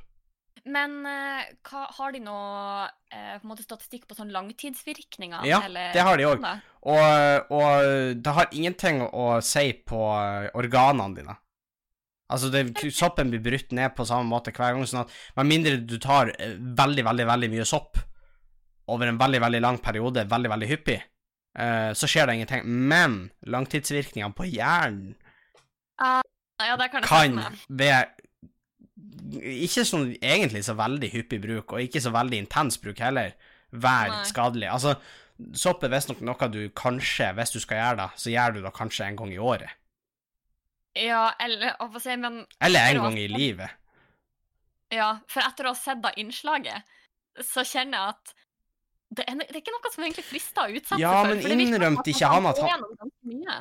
Men 0.63 1.01
uh, 1.03 1.43
hva, 1.67 1.87
har 1.97 2.13
de 2.15 2.21
noe 2.23 2.87
uh, 2.87 3.37
på 3.43 3.49
måte 3.51 3.65
statistikk 3.65 4.07
på 4.07 4.15
sånn 4.15 4.31
langtidsvirkninger? 4.35 5.43
Ja, 5.49 5.65
eller 5.67 5.91
det 5.95 6.05
har 6.07 6.19
de 6.19 6.29
sånn 6.29 6.47
òg. 6.47 6.69
Og, 6.93 7.55
og 7.57 8.21
det 8.23 8.35
har 8.37 8.55
ingenting 8.55 9.03
å 9.07 9.27
si 9.45 9.69
på 9.87 10.01
eh, 10.19 10.49
organene 10.59 11.15
dine. 11.15 11.37
Altså, 12.33 12.49
det, 12.51 12.91
soppen 12.95 13.31
blir 13.31 13.43
brutt 13.45 13.75
ned 13.77 13.93
på 13.95 14.07
samme 14.09 14.27
måte 14.27 14.51
hver 14.55 14.75
gang, 14.75 14.87
sånn 14.89 15.05
at 15.05 15.13
med 15.39 15.51
mindre 15.51 15.77
du 15.79 15.95
tar 16.03 16.33
veldig, 16.35 17.05
veldig, 17.07 17.27
veldig 17.29 17.51
mye 17.53 17.67
sopp 17.69 18.01
over 18.91 19.07
en 19.07 19.21
veldig, 19.21 19.43
veldig 19.45 19.61
lang 19.63 19.79
periode, 19.83 20.27
veldig, 20.31 20.51
veldig 20.57 20.71
hyppig, 20.73 20.99
uh, 21.59 21.91
så 21.95 22.11
skjer 22.11 22.27
det 22.27 22.39
ingenting. 22.39 22.67
Men 22.67 23.19
langtidsvirkningene 23.47 24.35
på 24.39 24.49
hjernen 24.51 25.15
Ja, 26.01 26.77
det 26.79 26.89
kan 26.93 27.03
kan 27.03 27.09
tenke 27.09 27.51
ved 27.69 28.23
ikke 29.33 29.85
sånn 29.89 30.13
egentlig 30.21 30.65
så 30.67 30.75
veldig 30.79 31.11
hyppig 31.13 31.41
bruk, 31.43 31.75
og 31.75 31.85
ikke 31.85 32.03
så 32.05 32.13
veldig 32.15 32.43
intens 32.43 32.79
bruk 32.81 33.01
heller, 33.03 33.35
være 33.73 34.17
Nei. 34.19 34.25
skadelig. 34.29 34.69
Altså, 34.73 34.97
sopp 35.57 35.85
er 35.85 35.93
visstnok 35.95 36.21
noe 36.25 36.49
du 36.53 36.67
kanskje, 36.77 37.31
hvis 37.37 37.55
du 37.55 37.61
skal 37.63 37.81
gjøre 37.81 38.01
det, 38.03 38.09
så 38.21 38.35
gjør 38.35 38.57
du 38.57 38.61
det 38.67 38.75
kanskje 38.77 39.09
en 39.09 39.19
gang 39.21 39.33
i 39.33 39.41
året. 39.41 39.79
Ja, 40.99 41.31
eller 41.41 41.73
hva 41.81 42.03
si, 42.03 42.17
men 42.21 42.43
Eller 42.61 42.93
en 42.93 43.07
gang 43.07 43.19
i 43.19 43.29
livet. 43.33 43.79
Ja, 44.93 45.15
for 45.31 45.41
etter 45.41 45.65
å 45.65 45.73
ha 45.73 45.79
sett 45.79 46.03
det 46.05 46.13
innslaget, 46.21 46.85
så 47.41 47.65
kjenner 47.65 47.97
jeg 47.97 48.17
at 48.17 48.35
det 49.13 49.25
er, 49.29 49.39
det 49.45 49.53
er 49.53 49.61
ikke 49.61 49.75
noe 49.75 49.91
som 49.93 50.05
egentlig 50.07 50.25
frister 50.25 50.65
å 50.65 50.73
utsette 50.73 51.01
Ja, 51.01 51.13
for. 51.27 51.41
for 51.45 51.63
innrømte 51.65 52.13
ikke 52.15 52.31
han 52.33 52.47
at 52.49 52.61
han-. 52.65 52.85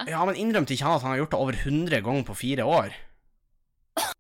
Ja, 0.08 0.22
men 0.28 0.38
innrømte 0.40 0.76
ikke 0.76 0.88
han 0.88 0.98
at 0.98 1.06
han 1.06 1.14
har 1.14 1.22
gjort 1.24 1.34
det 1.36 1.40
over 1.44 1.58
100 1.60 2.04
ganger 2.06 2.28
på 2.28 2.38
fire 2.46 2.68
år? 2.68 2.96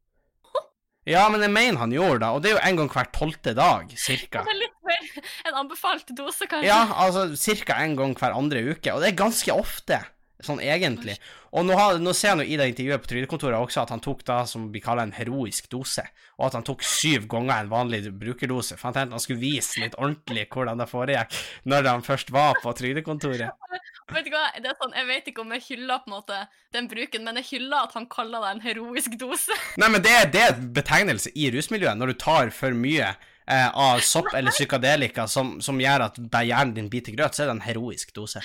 Ja, 1.10 1.24
men 1.34 1.42
jeg 1.42 1.50
mener 1.50 1.80
han 1.82 1.94
gjorde 1.96 2.20
det, 2.22 2.28
og 2.30 2.44
det 2.44 2.50
er 2.52 2.54
jo 2.54 2.62
en 2.70 2.76
gang 2.78 2.90
hver 2.94 3.08
tolvte 3.16 3.56
dag, 3.58 3.90
cirka. 3.98 4.44
Det 4.46 4.54
er 4.54 4.60
litt 4.60 4.76
mer 4.86 5.08
en 5.50 5.56
anbefalt 5.64 6.12
dose, 6.14 6.46
kanskje. 6.46 6.68
Ja, 6.68 6.84
altså 6.94 7.24
cirka 7.42 7.80
en 7.82 7.96
gang 7.98 8.14
hver 8.20 8.36
andre 8.38 8.62
uke, 8.70 8.94
og 8.94 9.02
det 9.02 9.10
er 9.10 9.18
ganske 9.18 9.56
ofte, 9.56 9.98
sånn 10.46 10.62
egentlig. 10.64 11.18
Og 11.52 11.66
nå, 11.68 11.76
har, 11.76 11.98
nå 12.00 12.14
ser 12.16 12.32
jeg 12.32 12.40
nå 12.40 12.46
i 12.48 12.58
det 12.60 12.70
intervjuet 12.72 13.04
på 13.04 13.10
Trygdekontoret 13.12 13.58
også 13.60 13.82
at 13.84 13.92
han 13.92 14.04
tok 14.04 14.24
da 14.28 14.38
som 14.48 14.70
vi 14.72 14.82
kaller 14.84 15.08
en 15.08 15.16
heroisk 15.16 15.68
dose, 15.72 16.06
og 16.40 16.48
at 16.48 16.58
han 16.60 16.68
tok 16.68 16.86
syv 16.88 17.28
ganger 17.32 17.66
en 17.66 17.72
vanlig 17.72 18.06
brukerdose, 18.22 18.78
for 18.80 18.90
han 18.90 18.98
tenkte 18.98 19.18
han 19.18 19.24
skulle 19.24 19.44
vise 19.44 19.84
litt 19.84 19.98
ordentlig 20.00 20.48
hvordan 20.52 20.80
det 20.80 20.88
foregikk 20.92 21.40
når 21.72 21.90
han 21.92 22.06
først 22.08 22.32
var 22.32 22.62
på 22.64 22.74
Trygdekontoret. 22.80 23.52
Vet 24.12 24.28
du 24.28 24.32
hva, 24.34 24.48
det 24.60 24.68
er 24.68 24.76
sånn, 24.76 24.96
Jeg 24.98 25.08
vet 25.08 25.28
ikke 25.32 25.44
om 25.44 25.52
jeg 25.56 25.64
hyller 25.70 26.02
på 26.04 26.10
en 26.10 26.16
måte 26.18 26.40
den 26.76 26.88
bruken, 26.92 27.24
men 27.24 27.40
jeg 27.40 27.48
hyller 27.54 27.86
at 27.88 27.94
han 27.96 28.08
kaller 28.12 28.44
det 28.44 28.50
en 28.56 28.64
heroisk 28.66 29.16
dose. 29.20 29.56
Nei, 29.80 29.88
men 29.94 30.04
det, 30.04 30.16
det 30.34 30.42
er 30.50 30.58
betegnelse 30.76 31.32
i 31.32 31.48
rusmiljøet 31.54 32.00
når 32.00 32.12
du 32.12 32.20
tar 32.26 32.52
for 32.56 32.76
mye 32.76 33.14
eh, 33.52 33.70
av 33.70 34.02
sopp 34.06 34.32
eller 34.38 34.54
psykadelika 34.56 35.28
som, 35.28 35.58
som 35.62 35.80
gjør 35.82 36.08
at 36.08 36.20
bare 36.32 36.48
hjernen 36.50 36.76
din 36.78 36.92
biter 36.92 37.16
grøt, 37.18 37.36
så 37.36 37.44
er 37.44 37.52
det 37.52 37.58
en 37.58 37.66
heroisk 37.66 38.14
dose. 38.16 38.44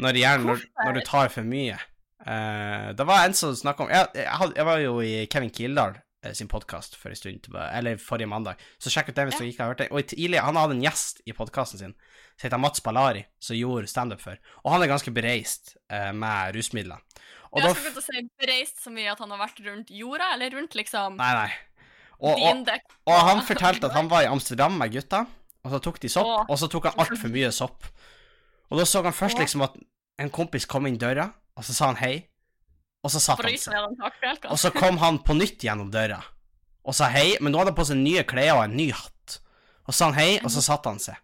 Når, 0.00 0.20
hjernen, 0.22 0.48
når, 0.52 0.64
når 0.84 0.98
du 0.98 1.02
tar 1.08 1.32
for 1.34 1.48
mye. 1.48 1.76
Eh, 2.26 2.88
det 2.96 3.06
var 3.08 3.26
en 3.26 3.36
som 3.36 3.54
snakka 3.58 3.84
om 3.84 3.92
jeg, 3.92 4.10
jeg, 4.22 4.54
jeg 4.56 4.68
var 4.68 4.80
jo 4.82 4.96
i 5.02 5.12
Kevin 5.30 5.52
Kildahl 5.54 5.98
eh, 6.24 6.32
sin 6.38 6.50
podkast 6.50 6.96
for 6.98 7.12
en 7.12 7.18
stund, 7.18 7.48
eller 7.72 8.00
forrige 8.00 8.30
mandag, 8.30 8.62
så 8.78 8.92
sjekk 8.92 9.10
ut 9.10 9.18
den 9.18 9.30
hvis 9.30 9.40
du 9.40 9.46
ikke 9.48 9.64
har 9.64 9.74
hørt 9.74 9.84
det. 9.84 9.90
Og 9.90 10.06
tidligere, 10.14 10.46
han 10.48 10.60
hadde 10.60 10.78
en 10.78 10.86
gjest 10.86 11.22
i 11.26 11.36
podkasten 11.36 11.82
sin 11.82 11.96
som 12.32 12.46
heter 12.46 12.62
Mats 12.62 12.82
Ballari, 12.82 13.26
som 13.42 13.58
gjorde 13.58 13.90
standup 13.90 14.22
før, 14.22 14.38
og 14.64 14.72
han 14.74 14.84
er 14.84 14.90
ganske 14.90 15.12
bereist 15.14 15.76
eh, 15.92 16.12
med 16.16 16.56
rusmidler. 16.56 17.02
Og 17.52 17.60
jeg 17.60 17.68
da 17.68 17.74
skulle 17.76 17.90
til 17.92 18.00
å 18.00 18.06
si 18.06 18.22
bereist 18.40 18.78
så 18.80 18.90
mye 18.94 19.12
at 19.12 19.20
han 19.20 19.34
har 19.34 19.42
vært 19.42 19.60
rundt 19.66 19.92
jorda, 19.92 20.30
eller 20.38 20.54
rundt 20.56 20.76
liksom 20.78 21.18
Nei, 21.20 21.32
nei. 21.36 21.50
Og, 22.22 22.38
og. 22.38 22.66
Og 23.10 23.16
han 23.26 23.40
fortalte 23.46 23.88
at 23.88 23.96
han 23.96 24.08
var 24.10 24.22
i 24.22 24.30
Amsterdam 24.30 24.76
med 24.78 24.92
gutta, 24.94 25.24
og 25.66 25.70
så 25.74 25.78
tok 25.82 25.98
de 26.02 26.08
sopp, 26.10 26.28
og 26.48 26.58
så 26.58 26.68
tok 26.70 26.88
han 26.90 27.00
altfor 27.02 27.32
mye 27.34 27.50
sopp. 27.54 27.88
Og 28.70 28.78
da 28.78 28.86
så 28.88 29.02
han 29.04 29.14
først 29.14 29.38
liksom 29.42 29.64
at 29.66 29.74
en 30.22 30.30
kompis 30.30 30.66
kom 30.70 30.86
inn 30.86 30.98
døra, 31.02 31.28
og 31.58 31.66
så 31.66 31.74
sa 31.76 31.90
han 31.90 31.98
hei, 32.00 32.14
og 33.02 33.10
så 33.10 33.18
satt 33.20 33.42
han 33.42 33.58
seg. 33.58 33.74
Og 34.48 34.58
så 34.62 34.70
kom 34.74 34.98
han 35.02 35.18
på 35.26 35.34
nytt 35.34 35.66
gjennom 35.66 35.90
døra, 35.92 36.20
og 36.86 36.94
sa 36.94 37.10
hei, 37.10 37.36
men 37.40 37.52
nå 37.52 37.58
hadde 37.58 37.74
han 37.74 37.78
på 37.78 37.88
seg 37.90 37.98
nye 38.00 38.22
klær 38.26 38.56
og 38.56 38.64
en 38.68 38.78
ny 38.78 38.88
hatt. 38.94 39.38
Og 39.90 39.94
sa 39.94 40.08
han 40.08 40.18
hei, 40.18 40.38
og 40.46 40.50
så 40.54 40.62
satte 40.62 40.88
han 40.94 41.02
seg. 41.02 41.18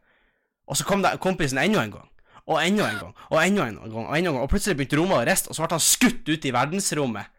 Og 0.69 0.77
så 0.77 0.85
kom 0.85 1.07
kompisen 1.23 1.63
enda 1.63 1.87
en 1.87 1.95
gang, 1.95 2.11
og 2.49 2.59
enda 2.61 2.91
en 2.91 2.99
gang, 3.01 3.15
og 3.31 3.39
enda 3.41 3.69
en 3.71 3.79
gang, 3.79 3.95
og 3.95 4.03
enda 4.03 4.19
en 4.19 4.35
gang, 4.35 4.43
og 4.43 4.51
plutselig 4.51 4.77
begynte 4.77 4.99
rommet 4.99 5.23
å 5.23 5.27
riste, 5.31 5.49
og 5.49 5.57
så 5.57 5.65
ble 5.65 5.79
han 5.79 5.85
skutt 5.87 6.29
ut 6.29 6.45
i 6.49 6.53
verdensrommet. 6.55 7.31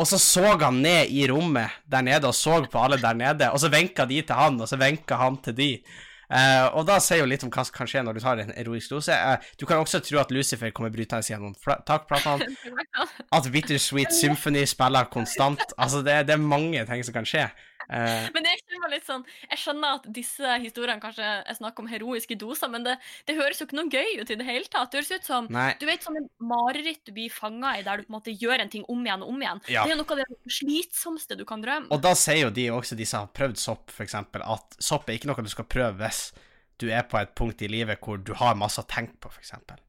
Og 0.00 0.06
så 0.08 0.16
så 0.16 0.54
han 0.62 0.78
ned 0.80 1.10
i 1.12 1.26
rommet 1.28 1.80
der 1.84 2.04
nede 2.06 2.28
og 2.28 2.36
så 2.36 2.62
på 2.72 2.80
alle 2.80 2.96
der 3.00 3.16
nede, 3.16 3.50
og 3.52 3.60
så 3.60 3.68
venka 3.68 4.06
de 4.08 4.22
til 4.22 4.38
han, 4.38 4.60
og 4.60 4.68
så 4.68 4.78
venka 4.80 5.18
han 5.20 5.36
til 5.44 5.56
de. 5.58 5.74
Uh, 6.30 6.68
og 6.78 6.84
da 6.86 7.00
sier 7.02 7.24
jo 7.24 7.26
litt 7.26 7.42
om 7.42 7.50
hva 7.50 7.64
som 7.66 7.74
kan 7.74 7.88
skje 7.90 8.04
når 8.06 8.14
du 8.14 8.20
tar 8.22 8.38
en 8.38 8.52
eroisk 8.54 8.92
dose. 8.92 9.10
Uh, 9.10 9.48
du 9.58 9.64
kan 9.66 9.82
også 9.82 9.98
tro 10.06 10.20
at 10.22 10.30
Lucifer 10.30 10.70
kommer 10.70 10.92
brytende 10.94 11.26
gjennom 11.26 11.56
takplatene, 11.88 12.46
at 13.36 13.48
Bittersweet 13.50 14.14
Symphony 14.14 14.62
spiller 14.70 15.10
konstant. 15.10 15.74
Altså, 15.76 16.04
det, 16.06 16.14
det 16.28 16.36
er 16.36 16.44
mange 16.44 16.84
ting 16.86 17.02
som 17.04 17.18
kan 17.18 17.26
skje. 17.26 17.48
Eh, 17.90 18.28
Men 18.34 18.46
jeg 18.46 18.60
kjenner 18.62 18.92
litt 18.92 19.06
sånn 19.06 19.24
Jeg 19.48 19.58
skjønner 19.58 19.96
at 19.98 20.04
disse 20.14 20.52
historiene 20.62 21.02
kanskje 21.02 21.26
er 21.42 21.56
snakk 21.58 21.80
om 21.82 21.88
heroiske 21.90 22.36
doser, 22.38 22.70
men 22.70 22.84
det, 22.86 22.94
det 23.26 23.34
høres 23.38 23.58
jo 23.58 23.66
ikke 23.66 23.78
noe 23.80 23.90
gøy 23.90 24.20
ut 24.20 24.30
i 24.30 24.36
det 24.38 24.46
hele 24.46 24.70
tatt. 24.70 24.92
Det 24.92 25.00
høres 25.00 25.10
ut 25.10 25.26
som 25.26 25.48
nei, 25.50 25.72
du 25.80 25.86
vet 25.88 26.06
sånne 26.06 26.22
mareritt 26.38 27.02
du 27.08 27.12
blir 27.16 27.32
fanga 27.34 27.74
i, 27.80 27.82
der 27.86 27.98
du 27.98 28.06
på 28.06 28.12
en 28.12 28.18
måte 28.20 28.36
gjør 28.36 28.62
en 28.62 28.70
ting 28.70 28.86
om 28.86 29.02
igjen 29.02 29.26
og 29.26 29.34
om 29.34 29.42
igjen. 29.42 29.64
Ja. 29.72 29.86
Det 29.88 29.96
er 29.96 30.00
noe 30.00 30.14
av 30.14 30.22
det 30.22 30.54
slitsomste 30.60 31.38
du 31.40 31.44
kan 31.48 31.64
drømme. 31.64 31.90
Og 31.90 32.04
da 32.04 32.14
sier 32.18 32.44
jo 32.46 32.54
de 32.54 32.68
også, 32.74 32.98
de 32.98 33.08
som 33.08 33.26
har 33.26 33.34
prøvd 33.34 33.58
sopp, 33.58 33.90
eksempel, 34.06 34.46
at 34.46 34.78
sopp 34.78 35.10
er 35.10 35.18
ikke 35.18 35.32
noe 35.32 35.46
du 35.46 35.50
skal 35.50 35.66
prøve 35.66 35.98
hvis 36.04 36.28
du 36.80 36.88
er 36.94 37.04
på 37.10 37.18
et 37.20 37.34
punkt 37.36 37.60
i 37.62 37.68
livet 37.68 38.00
hvor 38.00 38.20
du 38.22 38.32
har 38.38 38.54
masse 38.58 38.80
å 38.80 38.86
tenke 38.88 39.18
på, 39.20 39.32
eksempel. 39.42 39.82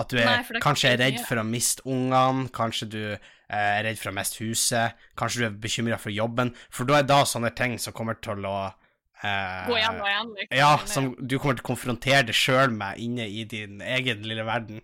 At 0.00 0.12
du 0.12 0.18
er, 0.20 0.28
Nei, 0.30 0.60
kanskje 0.64 0.94
er 0.94 1.00
redd 1.02 1.20
for 1.28 1.40
å 1.42 1.44
miste 1.46 1.84
ungene, 1.88 2.48
kanskje 2.56 2.88
du 2.92 3.00
eh, 3.12 3.18
er 3.52 3.82
redd 3.84 3.98
for 4.00 4.12
å 4.12 4.16
miste 4.16 4.40
huset, 4.44 4.96
kanskje 5.20 5.42
du 5.42 5.46
er 5.50 5.58
bekymra 5.66 5.98
for 6.00 6.14
jobben, 6.14 6.54
for 6.72 6.88
da 6.88 7.00
er 7.02 7.08
da 7.10 7.20
sånne 7.28 7.52
ting 7.58 7.76
som 7.82 7.96
kommer 7.96 8.16
til 8.24 8.46
å 8.48 8.56
eh, 8.70 9.68
Gå 9.68 9.76
igjen 9.76 10.00
og 10.00 10.08
igjen. 10.08 10.32
Liksom. 10.38 10.56
Ja, 10.62 10.72
som 10.88 11.12
du 11.20 11.36
kommer 11.38 11.58
til 11.60 11.66
å 11.66 11.70
konfrontere 11.72 12.24
deg 12.30 12.38
sjøl 12.38 12.72
med 12.72 12.98
inne 13.04 13.28
i 13.28 13.44
din 13.44 13.82
egen 13.84 14.24
lille 14.24 14.46
verden. 14.48 14.80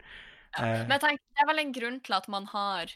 Eh, 0.58 0.62
Men 0.84 0.96
jeg 0.98 1.04
tenker, 1.06 1.24
det 1.24 1.44
er 1.44 1.50
vel 1.52 1.64
en 1.64 1.74
grunn 1.80 2.00
til 2.04 2.18
at 2.20 2.28
man 2.32 2.48
har 2.52 2.92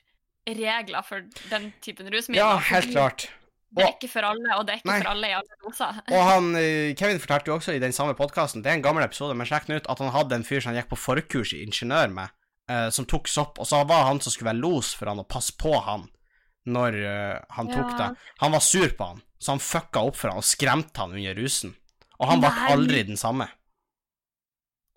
regler 0.51 1.05
for 1.07 1.27
den 1.51 1.71
typen 1.85 2.09
rusmidler. 2.11 2.43
ja, 2.43 2.57
helt 2.73 2.91
klart. 2.91 3.29
Det 3.71 3.85
er 3.85 3.93
ikke 3.95 4.11
for 4.11 4.27
alle, 4.27 4.55
og 4.59 4.65
det 4.67 4.73
er 4.73 4.81
ikke 4.81 4.91
Nei. 4.91 4.99
for 4.99 5.11
alle 5.13 5.29
i 5.31 5.35
alle 5.39 5.59
doser. 5.63 5.99
Og 6.17 6.23
han, 6.27 6.49
eh, 6.59 6.91
Kevin 6.99 7.21
fortalte 7.23 7.53
jo 7.53 7.57
også 7.61 7.75
i 7.77 7.83
den 7.83 7.95
samme 7.95 8.17
podkasten, 8.19 8.65
det 8.65 8.73
er 8.73 8.79
en 8.81 8.83
gammel 8.87 9.05
episode, 9.07 9.37
men 9.39 9.47
sjekk 9.47 9.69
den 9.69 9.79
ut, 9.79 9.87
at 9.93 10.03
han 10.03 10.11
hadde 10.15 10.41
en 10.41 10.47
fyr 10.47 10.59
som 10.63 10.73
han 10.73 10.81
gikk 10.81 10.91
på 10.91 10.99
forkurs 10.99 11.53
i 11.55 11.63
ingeniør 11.63 12.11
med, 12.17 12.35
eh, 12.73 12.89
som 12.91 13.07
tok 13.07 13.31
sopp, 13.31 13.61
og 13.63 13.69
så 13.71 13.85
var 13.87 14.09
han 14.09 14.19
som 14.23 14.35
skulle 14.35 14.51
være 14.51 14.63
los 14.65 14.91
for 14.99 15.13
han 15.13 15.23
og 15.23 15.29
passe 15.31 15.55
på 15.61 15.77
han 15.87 16.09
når 16.71 16.97
uh, 17.01 17.39
han 17.57 17.71
tok 17.71 17.95
Ja. 17.95 17.97
det. 17.97 18.09
Han 18.43 18.53
var 18.53 18.61
sur 18.61 18.91
på 18.99 19.07
han, 19.13 19.23
så 19.41 19.55
han 19.55 19.63
fucka 19.65 20.03
opp 20.05 20.19
for 20.19 20.29
han 20.29 20.43
og 20.43 20.45
skremte 20.45 21.01
han 21.01 21.15
under 21.17 21.35
rusen. 21.39 21.73
Og 22.21 22.29
han 22.29 22.43
ble 22.43 22.51
aldri 22.69 23.01
den 23.09 23.17
samme. 23.17 23.47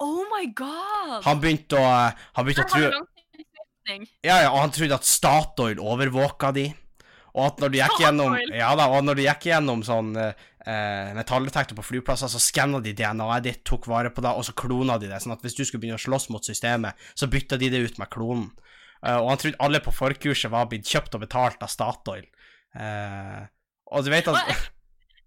Oh 0.03 0.25
my 0.27 0.49
god! 0.51 1.21
Han 1.23 1.39
begynte 1.39 1.79
å, 1.79 1.87
han 2.35 2.45
begynte 2.45 2.65
å 2.65 2.71
tro. 2.73 3.05
Ja, 4.23 4.41
ja, 4.43 4.49
og 4.51 4.59
han 4.59 4.73
trodde 4.75 4.97
at 4.99 5.07
Statoil 5.07 5.79
overvåka 5.79 6.51
de. 6.55 6.67
Og 7.33 7.45
at 7.47 7.61
når 7.63 7.71
du 7.73 7.77
gikk 7.79 8.01
gjennom 8.05 8.35
Ja 8.53 8.73
da, 8.77 8.89
og 8.93 9.05
når 9.05 9.17
du 9.17 9.23
gikk 9.25 9.47
gjennom 9.49 9.81
sånn 9.85 10.11
eh, 10.21 11.13
metalldetektor 11.17 11.77
på 11.79 11.87
flyplasser, 11.87 12.29
så 12.29 12.41
skanna 12.41 12.81
de 12.83 12.93
DNA-et 12.97 13.47
ditt, 13.47 13.63
tok 13.67 13.89
vare 13.91 14.13
på 14.13 14.23
det, 14.25 14.33
og 14.33 14.45
så 14.45 14.55
klona 14.57 14.99
de 15.01 15.09
det. 15.11 15.21
Sånn 15.23 15.35
at 15.35 15.45
hvis 15.45 15.57
du 15.57 15.63
skulle 15.65 15.83
begynne 15.85 16.01
å 16.01 16.05
slåss 16.05 16.29
mot 16.33 16.45
systemet, 16.45 16.99
så 17.17 17.29
bytta 17.31 17.57
de 17.61 17.71
det 17.73 17.81
ut 17.87 17.97
med 18.01 18.11
klonen. 18.13 18.51
Eh, 19.03 19.17
og 19.17 19.31
han 19.31 19.41
trodde 19.41 19.59
alle 19.63 19.81
på 19.83 19.95
forkurset 19.95 20.53
var 20.53 20.69
blitt 20.71 20.89
kjøpt 20.89 21.17
og 21.17 21.25
betalt 21.25 21.65
av 21.65 21.71
Statoil. 21.71 22.29
Eh, 22.77 23.41
og 23.93 24.05
du 24.05 24.09
vet 24.13 24.29
at 24.31 24.47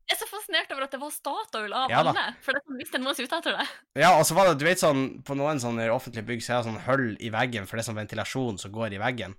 Jeg 0.07 0.15
er 0.15 0.19
så 0.19 0.27
fascinert 0.31 0.71
over 0.71 0.87
at 0.87 0.95
det 0.95 1.01
var 1.03 1.11
Statoil 1.15 1.75
av 1.75 1.91
Ja 1.91 2.05
alle. 2.05 2.29
For 2.43 2.55
det 2.55 2.63
er 2.63 2.71
noen 2.71 2.87
som 2.87 3.11
er 3.11 3.27
ute 3.27 3.41
etter 3.41 3.59
det. 3.59 3.67
Ja, 3.99 4.15
og 4.15 4.25
så 4.29 4.39
var 4.39 4.49
det, 4.49 4.61
du 4.63 4.67
vet 4.67 4.83
sånn, 4.83 5.05
på 5.27 5.35
noen 5.39 5.59
sånne 5.63 5.91
offentlige 5.91 6.27
bygg 6.31 6.47
så 6.47 6.55
er 6.55 6.63
det 6.63 6.71
sånn 6.71 6.85
hull 6.87 7.09
i 7.19 7.33
veggen, 7.35 7.67
for 7.67 7.77
det 7.77 7.85
er 7.85 7.91
sånn 7.91 7.99
ventilasjon 7.99 8.63
som 8.63 8.75
går 8.75 8.95
i 8.95 9.03
veggen. 9.03 9.35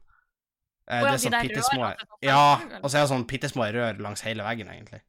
Eh, 0.88 1.02
ja, 1.02 1.06
det 1.06 1.14
er 1.14 1.24
sånn 1.26 1.36
der 1.36 1.48
bittesmå 1.50 1.82
rørene 1.84 2.08
er 2.22 2.28
Ja, 2.30 2.44
sånn 2.62 2.76
og 2.84 2.90
så 2.90 2.98
er 2.98 3.02
det 3.06 3.12
sånn 3.12 3.28
bittesmå 3.28 3.72
rør 3.76 3.98
langs 4.06 4.22
hele 4.24 4.44
veggen, 4.48 4.70
egentlig. 4.72 5.02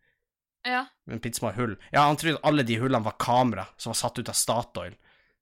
Ja. 0.66 0.86
Men 1.06 1.20
bitte 1.22 1.38
små 1.38 1.52
hull. 1.54 1.76
Ja, 1.94 2.02
han 2.08 2.16
trodde 2.18 2.40
alle 2.44 2.64
de 2.66 2.76
hullene 2.80 3.04
var 3.04 3.14
kamera 3.22 3.68
som 3.78 3.92
var 3.94 4.00
satt 4.02 4.18
ut 4.18 4.28
av 4.28 4.34
Statoil 4.36 4.96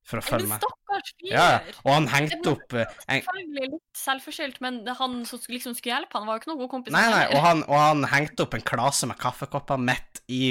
for 0.07 0.21
å 0.21 0.23
følge 0.23 0.47
med. 0.47 0.61
stakkars 0.63 1.09
fyr! 1.17 1.31
Ja, 1.33 1.47
og 1.83 1.89
han 1.97 2.05
hengte 2.13 2.53
opp 2.53 2.77
eh, 2.79 2.93
en, 3.11 3.23
Selvfølgelig 3.25 3.71
litt 3.73 3.99
selvforskyldt, 3.99 4.61
men 4.63 4.77
han 4.87 5.17
som 5.27 5.41
skulle- 5.41 5.57
liksom 5.57 5.75
skulle 5.75 5.97
hjelpe 5.97 6.15
han, 6.21 6.29
var 6.29 6.37
jo 6.37 6.43
ikke 6.45 6.51
noen 6.53 6.61
god 6.61 6.71
kompis. 6.77 6.93
Nei, 6.95 7.03
nei, 7.11 7.25
og 7.35 7.43
han, 7.43 7.65
og 7.65 7.75
han 7.81 8.05
hengte 8.13 8.45
opp 8.47 8.55
en 8.55 8.63
klase 8.69 9.09
med 9.11 9.19
kaffekopper 9.19 9.81
midt 9.83 10.21
i 10.31 10.43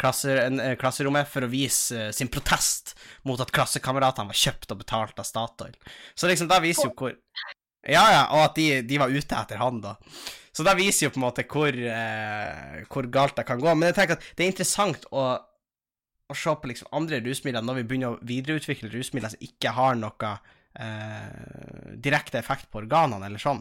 klasser, 0.00 0.40
en, 0.48 0.58
eh, 0.64 0.74
klasserommet 0.80 1.28
for 1.30 1.46
å 1.46 1.52
vise 1.52 2.08
eh, 2.08 2.10
sin 2.10 2.32
protest 2.32 2.96
mot 3.22 3.38
at 3.44 3.52
klassekameratene 3.54 4.26
var 4.32 4.42
kjøpt 4.42 4.72
og 4.74 4.82
betalt 4.82 5.22
av 5.22 5.28
Statoil. 5.28 5.76
Så 6.16 6.26
liksom, 6.26 6.48
da 6.50 6.58
viser 6.64 6.88
jo 6.90 6.96
hvor 6.98 7.14
Ja, 7.86 8.04
ja, 8.10 8.24
og 8.34 8.48
at 8.48 8.58
de, 8.58 8.82
de 8.86 8.98
var 8.98 9.12
ute 9.14 9.38
etter 9.38 9.60
han, 9.62 9.80
da. 9.84 9.94
Så 10.56 10.64
det 10.64 10.76
viser 10.78 11.06
jo 11.06 11.12
på 11.12 11.20
en 11.20 11.26
måte 11.26 11.44
hvor, 11.50 11.68
eh, 11.76 12.84
hvor 12.88 13.06
galt 13.12 13.36
det 13.36 13.44
kan 13.48 13.60
gå. 13.60 13.74
Men 13.74 13.90
jeg 13.90 13.98
tenker 13.98 14.16
at 14.16 14.28
det 14.38 14.46
er 14.46 14.52
interessant 14.54 15.04
å, 15.12 15.24
å 16.26 16.36
se 16.36 16.54
på 16.56 16.70
liksom 16.70 16.88
andre 16.96 17.20
rusmidler 17.24 17.64
når 17.64 17.82
vi 17.82 17.84
begynner 17.90 18.14
å 18.14 18.22
videreutvikle 18.26 18.88
rusmidler 18.94 19.34
som 19.34 19.44
ikke 19.44 19.74
har 19.76 19.98
noe 20.00 20.32
eh, 20.80 21.92
direkte 22.00 22.40
effekt 22.40 22.70
på 22.72 22.80
organene, 22.82 23.28
eller 23.28 23.42
sånn. 23.42 23.60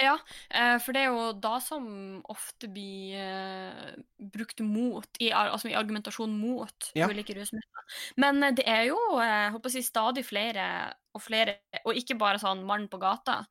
Ja, 0.00 0.14
eh, 0.50 0.78
for 0.80 0.96
det 0.96 1.02
er 1.02 1.10
jo 1.12 1.32
da 1.36 1.58
som 1.60 1.84
ofte 2.32 2.68
blir 2.72 3.18
eh, 3.20 3.90
brukt 4.32 4.62
mot, 4.64 5.06
i, 5.20 5.28
altså 5.36 5.68
i 5.68 5.76
argumentasjon 5.78 6.32
mot 6.38 6.88
Ja. 6.96 7.08
ulike 7.12 7.36
rusmidler. 7.36 7.84
Men 8.16 8.42
eh, 8.42 8.54
det 8.56 8.64
er 8.66 8.86
jo 8.88 8.96
jeg 9.20 9.52
håper 9.52 9.68
å 9.68 9.74
si, 9.74 9.82
stadig 9.84 10.24
flere 10.26 10.64
og 11.12 11.22
flere, 11.22 11.58
og 11.84 11.98
ikke 11.98 12.16
bare 12.18 12.40
sånn 12.40 12.64
mann 12.64 12.88
på 12.88 13.00
gata, 13.02 13.42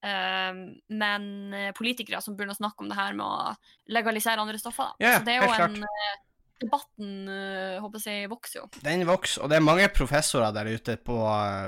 men 0.00 1.24
politikere 1.76 2.22
som 2.24 2.32
begynner 2.32 2.56
å 2.56 2.60
snakke 2.62 2.80
om 2.80 2.88
det 2.88 2.96
her 2.96 3.12
med 3.12 3.26
å 3.26 3.50
legalisere 3.92 4.40
andre 4.40 4.56
stoffer. 4.56 4.94
Ja, 5.02 5.18
Så 5.18 5.26
det 5.26 5.34
er 5.34 5.42
jo 5.44 5.50
en 5.52 5.76
klart. 5.82 6.22
Debatten 6.60 7.28
håper 7.84 8.02
jeg 8.08 8.30
vokser 8.32 8.62
jo. 8.62 8.70
Den 8.80 9.04
vokser, 9.08 9.44
og 9.44 9.52
det 9.52 9.58
er 9.58 9.66
mange 9.66 9.90
professorer 9.92 10.56
der 10.56 10.72
ute 10.72 10.96
på, 11.04 11.18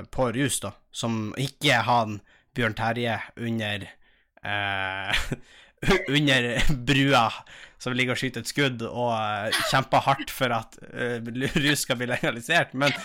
på 0.09 0.27
rus, 0.33 0.57
da, 0.65 0.73
som 0.89 1.29
ikke 1.37 1.77
har 1.85 2.15
Bjørn 2.57 2.73
Terje 2.77 3.19
under 3.37 3.85
Under 6.17 6.47
brua, 6.87 7.25
som 7.83 7.95
ligger 7.95 8.15
og 8.15 8.21
skyter 8.21 8.43
et 8.43 8.49
skudd 8.49 8.83
og 8.87 9.11
eh, 9.17 9.57
kjemper 9.71 10.05
hardt 10.05 10.31
for 10.31 10.53
at 10.55 10.77
eh, 10.93 11.19
rus 11.65 11.83
skal 11.83 11.99
bli 11.99 12.07
legalisert, 12.11 12.75
men, 12.79 12.95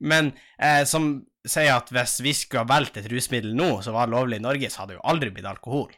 men 0.00 0.32
eh, 0.56 0.82
som 0.88 1.14
sier 1.42 1.74
at 1.74 1.90
hvis 1.92 2.20
vi 2.24 2.32
skulle 2.36 2.64
ha 2.64 2.70
valgt 2.70 3.00
et 3.00 3.08
rusmiddel 3.10 3.52
nå 3.58 3.74
som 3.84 3.96
var 3.98 4.10
lovlig 4.12 4.38
i 4.40 4.44
Norge, 4.44 4.70
så 4.70 4.82
hadde 4.82 4.94
det 4.94 5.00
jo 5.00 5.08
aldri 5.12 5.32
blitt 5.34 5.50
alkohol. 5.50 5.90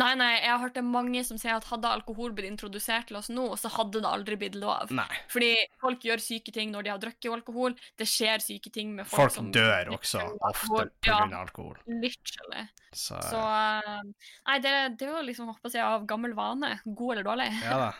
Nei, 0.00 0.14
nei, 0.16 0.30
jeg 0.40 0.48
har 0.48 0.60
hørt 0.62 0.76
det 0.78 0.82
mange 0.88 1.20
som 1.28 1.36
sier 1.36 1.52
at 1.58 1.66
hadde 1.68 1.84
alkohol 1.90 2.32
blitt 2.32 2.48
introdusert 2.48 3.10
til 3.10 3.18
oss 3.18 3.26
nå, 3.28 3.44
så 3.60 3.68
hadde 3.74 4.00
det 4.00 4.08
aldri 4.08 4.38
blitt 4.40 4.54
lov. 4.56 4.88
Nei. 4.96 5.04
Fordi 5.28 5.50
folk 5.82 6.06
gjør 6.08 6.22
syke 6.24 6.54
ting 6.54 6.70
når 6.72 6.86
de 6.86 6.92
har 6.94 7.02
drukket 7.02 7.28
alkohol. 7.34 7.74
Det 8.00 8.06
skjer 8.08 8.40
syke 8.40 8.72
ting 8.72 8.94
med 8.96 9.04
folk, 9.04 9.28
Folk 9.28 9.34
som 9.36 9.50
dør 9.52 9.90
også 9.98 10.22
ofte 10.22 10.48
alkohol. 10.48 10.88
på 10.96 11.10
Ja, 11.12 11.18
alkohol. 11.42 11.76
literally. 11.86 12.64
Så, 12.92 13.20
Så 13.28 13.36
uh, 13.42 14.00
Nei, 14.48 14.56
det, 14.64 14.72
det 14.96 15.08
er 15.10 15.12
jo 15.12 15.26
liksom 15.28 15.52
håper 15.52 15.76
jeg, 15.76 15.84
av 15.84 16.06
gammel 16.08 16.32
vane. 16.40 16.78
God 16.86 17.18
eller 17.18 17.28
dårlig. 17.28 17.50
Ja 17.60 17.76
da. 17.86 17.92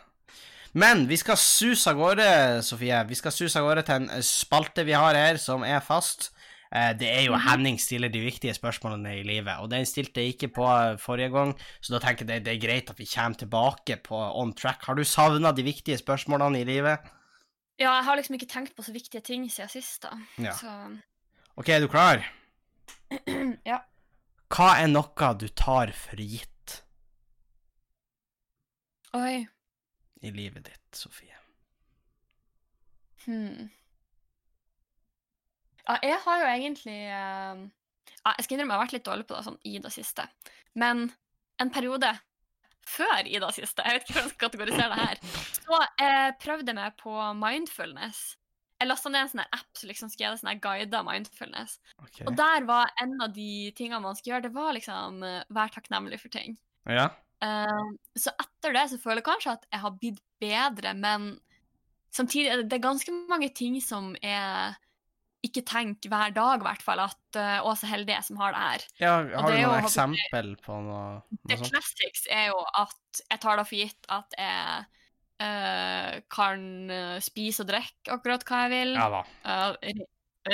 Men 0.73 1.05
vi 1.11 1.19
skal 1.21 1.37
suse 1.37 1.91
av 1.93 1.99
gårde, 2.01 2.27
Sofie. 2.65 3.03
Vi 3.05 3.15
skal 3.21 3.35
suse 3.37 3.61
av 3.61 3.67
gårde 3.69 3.83
til 3.85 4.07
en 4.09 4.23
spalte 4.25 4.87
vi 4.89 4.95
har 4.97 5.13
her, 5.19 5.37
som 5.37 5.61
er 5.69 5.85
fast. 5.85 6.31
Eh, 6.73 6.93
Det 6.97 7.09
er 7.09 7.25
jo 7.27 7.33
Mhm. 7.37 7.49
Henning 7.49 7.79
stiller 7.81 8.09
de 8.09 8.21
viktige 8.21 8.55
spørsmålene 8.55 9.19
i 9.21 9.23
livet, 9.23 9.59
og 9.61 9.69
den 9.71 9.85
stilte 9.87 10.21
jeg 10.23 10.35
ikke 10.35 10.49
på 10.55 10.65
eh, 10.65 10.97
forrige 10.99 11.29
gang, 11.31 11.55
så 11.83 11.93
da 11.93 11.99
tenker 12.07 12.25
jeg 12.25 12.29
det, 12.29 12.45
det 12.45 12.55
er 12.57 12.67
greit 12.67 12.91
at 12.91 12.99
vi 12.99 13.05
kommer 13.07 13.37
tilbake 13.37 13.97
på 14.03 14.17
on 14.41 14.53
track. 14.55 14.85
Har 14.87 14.95
du 14.95 15.05
savna 15.05 15.53
de 15.53 15.63
viktige 15.63 15.99
spørsmålene 15.99 16.61
i 16.61 16.65
livet? 16.65 16.99
Ja, 17.79 17.97
jeg 17.97 18.05
har 18.05 18.17
liksom 18.17 18.35
ikke 18.39 18.49
tenkt 18.49 18.77
på 18.77 18.83
så 18.85 18.93
viktige 18.93 19.21
ting 19.23 19.49
siden 19.51 19.69
sist, 19.69 20.03
da. 20.03 20.11
Ja. 20.39 20.53
Så 20.53 20.99
Ok, 21.57 21.69
er 21.69 21.81
du 21.81 21.89
klar? 21.89 22.25
ja. 23.67 23.79
Hva 24.49 24.71
er 24.83 24.87
noe 24.89 25.35
du 25.39 25.49
tar 25.49 25.93
for 25.93 26.17
gitt 26.17 26.83
Oi. 29.15 29.47
i 30.23 30.31
livet 30.31 30.65
ditt, 30.65 30.97
Sofie? 30.97 31.35
Hmm. 33.27 33.69
Ja, 35.89 35.97
jeg 36.03 36.19
har 36.25 36.43
jo 36.43 36.51
egentlig 36.51 36.99
eh, 37.11 37.63
ja, 38.23 38.35
Jeg 38.37 38.45
skal 38.45 38.55
innrømme 38.57 38.75
jeg 38.75 38.79
har 38.79 38.85
vært 38.85 38.95
litt 38.97 39.09
dårlig 39.09 39.27
på 39.27 39.35
det 39.39 39.47
sånn 39.49 39.59
i 39.67 39.79
det 39.83 39.91
siste. 39.95 40.27
Men 40.79 41.09
en 41.63 41.73
periode 41.75 42.13
før 42.89 43.27
i 43.27 43.39
det 43.39 43.51
siste, 43.55 43.83
jeg 43.87 43.95
vet 43.95 44.05
ikke 44.05 44.15
hvordan 44.17 44.29
jeg 44.29 44.35
skal 44.35 44.45
kategorisere 44.49 44.93
det 44.93 45.03
her, 45.03 45.21
så 45.63 45.81
eh, 46.03 46.31
prøvde 46.43 46.73
jeg 46.73 46.79
meg 46.79 46.97
på 46.99 47.15
mindfulness. 47.39 48.23
Jeg 48.83 48.91
lasta 48.91 49.13
ned 49.13 49.23
en 49.23 49.31
sånn 49.31 49.45
app 49.45 49.79
som 49.79 49.91
liksom 49.91 50.11
skrev 50.11 50.35
sånn 50.41 50.63
guida 50.63 51.05
mindfulness. 51.07 51.77
Okay. 52.03 52.27
Og 52.27 52.35
der 52.39 52.67
var 52.67 52.91
en 53.03 53.15
av 53.23 53.35
de 53.37 53.71
tingene 53.79 54.03
man 54.03 54.19
skulle 54.19 54.37
gjøre, 54.37 54.49
det 54.49 54.57
var 54.57 54.75
liksom 54.75 55.23
eh, 55.27 55.45
være 55.55 55.77
takknemlig 55.77 56.19
for 56.23 56.35
ting. 56.35 56.59
Ja? 56.91 57.13
Uh, 57.43 57.95
så 58.19 58.31
etter 58.39 58.75
det 58.75 58.85
så 58.91 58.99
føler 59.03 59.19
jeg 59.19 59.27
kanskje 59.27 59.57
at 59.57 59.65
jeg 59.67 59.83
har 59.83 59.95
blitt 59.99 60.21
bedre, 60.43 60.93
men 60.99 61.33
samtidig 62.15 62.51
er 62.51 62.63
det, 62.63 62.77
er 62.77 62.85
ganske 62.85 63.15
mange 63.31 63.49
ting 63.55 63.79
som 63.83 64.13
jeg 64.23 64.75
ikke 65.43 65.63
tenke 65.67 66.09
hver 66.13 66.31
dag, 66.37 66.61
i 66.61 66.67
hvert 66.69 66.83
fall, 66.87 67.01
at 67.03 67.39
uh, 67.39 67.61
Å, 67.67 67.73
så 67.79 67.89
heldig 67.91 68.15
jeg 68.15 68.25
som 68.29 68.37
har 68.39 68.53
det 68.55 68.61
her. 68.63 68.85
ja 69.03 69.13
har 69.19 69.51
det 69.51 69.59
du 69.59 69.63
noen 69.67 69.81
jo- 69.83 69.89
eksempel 69.89 70.51
på 70.63 70.77
noe, 70.87 71.23
Det 71.43 71.57
noe 71.57 71.65
sånt? 71.65 71.73
classics 71.75 72.27
er 72.31 72.47
jo 72.53 72.61
at 72.79 73.23
jeg 73.31 73.41
tar 73.43 73.57
det 73.59 73.65
for 73.67 73.81
gitt 73.81 74.07
at 74.09 74.37
jeg 74.39 74.85
uh, 75.43 76.21
kan 76.31 76.65
eh, 76.95 77.17
spise 77.25 77.65
og 77.65 77.71
drikke 77.73 78.15
akkurat 78.15 78.45
hva 78.47 78.61
jeg 78.67 78.73
vil. 78.77 78.95
Ja 79.01 79.09
da, 79.19 79.23
Uh, 79.43 79.73
re- 79.83 80.09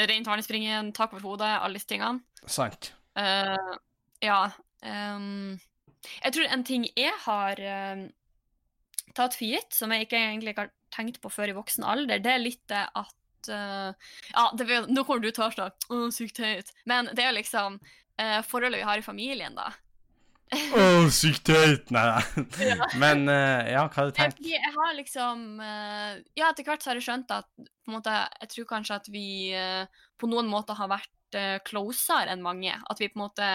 Rent 0.08 0.26
vann 0.28 0.40
i 0.40 0.44
springen, 0.44 0.90
tak 0.96 1.12
over 1.14 1.22
hodet, 1.24 1.48
alle 1.64 1.78
disse 1.78 1.88
tingene. 1.88 2.20
sant. 2.46 2.90
Uh, 3.16 3.76
ja. 4.20 4.50
Um, 4.84 5.58
jeg 6.22 6.32
tror 6.36 6.44
en 6.52 6.64
ting 6.64 6.84
jeg 6.96 7.12
har 7.24 7.60
tatt 9.16 9.34
for 9.34 9.44
gitt, 9.48 9.72
som 9.74 9.90
jeg 9.92 10.06
ikke 10.06 10.20
egentlig 10.20 10.54
har 10.58 10.68
tenkt 10.94 11.18
på 11.20 11.30
før 11.32 11.50
i 11.52 11.56
voksen 11.56 11.84
alder, 11.88 12.20
det 12.22 12.30
er 12.32 12.38
litt 12.42 12.62
det 12.70 12.84
at 12.96 13.14
Ja, 13.46 14.48
det 14.58 14.66
vil, 14.66 14.88
nå 14.90 15.04
kommer 15.06 15.22
du 15.22 15.30
til 15.30 15.46
å 15.46 15.68
Å, 15.68 15.98
sykt 16.14 16.40
høyt. 16.42 16.72
Men 16.90 17.10
det 17.12 17.22
er 17.22 17.30
jo 17.30 17.38
liksom 17.38 17.78
uh, 17.78 18.40
forholdet 18.46 18.82
vi 18.82 18.88
har 18.88 18.98
i 18.98 19.06
familien, 19.06 19.54
da. 19.54 19.70
Å, 20.48 20.84
sykt 21.12 21.50
høyt! 21.52 21.90
Nei, 21.92 22.04
nei. 22.08 22.44
Ja. 22.70 22.88
Men 23.00 23.26
uh, 23.28 23.68
ja, 23.68 23.84
hva 23.84 24.00
har 24.00 24.08
du 24.08 24.16
tenkt? 24.16 24.40
Jeg, 24.40 24.60
jeg 24.62 24.74
har 24.74 24.94
liksom 24.96 25.44
uh, 25.60 26.16
Ja, 26.38 26.50
etter 26.50 26.64
hvert 26.66 26.84
så 26.84 26.92
har 26.92 27.00
jeg 27.00 27.08
skjønt 27.08 27.34
at 27.36 27.48
på 27.58 27.92
en 27.92 27.98
måte, 27.98 28.14
jeg 28.42 28.52
tror 28.54 28.68
kanskje 28.72 28.98
at 29.00 29.10
vi 29.12 29.26
uh, 29.56 29.84
på 30.20 30.30
noen 30.30 30.48
måter 30.50 30.78
har 30.78 30.90
vært 30.90 31.36
uh, 31.36 31.58
closere 31.68 32.32
enn 32.32 32.44
mange. 32.44 32.72
At 32.88 33.02
vi 33.02 33.10
på 33.12 33.20
en 33.20 33.26
måte 33.26 33.50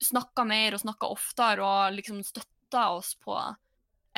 snakka 0.00 0.46
mer 0.48 0.76
og 0.76 0.84
snakka 0.84 1.10
oftere 1.12 1.64
og 1.64 1.96
liksom 1.96 2.22
støtta 2.24 2.86
oss 2.96 3.14
på 3.20 3.36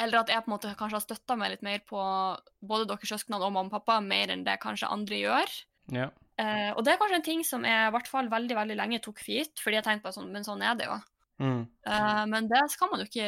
Eller 0.01 0.23
at 0.23 0.31
jeg 0.33 0.45
på 0.45 0.49
en 0.49 0.55
måte 0.55 0.73
kanskje 0.79 0.97
har 0.97 1.05
støtta 1.05 1.37
meg 1.37 1.53
litt 1.53 1.65
mer 1.67 1.83
på 1.85 2.01
både 2.65 2.89
deres 2.89 3.13
søsknene 3.13 3.43
og 3.43 3.53
mamma 3.53 3.69
og 3.69 3.77
pappa 3.77 3.99
mer 4.01 4.33
enn 4.33 4.45
det 4.47 4.57
kanskje 4.63 4.89
andre 4.89 5.21
gjør. 5.21 5.57
Ja. 5.93 6.09
Eh, 6.41 6.71
og 6.73 6.81
det 6.85 6.95
er 6.95 7.01
kanskje 7.01 7.19
en 7.21 7.27
ting 7.27 7.43
som 7.45 7.67
jeg 7.69 7.89
i 7.89 7.93
hvert 7.93 8.09
fall 8.09 8.31
veldig 8.33 8.57
veldig 8.57 8.77
lenge 8.79 9.03
tok 9.05 9.21
for 9.21 9.35
gitt, 9.35 9.61
fordi 9.61 9.79
jeg 9.79 9.87
tenkte 9.87 10.09
på 10.09 10.15
sånn, 10.17 10.31
men 10.33 10.47
sånn 10.47 10.65
er 10.65 10.79
det 10.79 10.89
jo. 10.89 10.97
Mm. 11.43 11.63
Uh, 11.89 12.23
men 12.31 12.47
det 12.51 12.61
skal 12.71 12.91
man 12.93 13.03
jo 13.03 13.09
ikke 13.09 13.27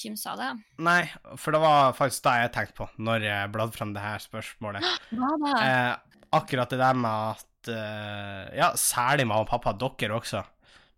kimse 0.00 0.30
av, 0.32 0.40
det. 0.40 0.50
Nei, 0.86 1.02
for 1.36 1.54
det 1.54 1.60
var 1.62 1.94
faktisk 1.96 2.24
det 2.24 2.34
jeg 2.40 2.52
tenkte 2.54 2.76
på 2.78 2.88
når 3.02 3.26
jeg 3.28 3.52
bladde 3.52 3.76
fram 3.76 3.92
det 3.96 4.04
her 4.04 4.22
spørsmålet. 4.24 4.86
Hva 5.18 5.30
da? 5.42 5.52
Eh, 5.60 6.18
akkurat 6.38 6.72
det 6.72 6.80
der 6.80 6.98
med 6.98 7.36
at 7.36 7.72
uh, 7.72 8.44
Ja, 8.56 8.72
særlig 8.80 9.28
mamma 9.28 9.44
og 9.44 9.50
pappa, 9.52 9.74
dere 9.76 10.16
også. 10.16 10.42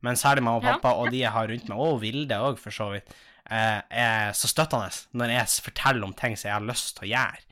Men 0.05 0.21
særlig 0.21 0.45
mamma 0.47 0.61
og 0.61 0.69
Ja. 0.69 0.77
pappa 0.77 0.95
og 1.01 1.11
de 1.11 1.25
jeg 1.25 1.35
har 1.35 1.49
rundt 1.51 1.69
meg, 1.71 1.81
og 1.81 2.01
Vilde 2.05 2.39
òg, 2.39 2.61
for 2.61 2.75
så 2.75 2.93
vidt, 2.93 3.11
er 3.51 4.33
så 4.33 4.49
støttende 4.49 4.91
når 5.13 5.33
jeg 5.35 5.65
forteller 5.67 6.05
om 6.07 6.15
ting 6.17 6.37
som 6.37 6.49
jeg 6.49 6.55
har 6.59 6.65
lyst 6.69 6.97
til 6.97 7.09
å 7.09 7.13
gjøre. 7.13 7.43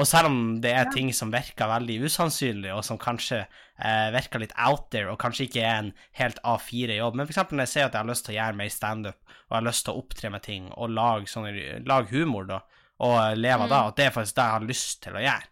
Og 0.00 0.06
selv 0.06 0.30
om 0.30 0.36
det 0.62 0.70
er 0.72 0.86
ting 0.94 1.10
som 1.12 1.32
virker 1.34 1.66
veldig 1.68 1.96
usannsynlig, 2.06 2.70
og 2.72 2.84
som 2.86 2.96
kanskje 2.96 3.40
eh, 3.42 4.08
virker 4.14 4.38
litt 4.40 4.52
out 4.56 4.86
there, 4.94 5.10
og 5.10 5.18
kanskje 5.18 5.48
ikke 5.48 5.64
er 5.66 5.78
en 5.82 5.92
helt 6.16 6.38
A4-jobb, 6.46 7.16
men 7.18 7.26
eksempel 7.26 7.58
når 7.58 7.66
jeg 7.66 7.72
sier 7.74 7.88
at 7.88 7.96
jeg 7.98 8.04
har 8.04 8.08
lyst 8.12 8.24
til 8.28 8.36
å 8.36 8.38
gjøre 8.38 8.56
mer 8.62 8.70
standup, 8.70 9.18
og 9.26 9.50
jeg 9.50 9.58
har 9.58 9.66
lyst 9.66 9.84
til 9.84 9.92
å 9.92 9.98
opptre 10.04 10.30
med 10.30 10.42
ting, 10.46 10.68
og 10.78 10.94
lage, 10.94 11.26
sånne, 11.28 11.80
lage 11.90 12.14
humor, 12.14 12.46
da, 12.48 12.60
og 13.02 13.36
leve 13.36 13.66
av 13.66 13.68
det, 13.68 13.80
Mm. 13.80 13.88
at 13.90 13.96
det 13.96 14.06
er 14.06 14.14
faktisk 14.14 14.34
det 14.38 14.44
jeg 14.46 14.54
har 14.56 14.68
lyst 14.70 15.02
til 15.02 15.12
å 15.18 15.24
gjøre. 15.26 15.46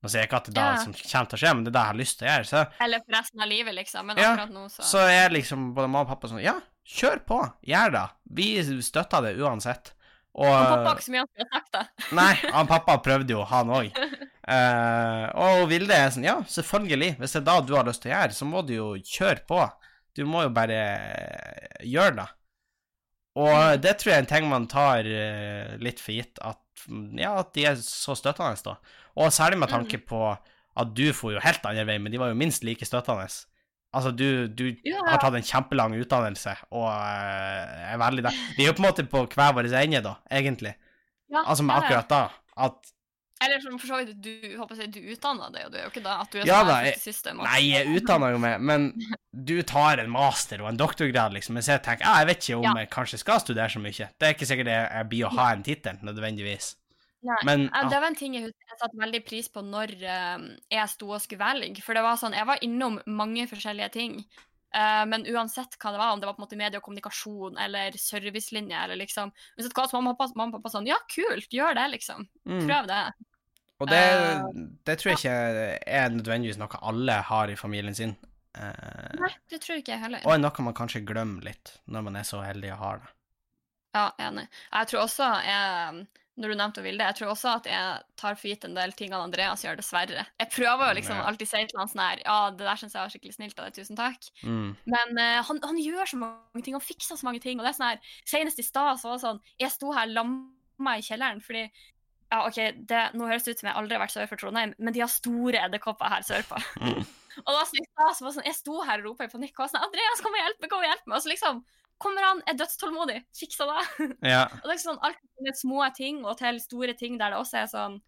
Nå 0.00 0.08
sier 0.08 0.20
jeg 0.22 0.28
ikke 0.30 0.36
at 0.40 0.44
det 0.48 0.56
er 0.56 0.70
det 0.70 0.78
Ja. 0.78 0.84
som 0.84 0.92
kommer 0.94 1.28
til 1.28 1.36
å 1.36 1.40
skje, 1.42 1.54
men 1.56 1.64
det 1.64 1.70
er 1.70 1.72
det 1.76 1.80
jeg 1.82 1.90
har 1.92 2.00
lyst 2.00 2.18
til 2.18 2.26
å 2.28 2.30
gjøre. 2.30 2.46
Så, 2.48 2.66
Eller 2.80 2.98
for 3.04 3.12
resten 3.18 3.40
av 3.42 3.48
livet, 3.48 3.74
liksom. 3.74 4.06
Men 4.06 4.16
Ja, 4.16 4.46
nå, 4.46 4.62
så, 4.70 4.82
så 4.86 4.98
er 5.10 5.28
liksom 5.34 5.74
både 5.74 5.88
mamma 5.90 6.06
og 6.06 6.08
pappa 6.14 6.28
sånn 6.30 6.40
Ja, 6.44 6.54
kjør 6.90 7.22
på, 7.26 7.40
gjør 7.66 7.94
det. 7.94 8.06
Vi 8.36 8.50
støtter 8.82 9.26
det 9.28 9.36
uansett. 9.40 9.92
Og 10.40 10.46
han 10.46 10.68
pappa 10.70 10.90
har 10.92 10.98
ikke 10.98 11.06
så 11.06 11.12
mye 11.14 11.22
annet 11.24 11.42
å 11.42 11.46
sagt, 11.50 11.70
da. 11.74 11.84
Nei, 12.20 12.32
han 12.54 12.68
pappa 12.70 12.96
prøvde 13.02 13.34
jo, 13.34 13.44
han 13.50 13.72
òg. 13.74 14.02
og 15.44 15.64
Vilde 15.70 15.96
er 15.96 16.12
sånn 16.14 16.26
Ja, 16.26 16.36
selvfølgelig. 16.46 17.16
Hvis 17.20 17.34
det 17.34 17.40
er 17.42 17.48
da 17.48 17.56
du 17.66 17.74
har 17.76 17.88
lyst 17.88 18.04
til 18.04 18.12
å 18.12 18.14
gjøre, 18.14 18.36
så 18.36 18.48
må 18.48 18.62
du 18.66 18.76
jo 18.76 18.90
kjøre 18.98 19.42
på. 19.50 19.64
Du 20.18 20.22
må 20.28 20.44
jo 20.46 20.52
bare 20.54 20.78
gjøre 21.86 22.16
det. 22.20 22.28
Og 23.40 23.82
det 23.82 23.96
tror 23.98 24.10
jeg 24.10 24.18
er 24.18 24.24
en 24.24 24.30
ting 24.30 24.48
man 24.50 24.66
tar 24.70 25.06
eh, 25.06 25.76
litt 25.82 26.00
for 26.02 26.14
gitt, 26.16 26.40
at, 26.42 26.58
ja, 27.18 27.36
at 27.38 27.52
de 27.54 27.66
er 27.70 27.78
så 27.82 28.16
støttende, 28.18 28.58
da. 28.66 28.74
Og 29.20 29.30
særlig 29.34 29.60
med 29.62 29.70
tanke 29.70 30.00
på 30.02 30.24
at 30.30 30.96
du 30.96 31.10
for 31.14 31.34
jo 31.34 31.42
helt 31.42 31.64
andre 31.66 31.86
vei, 31.86 31.98
men 32.02 32.12
de 32.12 32.18
var 32.20 32.32
jo 32.32 32.38
minst 32.38 32.66
like 32.66 32.86
støttende. 32.86 33.28
Altså, 33.92 34.12
du, 34.14 34.46
du 34.48 34.76
Ja. 34.86 35.00
har 35.08 35.18
tatt 35.18 35.34
en 35.34 35.42
kjempelang 35.42 35.96
utdannelse 35.98 36.52
og 36.70 36.86
eh, 36.92 37.90
er 37.92 37.98
veldig 37.98 38.22
der. 38.28 38.36
Vi 38.56 38.62
er 38.64 38.68
jo 38.70 38.76
på 38.78 38.84
en 38.84 38.88
måte 38.92 39.04
på 39.10 39.24
hver 39.34 39.52
vår 39.56 39.66
ende, 39.82 40.00
da, 40.04 40.16
egentlig. 40.30 40.74
Ja, 41.30 41.42
Altså 41.46 41.62
med 41.66 41.74
akkurat 41.76 42.08
da. 42.08 42.28
At 42.56 42.92
Eller 43.42 43.58
som 43.64 43.78
for 43.80 43.86
så 43.88 43.96
vidt, 44.04 44.20
du 44.20 44.56
håper 44.58 44.76
jeg, 44.76 44.90
du 44.92 45.00
utdanna 45.14 45.46
deg, 45.50 45.62
og 45.66 45.72
du 45.72 45.78
er 45.78 45.84
jo 45.86 45.90
ikke 45.94 46.02
da 46.04 46.18
at 46.20 46.30
du 46.30 46.38
er 46.38 46.44
Ja 46.46 46.58
sånn 46.60 46.68
da, 46.68 46.74
jeg- 46.84 46.98
system. 47.00 47.38
og- 47.40 47.46
Nei, 47.46 47.60
jeg 47.70 47.86
utdanner 47.96 48.30
jo 48.34 48.38
meg, 48.38 48.60
men 48.60 48.92
du 49.50 49.62
tar 49.62 49.98
en 49.98 50.10
master 50.10 50.60
og 50.62 50.68
en 50.68 50.76
doktorgrad, 50.76 51.32
liksom. 51.32 51.54
Mens 51.56 51.66
jeg 51.72 51.82
tenker 51.82 52.04
ja, 52.04 52.18
jeg 52.18 52.26
vet 52.28 52.42
ikke 52.44 52.58
om 52.58 52.64
Ja. 52.64 52.74
jeg 52.84 52.90
kanskje 52.90 53.18
skal 53.18 53.40
studere 53.40 53.68
så 53.72 53.80
mye. 53.80 54.10
Det 54.18 54.22
er 54.28 54.34
ikke 54.34 54.46
sikkert 54.46 54.66
jeg, 54.66 54.90
jeg 54.92 55.08
blir 55.08 55.24
å 55.26 55.34
ha 55.38 55.52
en 55.52 55.62
tittel, 55.62 55.96
nødvendigvis. 56.02 56.76
Nei. 57.26 57.40
Men 57.44 57.66
ja. 57.68 57.82
Det 57.92 57.98
var 58.00 58.08
en 58.08 58.16
ting 58.16 58.36
jeg, 58.38 58.52
jeg 58.52 58.78
satte 58.80 58.96
veldig 59.00 59.20
pris 59.26 59.50
på 59.52 59.62
når 59.64 59.92
uh, 60.00 60.44
jeg 60.72 60.92
sto 60.92 61.10
og 61.10 61.20
skulle 61.20 61.42
velge. 61.42 61.82
For 61.84 61.96
det 61.96 62.04
var 62.06 62.20
sånn, 62.20 62.36
jeg 62.38 62.48
var 62.48 62.62
innom 62.64 63.00
mange 63.10 63.44
forskjellige 63.50 63.90
ting. 63.96 64.20
Uh, 64.70 65.02
men 65.10 65.26
uansett 65.28 65.74
hva 65.82 65.92
det 65.92 66.00
var, 66.00 66.14
om 66.14 66.22
det 66.22 66.28
var 66.28 66.36
på 66.36 66.40
en 66.40 66.46
måte 66.46 66.58
medie 66.60 66.78
og 66.78 66.84
kommunikasjon 66.86 67.58
eller 67.58 67.96
servicelinje 67.98 68.84
eller 68.84 69.00
liksom 69.00 69.32
Uansett 69.58 69.74
hva, 69.74 69.88
så 69.90 69.98
mamma 69.98 70.12
og 70.14 70.20
pappa, 70.20 70.38
mamma 70.38 70.54
og 70.54 70.60
pappa 70.60 70.70
sånn 70.76 70.86
Ja, 70.86 71.00
kult, 71.10 71.50
gjør 71.50 71.74
det, 71.74 71.88
liksom. 71.96 72.28
mm. 72.46 72.60
Prøv 72.68 72.86
det. 72.86 73.00
Og 73.80 73.90
det, 73.90 74.04
uh, 74.14 74.64
det 74.86 74.98
tror 75.00 75.10
jeg 75.10 75.22
ikke 75.22 75.38
er 75.90 76.12
nødvendigvis 76.14 76.60
noe 76.60 76.82
alle 76.86 77.18
har 77.26 77.50
i 77.50 77.58
familien 77.58 77.96
sin. 77.98 78.14
Eh, 78.58 79.14
Nei, 79.20 79.30
det 79.50 79.60
tror 79.62 79.78
ikke 79.78 79.94
jeg 79.94 80.02
heller. 80.02 80.24
og 80.26 80.40
noe 80.42 80.66
man 80.66 80.76
kanskje 80.76 81.04
glemmer 81.06 81.44
litt, 81.46 81.76
når 81.86 82.06
man 82.08 82.18
er 82.18 82.26
så 82.26 82.42
heldig 82.42 82.72
å 82.74 82.78
ha 82.80 82.92
det. 82.98 83.10
Ja, 83.94 84.04
enig. 84.22 84.46
Jeg 84.70 84.90
tror 84.90 85.04
også 85.04 85.28
jeg, 85.44 86.04
Når 86.40 86.52
du 86.52 86.56
nevnte 86.56 86.84
Vilde, 86.84 87.04
jeg 87.04 87.18
tror 87.18 87.34
også 87.34 87.52
at 87.58 87.66
jeg 87.68 88.16
tar 88.20 88.38
for 88.38 88.48
gitt 88.48 88.64
en 88.64 88.76
del 88.78 88.94
ting 88.96 89.12
av 89.12 89.26
Andreas 89.26 89.64
gjør, 89.64 89.76
dessverre. 89.80 90.24
Jeg 90.40 90.52
prøver 90.54 90.90
jo 90.90 90.96
liksom 91.00 91.18
alltid 91.20 91.40
alltid 91.40 91.50
si 91.50 91.62
til 91.70 91.80
han 91.80 91.90
sånn 91.90 92.02
her 92.02 92.22
Ja, 92.24 92.38
det 92.54 92.66
der 92.66 92.80
syns 92.80 92.96
jeg 92.96 93.02
var 93.02 93.12
skikkelig 93.12 93.36
snilt 93.36 93.60
av 93.60 93.68
deg, 93.68 93.78
tusen 93.78 93.98
takk. 93.98 94.26
Mm. 94.42 94.74
Men 94.94 95.20
uh, 95.20 95.38
han, 95.46 95.62
han 95.64 95.78
gjør 95.80 96.10
så 96.12 96.20
mange 96.20 96.64
ting, 96.64 96.76
han 96.76 96.84
fikser 96.84 97.16
så 97.16 97.26
mange 97.26 97.42
ting. 97.42 97.60
Og 97.60 97.66
det 97.66 97.72
er 97.72 97.78
sånn 97.78 97.88
her, 97.92 98.10
Senest 98.28 98.60
i 98.60 98.66
stad 98.66 99.00
så 99.00 99.10
var 99.10 99.18
det 99.18 99.24
sånn 99.26 99.40
Jeg 99.60 99.74
sto 99.74 99.94
her 99.96 100.10
lamma 100.10 100.98
i 100.98 101.06
kjelleren 101.06 101.42
fordi 101.44 101.66
ja, 102.30 102.44
ok, 102.46 102.58
det, 102.86 103.00
Nå 103.18 103.26
høres 103.26 103.46
det 103.46 103.56
ut 103.56 103.62
som 103.62 103.70
jeg 103.70 103.78
aldri 103.80 103.96
har 103.96 104.04
vært 104.04 104.14
sør 104.14 104.28
for 104.30 104.38
Trondheim, 104.38 104.74
men 104.78 104.94
de 104.94 105.02
har 105.02 105.10
store 105.10 105.64
edderkopper 105.66 106.12
her 106.12 106.22
sørpå. 106.26 106.60
Mm. 106.78 107.00
Og 107.46 107.50
da 107.54 107.64
så 107.66 107.78
jeg, 107.78 107.86
så 107.96 108.30
sånn, 108.34 108.46
Jeg 108.46 108.58
sto 108.58 108.80
her 108.86 109.00
og 109.00 109.10
ropa 109.10 109.26
i 109.26 109.30
panikk 109.32 109.54
og 109.56 109.64
var 109.64 109.72
sånn 109.72 109.84
'Andreas, 109.86 110.22
kom 110.22 110.34
og 110.34 110.42
hjelp 110.42 110.62
meg!' 110.62 110.70
kom 110.70 110.82
og 110.82 110.88
hjelp 110.88 111.04
meg. 111.06 111.16
Og 111.16 111.24
så 111.24 111.32
liksom 111.32 111.60
kommer 112.00 112.24
han, 112.26 112.40
er 112.48 112.56
dødstålmodig, 112.58 113.18
fiksa 113.36 113.66
det. 113.70 113.82
Ja. 114.32 114.46
Og 114.62 114.66
det 114.68 114.74
er 114.78 114.82
sånn 114.82 114.98
alt 115.04 115.20
fra 115.36 115.52
små 115.60 115.84
ting 115.96 116.22
og 116.24 116.38
til 116.40 116.58
store 116.64 116.94
ting 116.98 117.18
der 117.20 117.34
det 117.34 117.38
også 117.42 117.62
er 117.62 117.68
sånn 117.72 118.00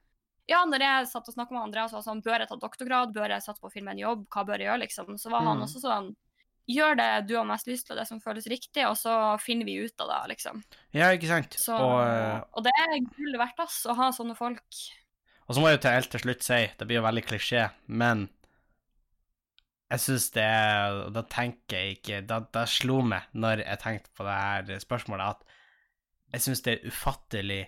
Ja, 0.51 0.64
når 0.66 0.82
jeg 0.82 1.07
satt 1.12 1.28
og 1.30 1.34
snakka 1.36 1.55
med 1.55 1.62
andre, 1.68 1.84
så 1.88 2.01
var 2.01 2.03
sånn 2.09 2.22
Bør 2.24 2.43
jeg 2.43 2.49
ta 2.51 2.57
doktorgrad? 2.59 3.12
Bør 3.14 3.30
jeg 3.36 3.45
satse 3.45 3.62
på 3.62 3.68
å 3.70 3.72
finne 3.72 3.93
meg 3.93 4.01
en 4.01 4.05
jobb? 4.09 4.24
Hva 4.34 4.43
bør 4.49 4.59
jeg 4.59 4.66
gjøre, 4.72 4.82
liksom? 4.86 5.14
Så 5.22 5.30
var 5.30 5.45
han 5.47 5.61
Mm. 5.61 5.66
også 5.68 5.80
sånn 5.84 6.11
Gjør 6.70 6.95
det 6.97 7.07
du 7.26 7.32
har 7.36 7.45
mest 7.45 7.66
lyst 7.66 7.88
til, 7.88 7.97
det 7.99 8.05
som 8.07 8.20
føles 8.22 8.45
riktig, 8.47 8.84
og 8.86 8.95
så 8.97 9.12
finner 9.43 9.66
vi 9.66 9.80
ut 9.82 9.99
av 10.05 10.09
det, 10.12 10.18
liksom. 10.36 10.61
ja, 10.95 11.09
ikke 11.11 11.26
sant. 11.26 11.57
Så, 11.59 11.74
Og, 11.74 12.45
og, 12.55 12.62
det 12.62 12.70
er 12.78 12.93
gull 13.16 13.34
verdt, 13.40 13.59
ass, 13.64 13.80
å 13.90 13.97
ha 13.99 14.11
sånne 14.14 14.36
folk. 14.38 14.62
og 15.49 15.57
så 15.57 15.61
må 15.61 15.68
jeg 15.72 15.78
jo 15.80 15.82
til 15.82 15.97
helt 15.97 16.11
til 16.14 16.22
slutt 16.22 16.47
si, 16.47 16.61
det 16.78 16.86
blir 16.86 17.01
jo 17.01 17.03
veldig 17.09 17.24
klisjé, 17.26 17.64
men 17.90 18.28
jeg 19.93 20.01
syns 20.01 20.30
det 20.34 20.49
Da 21.14 21.22
tenker 21.30 21.78
jeg 21.78 21.99
ikke 21.99 22.20
Da, 22.28 22.40
da 22.55 22.64
slo 22.68 23.01
meg, 23.07 23.28
når 23.32 23.64
jeg 23.64 23.82
tenkte 23.82 24.14
på 24.16 24.26
det 24.26 24.38
her 24.38 24.82
spørsmålet, 24.82 25.36
at 25.36 25.59
jeg 26.32 26.47
syns 26.47 26.64
det 26.64 26.72
er 26.74 26.88
ufattelig 26.88 27.62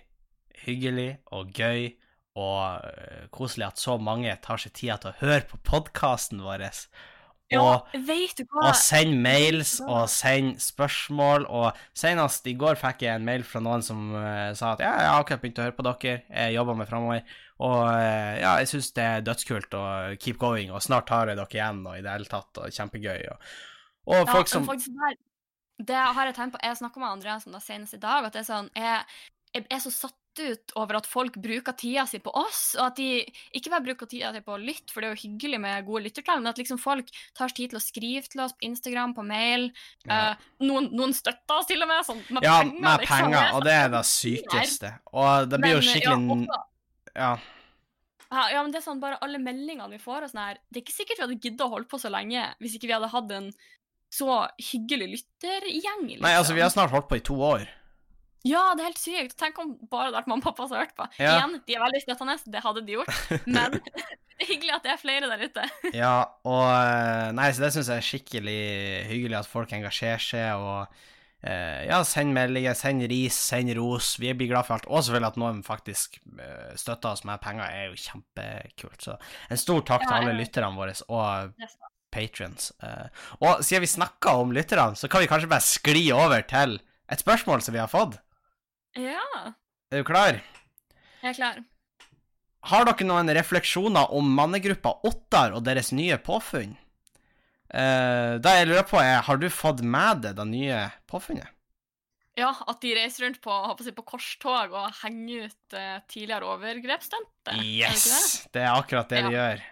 hyggelig 0.65 1.09
og 1.35 1.51
gøy 1.53 1.91
og 2.35 2.81
øh, 2.83 3.27
koselig 3.31 3.67
at 3.67 3.79
så 3.79 3.97
mange 4.01 4.33
tar 4.43 4.59
seg 4.59 4.73
tida 4.75 4.97
til 4.99 5.13
å 5.13 5.19
høre 5.21 5.45
på 5.47 5.59
podkasten 5.67 6.41
vår. 6.43 6.65
Og 7.53 7.85
og 8.57 8.71
send 8.79 9.19
mails 9.21 9.77
og 9.85 10.07
send 10.09 10.55
spørsmål. 10.61 11.45
Og 11.45 11.77
senest 11.93 12.47
i 12.49 12.55
går 12.57 12.79
fikk 12.81 13.05
jeg 13.05 13.19
en 13.19 13.27
mail 13.27 13.45
fra 13.45 13.61
noen 13.61 13.85
som 13.85 14.07
uh, 14.15 14.49
sa 14.57 14.73
at 14.73 14.81
ja, 14.81 14.93
jeg 14.97 15.11
har 15.11 15.21
akkurat 15.21 15.43
begynt 15.43 15.61
å 15.61 15.67
høre 15.67 15.77
på 15.77 15.85
dere, 15.85 16.15
jeg 16.31 16.55
jobber 16.57 16.79
med 16.79 16.89
framover, 16.89 17.37
og 17.61 17.77
uh, 17.85 18.33
ja, 18.41 18.55
jeg 18.63 18.71
syns 18.73 18.89
det 18.97 19.05
er 19.05 19.23
dødskult 19.29 19.77
og 19.77 20.17
keep 20.17 20.41
going, 20.41 20.73
og 20.73 20.83
snart 20.83 21.13
har 21.13 21.29
jeg 21.29 21.39
dere 21.39 21.59
igjen, 21.59 21.85
og 21.85 21.99
i 21.99 22.03
det 22.05 22.17
hele 22.17 22.29
tatt, 22.33 22.63
og 22.63 22.73
kjempegøy. 22.79 23.29
Og, 23.29 23.55
og 24.09 24.19
Ja, 24.23 24.27
folk 24.33 24.51
som 24.51 24.65
faktisk 24.65 24.97
det, 24.97 25.15
det 25.93 26.01
har 26.17 26.31
jeg 26.31 26.37
tenkt 26.39 26.57
på. 26.57 26.65
Jeg 26.65 26.81
snakka 26.81 27.01
med 27.03 27.13
Andreas 27.13 27.45
om 27.45 27.53
det 27.55 27.61
senest 27.65 27.97
i 27.97 28.01
dag. 28.01 28.25
At 28.25 28.33
det 28.33 28.45
er 28.45 28.47
sånn 28.47 28.69
Jeg, 28.77 29.01
jeg 29.53 29.65
er 29.69 29.81
så 29.83 29.91
satt 29.93 30.17
ut 30.39 30.73
over 30.79 30.97
at 30.99 31.07
folk 31.09 31.37
bruker 31.41 31.75
tida 31.77 32.03
si 32.09 32.19
på 32.23 32.31
oss, 32.35 32.75
og 32.79 32.87
at 32.89 32.99
de 32.99 33.23
ikke 33.55 33.71
bare 33.73 33.85
bruker 33.85 34.09
tida 34.11 34.31
si 34.35 34.41
på 34.45 34.55
å 34.55 34.59
lytte, 34.61 34.91
for 34.93 35.01
det 35.01 35.09
er 35.09 35.15
jo 35.15 35.21
hyggelig 35.23 35.59
med 35.63 35.85
gode 35.87 36.03
lyttertall, 36.07 36.41
men 36.43 36.51
at 36.51 36.61
liksom 36.61 36.79
folk 36.81 37.09
tar 37.37 37.53
tid 37.55 37.73
til 37.73 37.79
å 37.79 37.83
skrive 37.83 38.25
til 38.31 38.43
oss 38.45 38.55
på 38.57 38.67
Instagram, 38.69 39.15
på 39.17 39.25
mail. 39.27 39.67
Ja. 40.05 40.19
Eh, 40.33 40.45
noen, 40.67 40.89
noen 40.95 41.15
støtter 41.17 41.59
oss 41.59 41.69
til 41.69 41.81
og 41.81 41.91
med, 41.91 42.05
sånn 42.07 42.23
med 42.29 42.43
Ja, 42.47 42.59
penger. 42.61 42.79
med 42.81 43.05
liksom. 43.05 43.15
penger, 43.31 43.51
og 43.57 43.67
det 43.67 43.75
er 43.79 43.91
det 43.95 44.03
sykeste. 44.11 44.93
Og 45.13 45.49
det 45.51 45.61
blir 45.63 45.77
jo 45.77 45.83
skikkelig 45.85 46.47
ja, 46.49 46.59
Ja. 47.15 47.31
ja, 48.31 48.43
ja, 48.57 48.61
men 48.63 48.71
det 48.73 48.81
er 48.81 48.87
sånn, 48.89 48.99
bare 48.99 49.21
alle 49.23 49.39
meldingene 49.39 49.89
vi 49.93 50.01
får, 50.01 50.25
og 50.27 50.31
sånn 50.33 50.43
her 50.43 50.59
Det 50.69 50.81
er 50.81 50.83
ikke 50.83 50.97
sikkert 50.99 51.17
vi 51.17 51.25
hadde 51.27 51.39
giddet 51.39 51.65
å 51.65 51.71
holde 51.71 51.87
på 51.91 51.99
så 52.01 52.11
lenge 52.11 52.43
hvis 52.59 52.75
ikke 52.75 52.89
vi 52.89 52.95
hadde 52.97 53.11
hatt 53.13 53.31
en 53.31 53.49
så 54.15 54.45
hyggelig 54.61 55.07
lyttergjeng. 55.11 56.05
Liksom. 56.07 56.21
Nei, 56.23 56.35
altså, 56.39 56.53
vi 56.55 56.61
har 56.63 56.69
snart 56.71 56.91
holdt 56.93 57.09
på 57.09 57.17
i 57.17 57.23
to 57.25 57.35
år. 57.43 57.65
Ja, 58.45 58.61
det 58.77 58.83
er 58.83 58.91
helt 58.91 59.01
sykt. 59.01 59.33
Tenk 59.39 59.57
om 59.61 59.73
bare 59.89 60.11
det 60.11 60.11
hadde 60.11 60.19
vært 60.19 60.29
mamma 60.29 60.43
og 60.43 60.45
pappa 60.51 60.67
som 60.69 60.77
hørte 60.77 60.95
på. 60.97 61.07
Ja. 61.17 61.39
Igjen, 61.39 61.57
de 61.65 61.77
er 61.77 61.81
veldig 61.81 62.01
støttende, 62.03 62.37
det 62.53 62.61
hadde 62.61 62.83
de 62.85 62.99
gjort. 62.99 63.17
Men 63.47 63.79
det 64.35 64.45
er 64.45 64.51
hyggelig 64.51 64.75
at 64.75 64.85
det 64.85 64.93
er 64.93 65.01
flere 65.01 65.31
der 65.31 65.43
ute. 65.47 65.65
Ja, 66.03 66.13
og 66.45 66.69
eh, 66.69 67.33
Nei, 67.37 67.49
så 67.55 67.65
det 67.65 67.73
syns 67.75 67.89
jeg 67.89 68.03
er 68.03 68.07
skikkelig 68.11 68.61
hyggelig 69.09 69.39
at 69.41 69.49
folk 69.49 69.73
engasjerer 69.73 70.21
seg, 70.21 70.61
og 70.61 70.93
eh, 71.41 71.81
ja, 71.89 72.03
send 72.05 72.35
meldinger, 72.37 72.77
send 72.77 73.05
ris, 73.09 73.39
send 73.49 73.73
ros. 73.79 74.13
Vi 74.21 74.33
blir 74.37 74.53
glad 74.53 74.69
for 74.69 74.77
alt. 74.77 74.89
Og 74.91 75.01
selvfølgelig 75.01 75.31
at 75.33 75.41
noen 75.41 75.65
faktisk 75.65 76.19
eh, 76.37 76.75
støtter 76.77 77.15
oss 77.15 77.25
med 77.25 77.41
penger, 77.41 77.65
er 77.65 77.89
jo 77.89 77.97
kjempekult. 78.05 79.09
Så 79.09 79.17
en 79.49 79.61
stor 79.61 79.85
takk 79.89 80.05
til 80.05 80.17
alle 80.19 80.37
lytterne 80.37 80.75
våre, 80.77 80.93
og 81.09 81.55
patrons. 82.15 82.69
Eh, 82.85 83.07
og 83.41 83.65
siden 83.65 83.83
vi 83.83 83.91
snakka 83.95 84.37
om 84.43 84.53
lytterne, 84.55 84.93
så 84.99 85.09
kan 85.11 85.23
vi 85.23 85.31
kanskje 85.31 85.51
bare 85.51 85.65
skli 85.65 86.05
over 86.15 86.45
til 86.47 86.77
et 87.11 87.21
spørsmål 87.21 87.61
som 87.61 87.75
vi 87.75 87.81
har 87.81 87.91
fått. 87.91 88.19
Ja, 88.95 89.53
Er 89.91 90.01
du 90.03 90.07
klar? 90.07 90.41
jeg 91.21 91.29
er 91.33 91.37
klar. 91.37 91.63
Har 92.65 92.85
dere 92.87 93.05
noen 93.05 93.29
refleksjoner 93.37 94.11
om 94.15 94.29
mannegruppa 94.37 94.95
Ottar 95.05 95.53
og 95.57 95.63
deres 95.67 95.91
nye 95.93 96.17
påfunn? 96.17 96.75
Uh, 97.69 98.37
da 98.41 98.55
jeg 98.59 98.67
lurer 98.69 98.85
på 98.87 98.99
er, 99.01 99.19
Har 99.25 99.37
du 99.41 99.49
fått 99.49 99.81
med 99.81 100.21
deg 100.23 100.35
det 100.37 100.45
nye 100.47 100.79
påfunnet? 101.09 101.49
Ja, 102.37 102.49
at 102.67 102.81
de 102.83 102.91
reiser 102.97 103.23
rundt 103.25 103.39
på, 103.43 103.51
på, 103.79 103.91
på 103.95 104.03
korstog 104.11 104.73
og 104.75 104.89
henger 105.03 105.45
ut 105.47 105.75
uh, 105.77 105.99
tidligere 106.11 106.49
overgrepsdømte. 106.55 107.53
Er 107.53 107.55
det 107.55 107.63
det? 107.63 107.69
Yes! 107.79 108.47
Det 108.51 108.61
er 108.65 108.73
akkurat 108.75 109.09
det 109.13 109.21
de 109.23 109.31
gjør. 109.37 109.63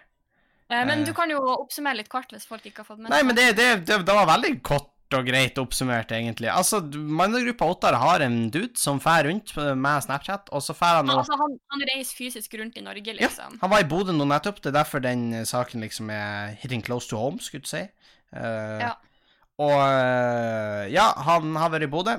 Uh, 0.72 0.80
men 0.88 1.02
Eh. 1.02 1.04
du 1.04 1.12
kan 1.14 1.30
jo 1.30 1.42
oppsummere 1.58 1.98
litt 2.00 2.08
kort 2.08 2.30
hvis 2.32 2.46
folk 2.48 2.64
ikke 2.66 2.80
har 2.82 2.88
fått 2.88 3.02
med 3.04 3.12
Nei, 3.12 3.22
men 3.22 3.36
det, 3.36 3.50
det, 3.58 3.66
det, 3.84 3.98
det 4.08 4.14
var 4.16 4.26
veldig 4.30 4.54
kort 4.64 4.93
og 5.18 5.26
greit 5.28 5.58
oppsummert, 5.60 6.12
egentlig. 6.14 6.48
Altså, 6.52 6.80
mannegruppa 6.92 7.66
Ottar 7.72 7.96
har 8.00 8.24
en 8.26 8.50
dude 8.52 8.78
som 8.80 9.00
fær 9.02 9.28
rundt 9.28 9.52
med 9.56 10.04
Snapchat, 10.04 10.50
og 10.54 10.62
så 10.64 10.76
fær 10.76 11.00
han 11.00 11.12
og 11.12 11.22
altså, 11.22 11.38
han, 11.40 11.56
han 11.72 11.86
reiser 11.90 12.18
fysisk 12.18 12.54
rundt 12.60 12.78
i 12.80 12.84
Norge, 12.84 13.14
Ja, 13.14 13.16
liksom. 13.28 13.58
han 13.62 13.72
var 13.72 13.84
i 13.84 13.88
Bodø 13.88 14.14
nå 14.14 14.26
nettopp, 14.28 14.60
det 14.62 14.72
er 14.72 14.78
derfor 14.80 15.02
den 15.04 15.26
eh, 15.32 15.46
saken 15.48 15.84
liksom 15.84 16.12
er 16.14 16.54
hitting 16.62 16.84
close 16.84 17.10
to 17.10 17.20
home, 17.20 17.42
skulle 17.42 17.66
du 17.66 17.70
si. 17.70 17.82
Uh, 18.34 18.80
Ja. 18.82 18.94
Og 19.62 19.70
eh, 19.70 20.88
ja, 20.90 21.12
han 21.28 21.54
har 21.54 21.70
vært 21.70 21.86
i 21.86 21.90
Bodø, 21.92 22.16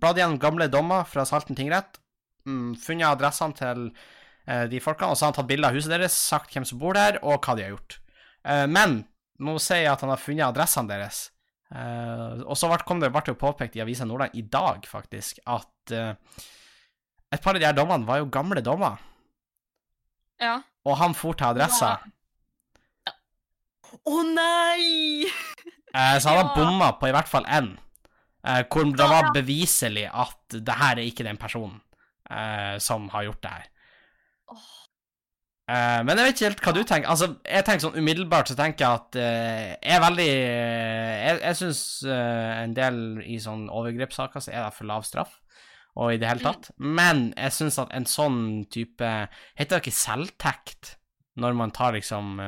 bladd 0.00 0.18
gjennom 0.20 0.40
gamle 0.40 0.68
dommer 0.68 1.06
fra 1.08 1.24
Salten 1.24 1.56
tingrett, 1.56 1.96
mm, 2.44 2.74
funnet 2.82 3.08
adressene 3.08 3.56
til 3.56 3.86
uh, 3.88 4.66
de 4.68 4.80
folkene, 4.84 5.14
og 5.14 5.16
så 5.16 5.26
har 5.26 5.32
han 5.32 5.38
tatt 5.40 5.48
bilde 5.48 5.70
av 5.70 5.76
huset 5.78 5.94
deres, 5.94 6.16
sagt 6.16 6.52
hvem 6.52 6.66
som 6.68 6.80
bor 6.82 6.98
der, 6.98 7.16
og 7.24 7.40
hva 7.40 7.56
de 7.56 7.64
har 7.64 7.72
gjort. 7.72 7.98
Uh, 8.44 8.66
men 8.68 9.00
nå 9.40 9.56
sier 9.60 9.86
jeg 9.86 9.92
at 9.94 10.04
han 10.04 10.12
har 10.12 10.20
funnet 10.20 10.48
adressene 10.48 10.92
deres. 10.92 11.26
Eh, 11.76 12.42
og 12.46 12.56
så 12.56 12.70
ble, 12.70 12.78
kom 12.88 13.02
det, 13.02 13.10
jo 13.28 13.36
påpekt 13.38 13.76
i 13.76 13.82
Avisa 13.84 14.06
Nordland 14.08 14.36
i 14.38 14.44
dag, 14.48 14.86
faktisk, 14.88 15.42
at 15.44 15.92
eh, 15.92 16.14
et 17.34 17.42
par 17.42 17.56
av 17.56 17.60
de 17.60 17.66
her 17.68 17.76
dommene 17.76 18.08
var 18.08 18.22
jo 18.22 18.30
gamle 18.32 18.62
dommer. 18.64 19.00
Ja. 20.40 20.60
Og 20.86 20.96
han 21.00 21.16
for 21.16 21.36
til 21.36 21.50
adressa. 21.50 21.96
Å 24.06 24.22
nei! 24.32 25.26
Eh, 25.96 26.18
så 26.20 26.28
han 26.28 26.36
har 26.42 26.48
Ja. 26.50 26.52
bomma 26.52 26.86
på 27.00 27.08
i 27.08 27.12
hvert 27.14 27.28
fall 27.30 27.46
én, 27.48 27.70
hvor 28.68 28.90
det 28.92 29.06
var 29.08 29.30
beviselig 29.32 30.02
at 30.12 30.56
det 30.68 30.74
her 30.76 30.98
er 30.98 31.06
ikke 31.08 31.24
den 31.24 31.38
personen 31.40 31.78
som 32.84 33.06
har 33.14 33.24
gjort 33.24 33.40
det 33.46 33.52
her. 33.54 33.70
Åh. 34.52 34.66
Eh, 35.66 36.00
men 36.06 36.14
jeg 36.18 36.26
vet 36.28 36.36
ikke 36.36 36.46
helt 36.46 36.60
hva 36.62 36.72
du 36.76 36.82
tenker. 36.86 37.08
Altså, 37.10 37.26
jeg 37.42 37.64
tenker 37.66 37.82
sånn 37.88 37.96
Umiddelbart 37.98 38.52
så 38.52 38.54
tenker 38.58 38.84
jeg 38.84 39.00
at 39.00 39.16
uh, 39.18 39.64
jeg 39.82 39.96
er 39.96 40.02
veldig 40.04 40.26
uh, 40.30 41.14
Jeg, 41.26 41.40
jeg 41.42 41.58
syns 41.58 41.80
en 42.06 42.76
del 42.76 43.00
i 43.26 43.40
sånn 43.42 43.64
overgrepssaker 43.74 44.44
så 44.44 44.52
er 44.52 44.62
det 44.62 44.76
for 44.76 44.86
lav 44.86 45.02
straff, 45.08 45.32
og 45.98 46.12
i 46.14 46.20
det 46.22 46.28
hele 46.30 46.44
Mm. 46.44 46.46
tatt. 46.52 46.70
Men 46.78 47.24
jeg 47.34 47.56
syns 47.56 47.80
at 47.82 47.90
en 47.98 48.06
sånn 48.06 48.38
type 48.70 49.10
Heter 49.58 49.76
det 49.80 49.82
ikke 49.86 49.98
selvtekt? 49.98 50.94
når 51.36 51.52
man 51.52 51.68
tar 51.76 51.92
liksom 51.92 52.38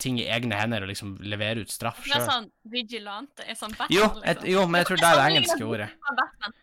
ting 0.00 0.18
i 0.20 0.26
egne 0.32 0.56
hender 0.58 0.82
og 0.86 0.90
liksom 0.90 1.14
levere 1.22 1.62
ut 1.64 1.70
straff 1.72 2.00
sjøl. 2.06 2.24
sånn 2.26 2.46
vigilante 2.72 3.44
er 3.46 3.58
sånn 3.58 3.74
Batman, 3.76 3.94
Jo, 3.94 4.08
et, 4.24 4.44
jo, 4.48 4.66
men 4.66 4.80
jeg 4.80 4.88
tror 4.90 5.00
det 5.02 5.08
er 5.10 5.18
det 5.20 5.26
engelske 5.30 5.66
ordet. 5.68 5.90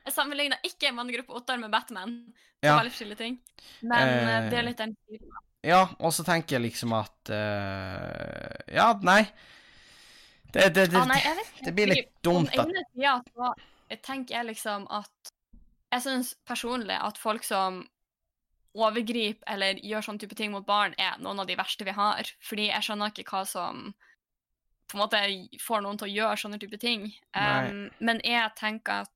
Jeg 0.08 0.14
sammenligner 0.16 0.58
ikke 0.68 0.92
mannegruppe 0.98 1.36
Ottar 1.38 1.60
med 1.62 1.72
Batman. 1.72 2.16
Det 2.58 2.66
Ja. 2.68 2.74
er 2.74 2.82
veldig 2.82 2.94
forskjellige 2.96 3.18
ting. 3.22 3.38
Men 3.82 4.08
eh, 4.08 4.38
Eh, 4.38 4.50
det 4.50 4.58
er 4.60 4.64
litt 4.66 4.78
den. 4.82 4.96
Ja, 5.64 5.84
og 6.00 6.12
så 6.14 6.24
tenker 6.26 6.58
jeg 6.58 6.72
liksom 6.72 6.94
at 6.98 7.30
uh, 7.30 8.74
Ja, 8.74 8.92
nei. 9.02 9.24
Det, 10.54 10.70
det, 10.74 10.88
det, 10.92 10.98
Ah, 10.98 11.06
nei, 11.06 11.20
det 11.66 11.74
blir 11.76 11.90
litt 11.92 12.12
dumt 12.24 12.54
at 12.58 12.70
ja, 12.96 13.18
så 13.36 13.54
tenker 14.02 14.38
jeg 14.40 14.46
liksom 14.54 14.88
at 14.90 15.32
Jeg 15.94 16.02
syns 16.04 16.34
personlig 16.48 16.98
at 17.00 17.18
folk 17.20 17.44
som 17.48 17.84
overgriper 18.78 19.48
eller 19.54 19.80
gjør 19.82 20.06
sånn 20.06 20.20
type 20.22 20.38
ting 20.38 20.54
mot 20.54 20.66
barn, 20.68 20.94
er 21.02 21.18
noen 21.24 21.42
av 21.42 21.50
de 21.50 21.58
verste 21.58 21.88
vi 21.88 21.96
har. 21.98 22.30
Fordi 22.46 22.70
jeg 22.70 22.86
skjønner 22.86 23.12
ikke 23.14 23.26
hva 23.32 23.42
som 23.50 23.88
på 24.88 24.96
en 24.96 25.02
måte 25.04 25.20
får 25.60 25.84
noen 25.84 25.98
til 26.00 26.08
å 26.08 26.14
gjøre 26.14 26.40
sånne 26.40 26.60
type 26.62 26.80
ting. 26.80 27.10
Um, 27.36 27.88
men 28.00 28.22
jeg 28.24 28.54
tenker 28.60 29.04
at 29.04 29.14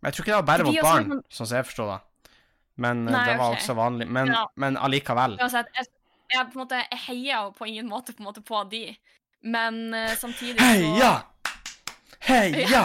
Men 0.00 0.10
jeg 0.10 0.16
tror 0.16 0.24
ikke 0.24 0.30
det 0.30 0.38
var 0.38 0.48
bare 0.48 0.64
mot 0.68 0.78
barn, 0.84 1.08
sånn- 1.10 1.24
sånn 1.28 1.48
som 1.48 1.56
jeg 1.58 1.66
forstår 1.66 1.88
det. 1.90 1.98
Men 2.80 3.00
eh, 3.08 3.12
Nei, 3.12 3.24
det 3.28 3.38
var 3.40 3.50
okay. 3.50 3.60
også 3.60 3.74
vanlig. 3.76 4.06
Men, 4.08 4.30
Ja. 4.32 4.44
men 4.56 4.76
allikevel. 4.76 5.34
Uansett, 5.40 5.66
jeg, 5.76 5.90
jeg, 6.30 6.46
på 6.46 6.56
en 6.56 6.62
måte, 6.62 6.78
jeg 6.90 7.00
heier 7.06 7.42
jo 7.44 7.50
på 7.58 7.68
ingen 7.68 7.90
måte 7.90 8.14
på, 8.14 8.22
en 8.22 8.30
måte 8.30 8.40
på 8.46 8.62
de, 8.70 8.84
men 9.42 9.82
uh, 9.94 10.14
samtidig 10.16 10.56
så 10.60 10.70
Heia! 10.70 11.12
Heia! 12.20 12.64
Ja! 12.74 12.84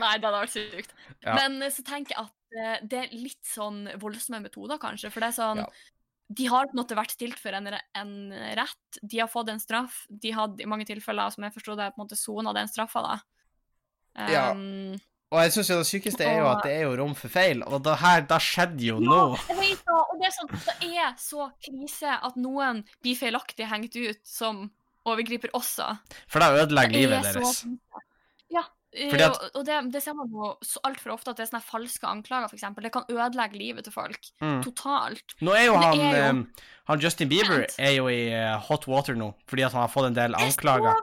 Nei, 0.00 0.16
det 0.18 0.26
hadde 0.26 0.40
vært 0.40 0.54
sykt. 0.54 0.92
Ja. 1.22 1.34
Men 1.34 1.60
eh, 1.62 1.70
så 1.74 1.84
tenker 1.86 2.16
jeg 2.16 2.24
at 2.24 2.32
det 2.52 2.98
er 3.02 3.12
litt 3.14 3.42
sånn 3.46 3.84
voldsomme 4.00 4.42
metoder, 4.44 4.78
kanskje. 4.82 5.10
For 5.12 5.24
det 5.24 5.32
er 5.32 5.38
sånn 5.40 5.62
Ja. 5.64 5.70
De 6.26 6.48
har 6.50 6.66
på 6.66 6.74
en 6.74 6.80
måte 6.80 6.96
vært 6.98 7.12
stilt 7.14 7.38
for 7.38 7.54
en, 7.54 7.68
en 7.70 8.14
rett. 8.58 8.96
De 8.98 9.20
har 9.20 9.28
fått 9.30 9.52
en 9.52 9.60
straff. 9.62 10.00
De 10.10 10.32
hadde 10.34 10.64
i 10.64 10.66
mange 10.66 10.82
tilfeller, 10.88 11.30
som 11.30 11.44
jeg 11.46 11.54
forsto 11.54 11.76
det, 11.78 11.92
på 11.94 12.00
en 12.00 12.02
måte 12.02 12.18
sona 12.18 12.50
den 12.56 12.66
straffa, 12.66 13.02
da. 13.04 13.18
Ja. 14.32 14.48
Um, 14.50 14.96
Og 15.30 15.38
jeg 15.44 15.52
syns 15.54 15.70
jo 15.70 15.76
det 15.78 15.86
sykeste 15.86 16.26
er 16.26 16.40
jo 16.40 16.48
at 16.50 16.64
det 16.66 16.72
er 16.72 16.82
jo 16.88 16.96
rom 16.98 17.14
for 17.18 17.30
feil, 17.30 17.62
og 17.66 17.78
det 17.86 17.94
her, 18.02 18.24
det 18.26 18.40
skjedde 18.42 18.88
jo 18.88 18.98
nå. 19.02 19.20
Jeg 19.52 19.58
vet 19.60 19.94
og 19.94 20.18
det 20.18 20.28
er, 20.28 20.34
sånn, 20.34 20.52
det 20.82 20.90
er 20.96 21.14
så 21.20 21.48
krise 21.66 22.18
at 22.28 22.36
noen 22.40 22.82
blir 23.04 23.18
feilaktig 23.18 23.66
hengt 23.70 23.94
ut 23.98 24.20
som 24.26 24.64
overgriper 25.06 25.52
også. 25.54 25.92
For 26.30 26.42
det 26.42 26.64
ødelegger 26.64 26.96
er 26.96 27.02
livet 27.04 27.26
deres. 27.28 27.62
Så... 27.62 28.02
Ja. 28.54 28.62
Eh, 28.94 29.12
at- 29.26 29.30
og 29.42 29.50
og 29.60 29.64
det, 29.66 29.92
det 29.92 30.02
ser 30.02 30.14
man 30.14 30.28
jo 30.30 30.54
så 30.62 30.78
altfor 30.84 31.12
ofte, 31.12 31.30
at 31.30 31.36
det 31.36 31.46
er 31.46 31.50
sånne 31.50 31.64
falske 31.64 32.06
anklager, 32.06 32.48
f.eks. 32.48 32.64
Det 32.82 32.92
kan 32.92 33.04
ødelegge 33.10 33.58
livet 33.58 33.84
til 33.84 33.92
folk 33.92 34.18
Mm. 34.40 34.62
totalt. 34.62 35.34
Nå 35.42 35.52
er 35.56 35.64
jo 35.66 35.74
han, 35.76 36.00
er 36.00 36.16
jo- 36.32 36.38
eh, 36.40 36.66
han 36.88 37.00
Justin 37.00 37.28
Bieber 37.28 37.66
er 37.78 37.92
jo 37.96 38.06
i 38.08 38.28
eh, 38.32 38.58
hot 38.68 38.86
water 38.86 39.14
nå, 39.14 39.34
fordi 39.48 39.62
at 39.66 39.72
han 39.72 39.80
har 39.82 39.88
fått 39.88 40.06
en 40.06 40.14
del 40.14 40.34
anklager 40.34 40.94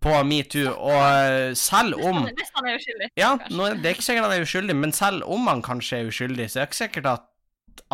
på 0.00 0.12
metoo, 0.24 0.72
og 0.74 1.02
eh, 1.02 1.54
selv 1.54 1.94
om 2.00 2.24
hvis 2.24 2.50
han 2.54 2.66
er 2.66 2.76
uskyldig. 2.78 3.08
Ja, 3.16 3.36
nå, 3.50 3.68
det 3.82 3.86
er 3.86 3.94
ikke 3.94 4.06
sikkert 4.06 4.24
han 4.28 4.32
er 4.38 4.44
uskyldig, 4.46 4.76
men 4.76 4.92
selv 4.92 5.22
om 5.28 5.46
han 5.46 5.62
kanskje 5.62 5.98
er 6.02 6.08
uskyldig, 6.08 6.46
så 6.50 6.60
er 6.60 6.64
det 6.66 6.70
ikke 6.72 6.82
sikkert 6.84 7.06
at 7.14 7.22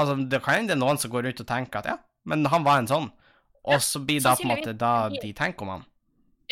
Altså, 0.01 0.15
det 0.29 0.43
kan 0.43 0.55
hende 0.55 0.69
det 0.73 0.77
er 0.79 0.81
noen 0.81 0.97
som 0.99 1.11
går 1.13 1.27
ut 1.29 1.41
og 1.43 1.47
tenker 1.47 1.79
at 1.79 1.85
ja, 1.87 1.97
men 2.25 2.47
han 2.47 2.65
var 2.65 2.79
en 2.81 2.87
sånn, 2.89 3.11
og 3.69 3.83
så 3.85 4.01
blir 4.01 4.17
det 4.25 4.33
på 4.41 4.47
en 4.49 4.49
måte 4.57 4.73
da 4.81 5.09
de 5.13 5.33
tenker 5.37 5.63
om 5.63 5.69
han. 5.75 5.85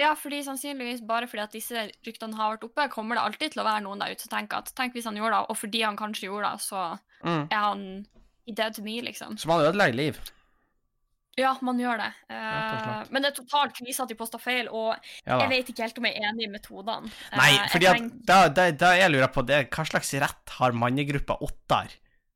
Ja, 0.01 0.15
fordi 0.17 0.39
sannsynligvis 0.47 1.03
bare 1.05 1.27
fordi 1.29 1.43
at 1.45 1.53
disse 1.53 1.87
ryktene 2.07 2.37
har 2.39 2.55
vært 2.55 2.65
oppe, 2.69 2.89
kommer 2.93 3.19
det 3.19 3.25
alltid 3.27 3.53
til 3.53 3.61
å 3.63 3.67
være 3.69 3.85
noen 3.85 4.01
der 4.01 4.15
ute 4.15 4.25
som 4.25 4.33
tenker 4.33 4.63
at 4.63 4.73
tenk 4.79 4.95
hvis 4.97 5.05
han 5.09 5.19
gjorde 5.19 5.37
det, 5.37 5.51
og 5.53 5.59
fordi 5.61 5.83
han 5.85 5.99
kanskje 6.01 6.29
gjorde 6.31 6.53
det, 6.53 6.61
så 6.65 6.85
Mm. 7.23 7.43
er 7.53 7.59
han 7.61 7.83
i 8.49 8.53
dead 8.53 8.79
me, 8.83 9.01
liksom. 9.03 9.37
Så 9.39 9.47
man 9.47 9.61
ødelegger 9.61 9.95
liv. 9.95 10.17
Ja, 11.39 11.55
man 11.65 11.79
gjør 11.81 11.97
det. 11.97 12.11
Uh, 12.29 12.37
og 12.37 12.73
Eh, 12.83 13.05
men 13.11 13.23
det 13.23 13.31
er 13.31 13.37
totalt 13.39 13.73
krise 13.79 14.03
at 14.05 14.11
de 14.11 14.17
posta 14.19 14.39
feil, 14.39 14.69
og 14.69 14.97
Ja 15.25 15.39
jeg 15.41 15.49
vet 15.49 15.71
ikke 15.73 15.87
helt 15.87 15.99
om 15.99 16.05
jeg 16.05 16.17
er 16.19 16.29
enig 16.29 16.45
i 16.45 16.51
metodene. 16.53 17.09
Uh, 17.33 17.39
Nei, 17.39 17.53
fordi 17.73 17.89
at 17.89 18.27
da, 18.29 18.39
da, 18.49 18.71
da 18.71 18.91
jeg 18.99 19.13
lurer 19.15 19.33
på 19.33 19.45
det, 19.49 19.71
hva 19.73 19.85
slags 19.89 20.13
rett 20.21 20.57
har 20.59 20.73
mannegruppa 20.77 21.39
Ottar 21.41 21.89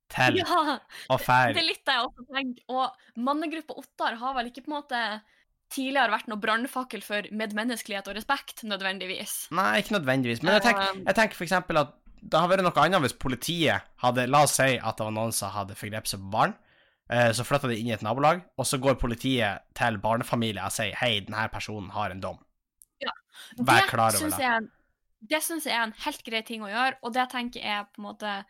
til 0.09 0.39
Ja, 0.41 0.79
å 1.11 1.19
det 1.19 1.61
er 1.61 1.67
litt 1.67 1.85
det 1.85 1.97
jeg 1.99 2.07
også 2.07 2.27
tenker. 2.33 2.63
Og 2.73 3.21
mannegruppa 3.21 3.77
Ottar 3.77 4.17
har 4.23 4.35
vel 4.39 4.49
ikke 4.53 4.65
på 4.65 4.73
en 4.73 4.79
måte 4.79 5.03
tidligere 5.73 6.11
vært 6.13 6.29
noe 6.31 6.39
brannfakkel 6.39 7.03
for 7.03 7.23
medmenneskelighet 7.33 8.09
og 8.09 8.15
respekt, 8.17 8.63
nødvendigvis. 8.65 9.49
Nei, 9.51 9.81
ikke 9.83 9.97
nødvendigvis, 9.99 10.43
men 10.43 10.55
jeg 10.55 10.63
tenker, 10.63 10.91
Um, 10.95 11.03
jeg 11.07 11.15
tenker 11.19 11.35
for 11.35 11.45
eksempel 11.49 11.81
at 11.83 11.95
det 12.23 12.39
hadde 12.41 12.51
vært 12.57 12.63
noe 12.67 12.85
annet 12.85 13.01
hvis 13.05 13.13
politiet 13.19 13.83
hadde 14.03 14.27
La 14.31 14.43
oss 14.47 14.55
si 14.59 14.79
at 14.79 14.97
det 14.97 15.05
var 15.05 15.13
noen 15.13 15.33
som 15.33 15.51
hadde 15.51 15.75
forgrepet 15.79 16.09
seg 16.09 16.21
på 16.23 16.31
barn. 16.31 16.55
eh, 17.11 17.31
Så 17.33 17.45
flytta 17.47 17.69
de 17.69 17.77
inn 17.79 17.87
i 17.87 17.93
et 17.95 18.03
nabolag, 18.03 18.41
og 18.59 18.65
så 18.67 18.79
går 18.83 18.95
politiet 18.99 19.63
til 19.75 19.99
barnefamilier 19.99 20.65
og 20.65 20.73
sier 20.73 20.95
hei, 20.97 21.21
denne 21.21 21.49
personen 21.53 21.91
har 21.91 22.11
en 22.11 22.21
dom. 22.21 22.39
Vær 23.59 23.87
klar 23.91 24.17
over 24.17 24.31
det. 24.33 24.39
jeg 24.41 24.69
Det 25.29 25.43
syns 25.43 25.65
jeg 25.67 25.75
er 25.77 25.83
en 25.85 25.93
helt 26.05 26.23
grei 26.25 26.41
ting 26.43 26.63
å 26.63 26.69
gjøre, 26.71 26.97
og 27.03 27.13
det 27.13 27.29
tenker 27.31 27.61
jeg 27.63 27.87
på 27.93 28.01
en 28.01 28.09
måte 28.13 28.45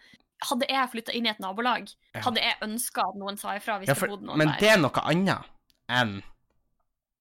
Hadde 0.44 0.66
jeg 0.68 0.90
flytta 0.92 1.14
inn 1.16 1.24
i 1.26 1.30
et 1.30 1.38
nabolag, 1.40 1.88
Ja. 2.14 2.20
hadde 2.20 2.40
jeg 2.42 2.56
ønska 2.60 3.08
at 3.08 3.14
noen 3.16 3.38
sa 3.38 3.54
ifra 3.56 3.78
hvis 3.80 3.88
Ja, 3.88 3.94
det 3.94 4.08
bodde 4.10 4.26
noen 4.26 4.36
men 4.38 4.48
der. 4.48 4.58
det 4.60 4.68
er 4.68 4.76
noe 4.82 5.00
annet 5.02 5.44
enn 5.88 6.22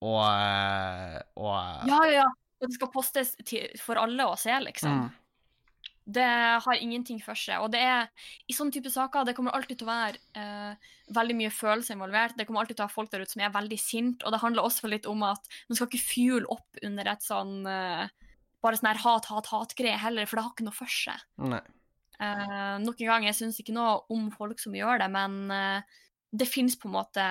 å 0.03 0.15
og 0.15 1.85
Ja, 1.87 2.01
ja, 2.07 2.23
ja. 2.23 2.31
Og 2.61 2.71
det 2.71 2.77
skal 2.77 2.91
postes 2.93 3.35
til, 3.43 3.67
for 3.83 3.99
alle 3.99 4.25
å 4.31 4.35
se, 4.39 4.53
liksom. 4.63 5.05
Mm. 5.05 5.13
Det 6.15 6.25
har 6.63 6.79
ingenting 6.79 7.17
for 7.23 7.37
seg. 7.37 7.63
Og 7.65 7.71
det 7.73 7.81
er 7.81 8.27
i 8.47 8.55
sånne 8.55 8.73
type 8.75 8.91
saker 8.93 9.25
det 9.25 9.33
kommer 9.37 9.55
alltid 9.57 9.79
til 9.79 9.87
å 9.87 9.91
være 9.91 10.21
eh, 10.37 10.91
veldig 11.17 11.35
mye 11.39 11.53
følelser 11.53 11.97
involvert. 11.97 12.37
Det 12.37 12.45
kommer 12.47 12.61
alltid 12.61 12.77
til 12.77 12.85
å 12.85 12.87
være 12.87 12.95
folk 12.95 13.11
der 13.11 13.25
ute 13.25 13.33
som 13.33 13.43
er 13.43 13.55
veldig 13.55 13.79
sinte, 13.81 14.25
og 14.25 14.35
det 14.35 14.41
handler 14.43 14.67
også 14.67 14.91
litt 14.91 15.09
om 15.09 15.25
at 15.27 15.49
man 15.67 15.79
skal 15.79 15.89
ikke 15.89 16.05
fuel 16.05 16.47
opp 16.53 16.85
under 16.85 17.11
et 17.11 17.25
sånn 17.25 17.57
eh, 17.69 18.05
bare 18.65 18.79
sånn 18.79 18.91
her 18.91 19.01
hat, 19.03 19.29
hat, 19.29 19.49
hat-greie 19.51 19.97
heller, 20.01 20.29
for 20.29 20.37
det 20.37 20.45
har 20.45 20.53
ikke 20.55 20.67
noe 20.67 20.77
for 20.77 20.91
seg. 20.91 21.25
Nei. 21.43 21.61
Eh, 22.23 22.75
nok 22.81 23.01
en 23.01 23.11
gang, 23.11 23.27
jeg 23.27 23.37
syns 23.37 23.59
ikke 23.61 23.75
noe 23.75 23.99
om 24.13 24.29
folk 24.33 24.61
som 24.61 24.75
gjør 24.77 25.01
det, 25.03 25.09
men 25.13 25.41
eh, 25.53 25.97
det 26.35 26.49
fins 26.49 26.77
på 26.79 26.89
en 26.89 26.95
måte 26.95 27.25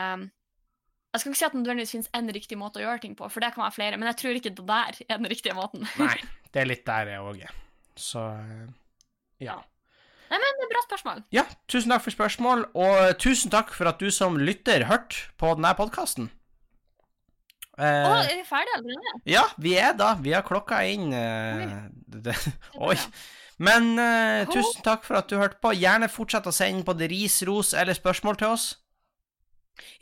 Jeg 1.14 1.22
skal 1.22 1.30
ikke 1.30 1.38
si 1.38 1.46
at 1.46 1.52
det 1.54 1.60
nødvendigvis 1.60 1.92
fins 1.94 2.08
én 2.18 2.30
riktig 2.34 2.56
måte 2.58 2.80
å 2.80 2.82
gjøre 2.82 3.04
ting 3.04 3.12
på, 3.14 3.28
for 3.30 3.44
det 3.44 3.52
kan 3.54 3.62
være 3.62 3.76
flere, 3.76 3.98
men 4.00 4.10
jeg 4.10 4.18
tror 4.18 4.38
ikke 4.40 4.50
det 4.50 4.64
der 4.66 4.96
er 5.06 5.20
den 5.20 5.30
riktige 5.30 5.54
måten. 5.54 5.86
Nei, 6.02 6.16
det 6.50 6.64
er 6.64 6.66
litt 6.66 6.82
der 6.88 7.12
jeg 7.12 7.22
òg 7.22 7.44
er. 7.46 7.52
Så 7.94 8.24
eh, 8.34 8.64
ja. 9.46 9.60
Nei, 10.32 10.40
men 10.42 10.58
det 10.58 10.66
er 10.66 10.72
bra 10.72 10.82
spørsmål. 10.88 11.22
Ja, 11.36 11.44
tusen 11.70 11.94
takk 11.94 12.02
for 12.02 12.16
spørsmål, 12.16 12.66
og 12.74 12.98
tusen 13.22 13.54
takk 13.54 13.70
for 13.76 13.92
at 13.92 14.02
du 14.02 14.10
som 14.10 14.40
lytter 14.42 14.88
hørte 14.90 15.28
på 15.38 15.54
denne 15.54 15.70
podkasten. 15.78 16.32
Eh, 17.78 17.86
er 17.86 18.34
vi 18.34 18.44
ferdige 18.46 18.76
allerede? 18.80 19.14
ja, 19.26 19.46
vi 19.58 19.78
er 19.78 19.94
da. 19.98 20.12
Vi 20.18 20.34
har 20.34 20.42
klokka 20.46 20.82
inn 20.86 21.14
eh, 21.14 21.78
det, 22.06 22.34
Oi. 22.82 22.98
Men 23.62 23.94
eh, 23.98 24.50
tusen 24.50 24.82
takk 24.82 25.06
for 25.06 25.18
at 25.18 25.30
du 25.30 25.38
hørte 25.38 25.62
på. 25.62 25.74
Gjerne 25.78 26.10
fortsett 26.10 26.50
å 26.50 26.54
sende 26.54 26.86
både 26.86 27.06
ris, 27.10 27.40
ros 27.46 27.70
eller 27.78 27.94
spørsmål 27.94 28.42
til 28.42 28.54
oss. 28.54 28.72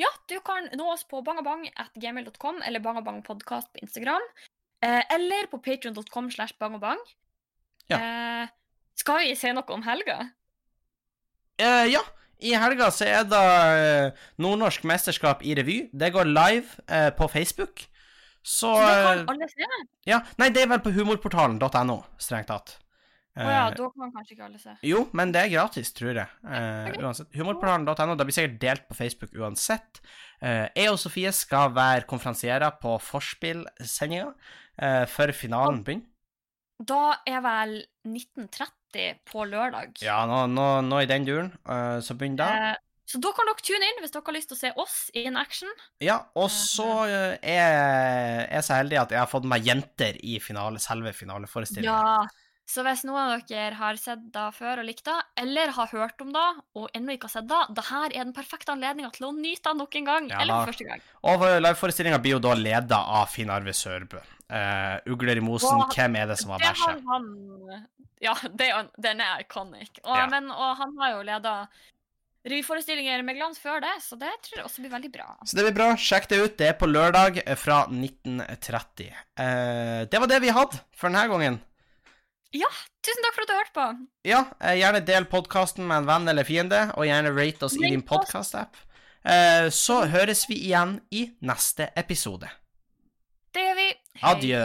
Ja, 0.01 0.09
du 0.29 0.39
kan 0.45 0.69
nå 0.77 0.89
oss 0.93 1.05
på 1.09 1.23
bangabang.gmail.com 1.25 2.63
eller 2.67 2.83
bangabangpodkast 2.85 3.73
på 3.73 3.85
Instagram. 3.85 4.25
Eh, 4.85 5.03
eller 5.15 5.47
på 5.51 5.61
patreon.com 5.63 6.31
slash 6.31 6.57
bangabang. 6.61 6.99
Ja. 7.91 7.99
Eh, 7.99 8.49
skal 8.99 9.23
vi 9.23 9.37
si 9.39 9.53
noe 9.55 9.75
om 9.75 9.85
helga? 9.87 10.19
Eh, 11.63 11.87
ja, 11.93 12.03
i 12.43 12.55
helga 12.59 12.91
så 12.95 13.07
er 13.07 13.25
det 13.31 13.41
eh, 13.79 14.27
Nordnorsk 14.43 14.85
mesterskap 14.89 15.45
i 15.47 15.55
revy. 15.59 15.79
Det 15.95 16.13
går 16.15 16.31
live 16.31 16.85
eh, 16.89 17.11
på 17.15 17.29
Facebook. 17.31 17.87
Så, 18.43 18.67
Så 18.67 18.75
det 18.75 18.95
kan 19.07 19.19
eh, 19.23 19.27
alle 19.31 19.49
se? 19.51 19.69
Ja, 20.11 20.23
nei, 20.43 20.51
det 20.51 20.65
er 20.65 20.73
vel 20.75 20.83
på 20.83 20.91
humorportalen.no, 20.97 22.01
strengt 22.19 22.51
tatt. 22.51 22.82
Å 23.33 23.49
ja, 23.49 23.61
Eh, 23.71 23.77
da 23.79 23.89
kan 23.95 24.13
kanskje 24.13 24.35
ikke 24.35 24.45
alle 24.45 24.61
se. 24.61 24.75
Jo, 24.85 25.07
men 25.17 25.33
det 25.33 25.47
er 25.47 25.53
gratis, 25.55 25.93
tror 25.97 26.19
jeg. 26.21 26.29
Uh, 26.45 26.91
okay. 26.91 27.01
uansett. 27.01 27.31
Humorportalen.no. 27.39 28.17
Det 28.19 28.27
blir 28.29 28.37
sikkert 28.37 28.59
delt 28.61 28.85
på 28.91 28.97
Facebook 28.99 29.33
uansett. 29.41 30.03
Uh, 30.43 30.69
jeg 30.77 30.93
og 30.93 31.01
Sofie 31.01 31.33
skal 31.37 31.73
være 31.73 32.05
konferansierer 32.11 32.77
på 32.83 32.99
Forspill-sendinga 33.01 34.29
eh, 34.77 35.05
før 35.09 35.33
finalen 35.37 35.81
begynner. 35.87 36.09
Da 36.83 37.23
er 37.29 37.41
vel 37.45 37.77
1930 38.09 39.21
på 39.31 39.45
lørdag. 39.49 40.01
Ja, 40.03 40.25
nå, 40.29 40.45
nå, 40.51 40.67
nå 40.85 40.99
i 41.01 41.09
den 41.09 41.25
duren, 41.29 41.53
så 42.03 42.17
begynner 42.19 42.43
da. 42.43 42.73
Så 43.07 43.21
da 43.23 43.31
kan 43.37 43.47
dere 43.47 43.63
tune 43.63 43.87
inn 43.87 44.01
hvis 44.03 44.13
dere 44.15 44.25
har 44.27 44.35
lyst 44.35 44.51
til 44.51 44.57
å 44.57 44.61
se 44.61 44.73
oss 44.83 44.97
in 45.21 45.39
action. 45.39 45.71
Ja, 46.03 46.19
og 46.35 46.51
så 46.51 47.05
er 47.07 48.49
jeg 48.51 48.67
så 48.67 48.81
heldig 48.81 48.99
at 49.05 49.15
jeg 49.15 49.21
har 49.23 49.31
fått 49.31 49.47
meg 49.47 49.69
jenter 49.69 50.19
i 50.27 50.41
finale, 50.43 50.83
selve 50.83 51.15
finaleforestillinga. 51.15 51.93
Ja. 51.93 52.42
Så 52.73 52.81
hvis 52.87 53.03
noen 53.05 53.35
av 53.35 53.43
dere 53.51 53.77
har 53.77 53.99
sett 54.01 54.23
det 54.33 54.47
før 54.57 54.81
og 54.81 54.87
likt 54.89 55.05
det, 55.05 55.17
eller 55.43 55.75
har 55.77 55.91
hørt 55.93 56.23
om 56.25 56.31
det 56.33 56.47
og 56.79 56.87
ennå 56.97 57.17
ikke 57.17 57.29
har 57.29 57.35
sett 57.35 57.49
det, 57.51 57.61
det 57.77 57.85
her 57.91 58.07
er 58.15 58.23
den 58.25 58.33
perfekte 58.37 58.73
anledninga 58.73 59.11
til 59.13 59.29
å 59.29 59.33
nyte 59.37 59.67
det 59.67 59.81
nok 59.81 59.99
en 60.01 60.09
gang. 60.09 60.29
Ja 60.33 60.41
eller 60.41 60.63
for 60.63 60.73
første 60.73 60.87
gang. 60.89 61.03
Og 61.29 61.45
liveforestillinga 61.67 62.21
blir 62.25 62.39
jo 62.39 62.43
da 62.47 62.55
leda 62.57 63.01
av 63.21 63.29
Finn 63.33 63.53
Arve 63.53 63.75
Sørbø. 63.77 64.23
Uh, 64.53 64.97
Ugler 65.13 65.41
i 65.41 65.45
mosen, 65.45 65.81
Og 65.81 65.93
hvem 65.97 66.17
er 66.21 66.29
det 66.29 66.39
som 66.41 66.53
var 66.53 66.65
han 66.65 67.29
Ja, 68.23 68.35
det, 68.53 68.69
den 69.01 69.21
er 69.25 69.41
iconic. 69.43 69.97
Og, 70.05 70.17
Ja. 70.17 70.27
men, 70.31 70.51
og 70.53 70.77
han 70.79 70.95
har 71.01 71.17
jo 71.17 71.25
leda 71.27 71.55
revyforestillinger 72.49 73.23
med 73.27 73.37
glans 73.39 73.61
før 73.63 73.83
det, 73.85 73.93
så 74.03 74.17
det 74.19 74.31
tror 74.45 74.61
jeg 74.61 74.67
også 74.67 74.85
blir 74.85 74.93
veldig 74.93 75.11
bra. 75.15 75.27
Så 75.47 75.59
det 75.59 75.67
blir 75.69 75.77
bra. 75.77 75.91
Sjekk 75.99 76.29
det 76.31 76.41
ut. 76.41 76.57
Det 76.59 76.71
er 76.73 76.79
på 76.79 76.89
lørdag 76.91 77.43
eh, 77.45 77.59
fra 77.59 77.85
1930. 77.89 79.13
Uh, 79.39 80.09
det 80.09 80.23
var 80.23 80.31
det 80.31 80.41
vi 80.43 80.55
hadde 80.55 80.81
for 80.97 81.11
denne 81.11 81.29
gangen. 81.31 81.61
Tusen 83.03 83.25
takk 83.25 83.35
for 83.35 83.43
at 83.43 83.51
du 83.51 83.55
hørte 83.57 83.75
på. 83.75 83.85
Ja, 84.29 84.41
eh, 84.61 84.77
gjerne 84.79 85.01
del 85.07 85.25
podkasten 85.27 85.87
med 85.89 86.03
en 86.03 86.09
venn 86.11 86.29
eller 86.31 86.47
fiende, 86.47 86.83
og 86.95 87.09
gjerne 87.09 87.33
rate 87.35 87.67
oss 87.67 87.75
i 87.75 87.83
din 87.89 88.05
podkast-app. 88.07 88.77
Eh, 89.25 89.67
så 89.75 90.03
høres 90.13 90.45
vi 90.51 90.61
igjen 90.69 91.01
i 91.11 91.25
neste 91.43 91.89
episode. 91.99 92.51
Det 93.53 93.65
gjør 93.67 93.77
vi. 93.81 93.89
Hei. 94.21 94.35
Adjø. 94.35 94.63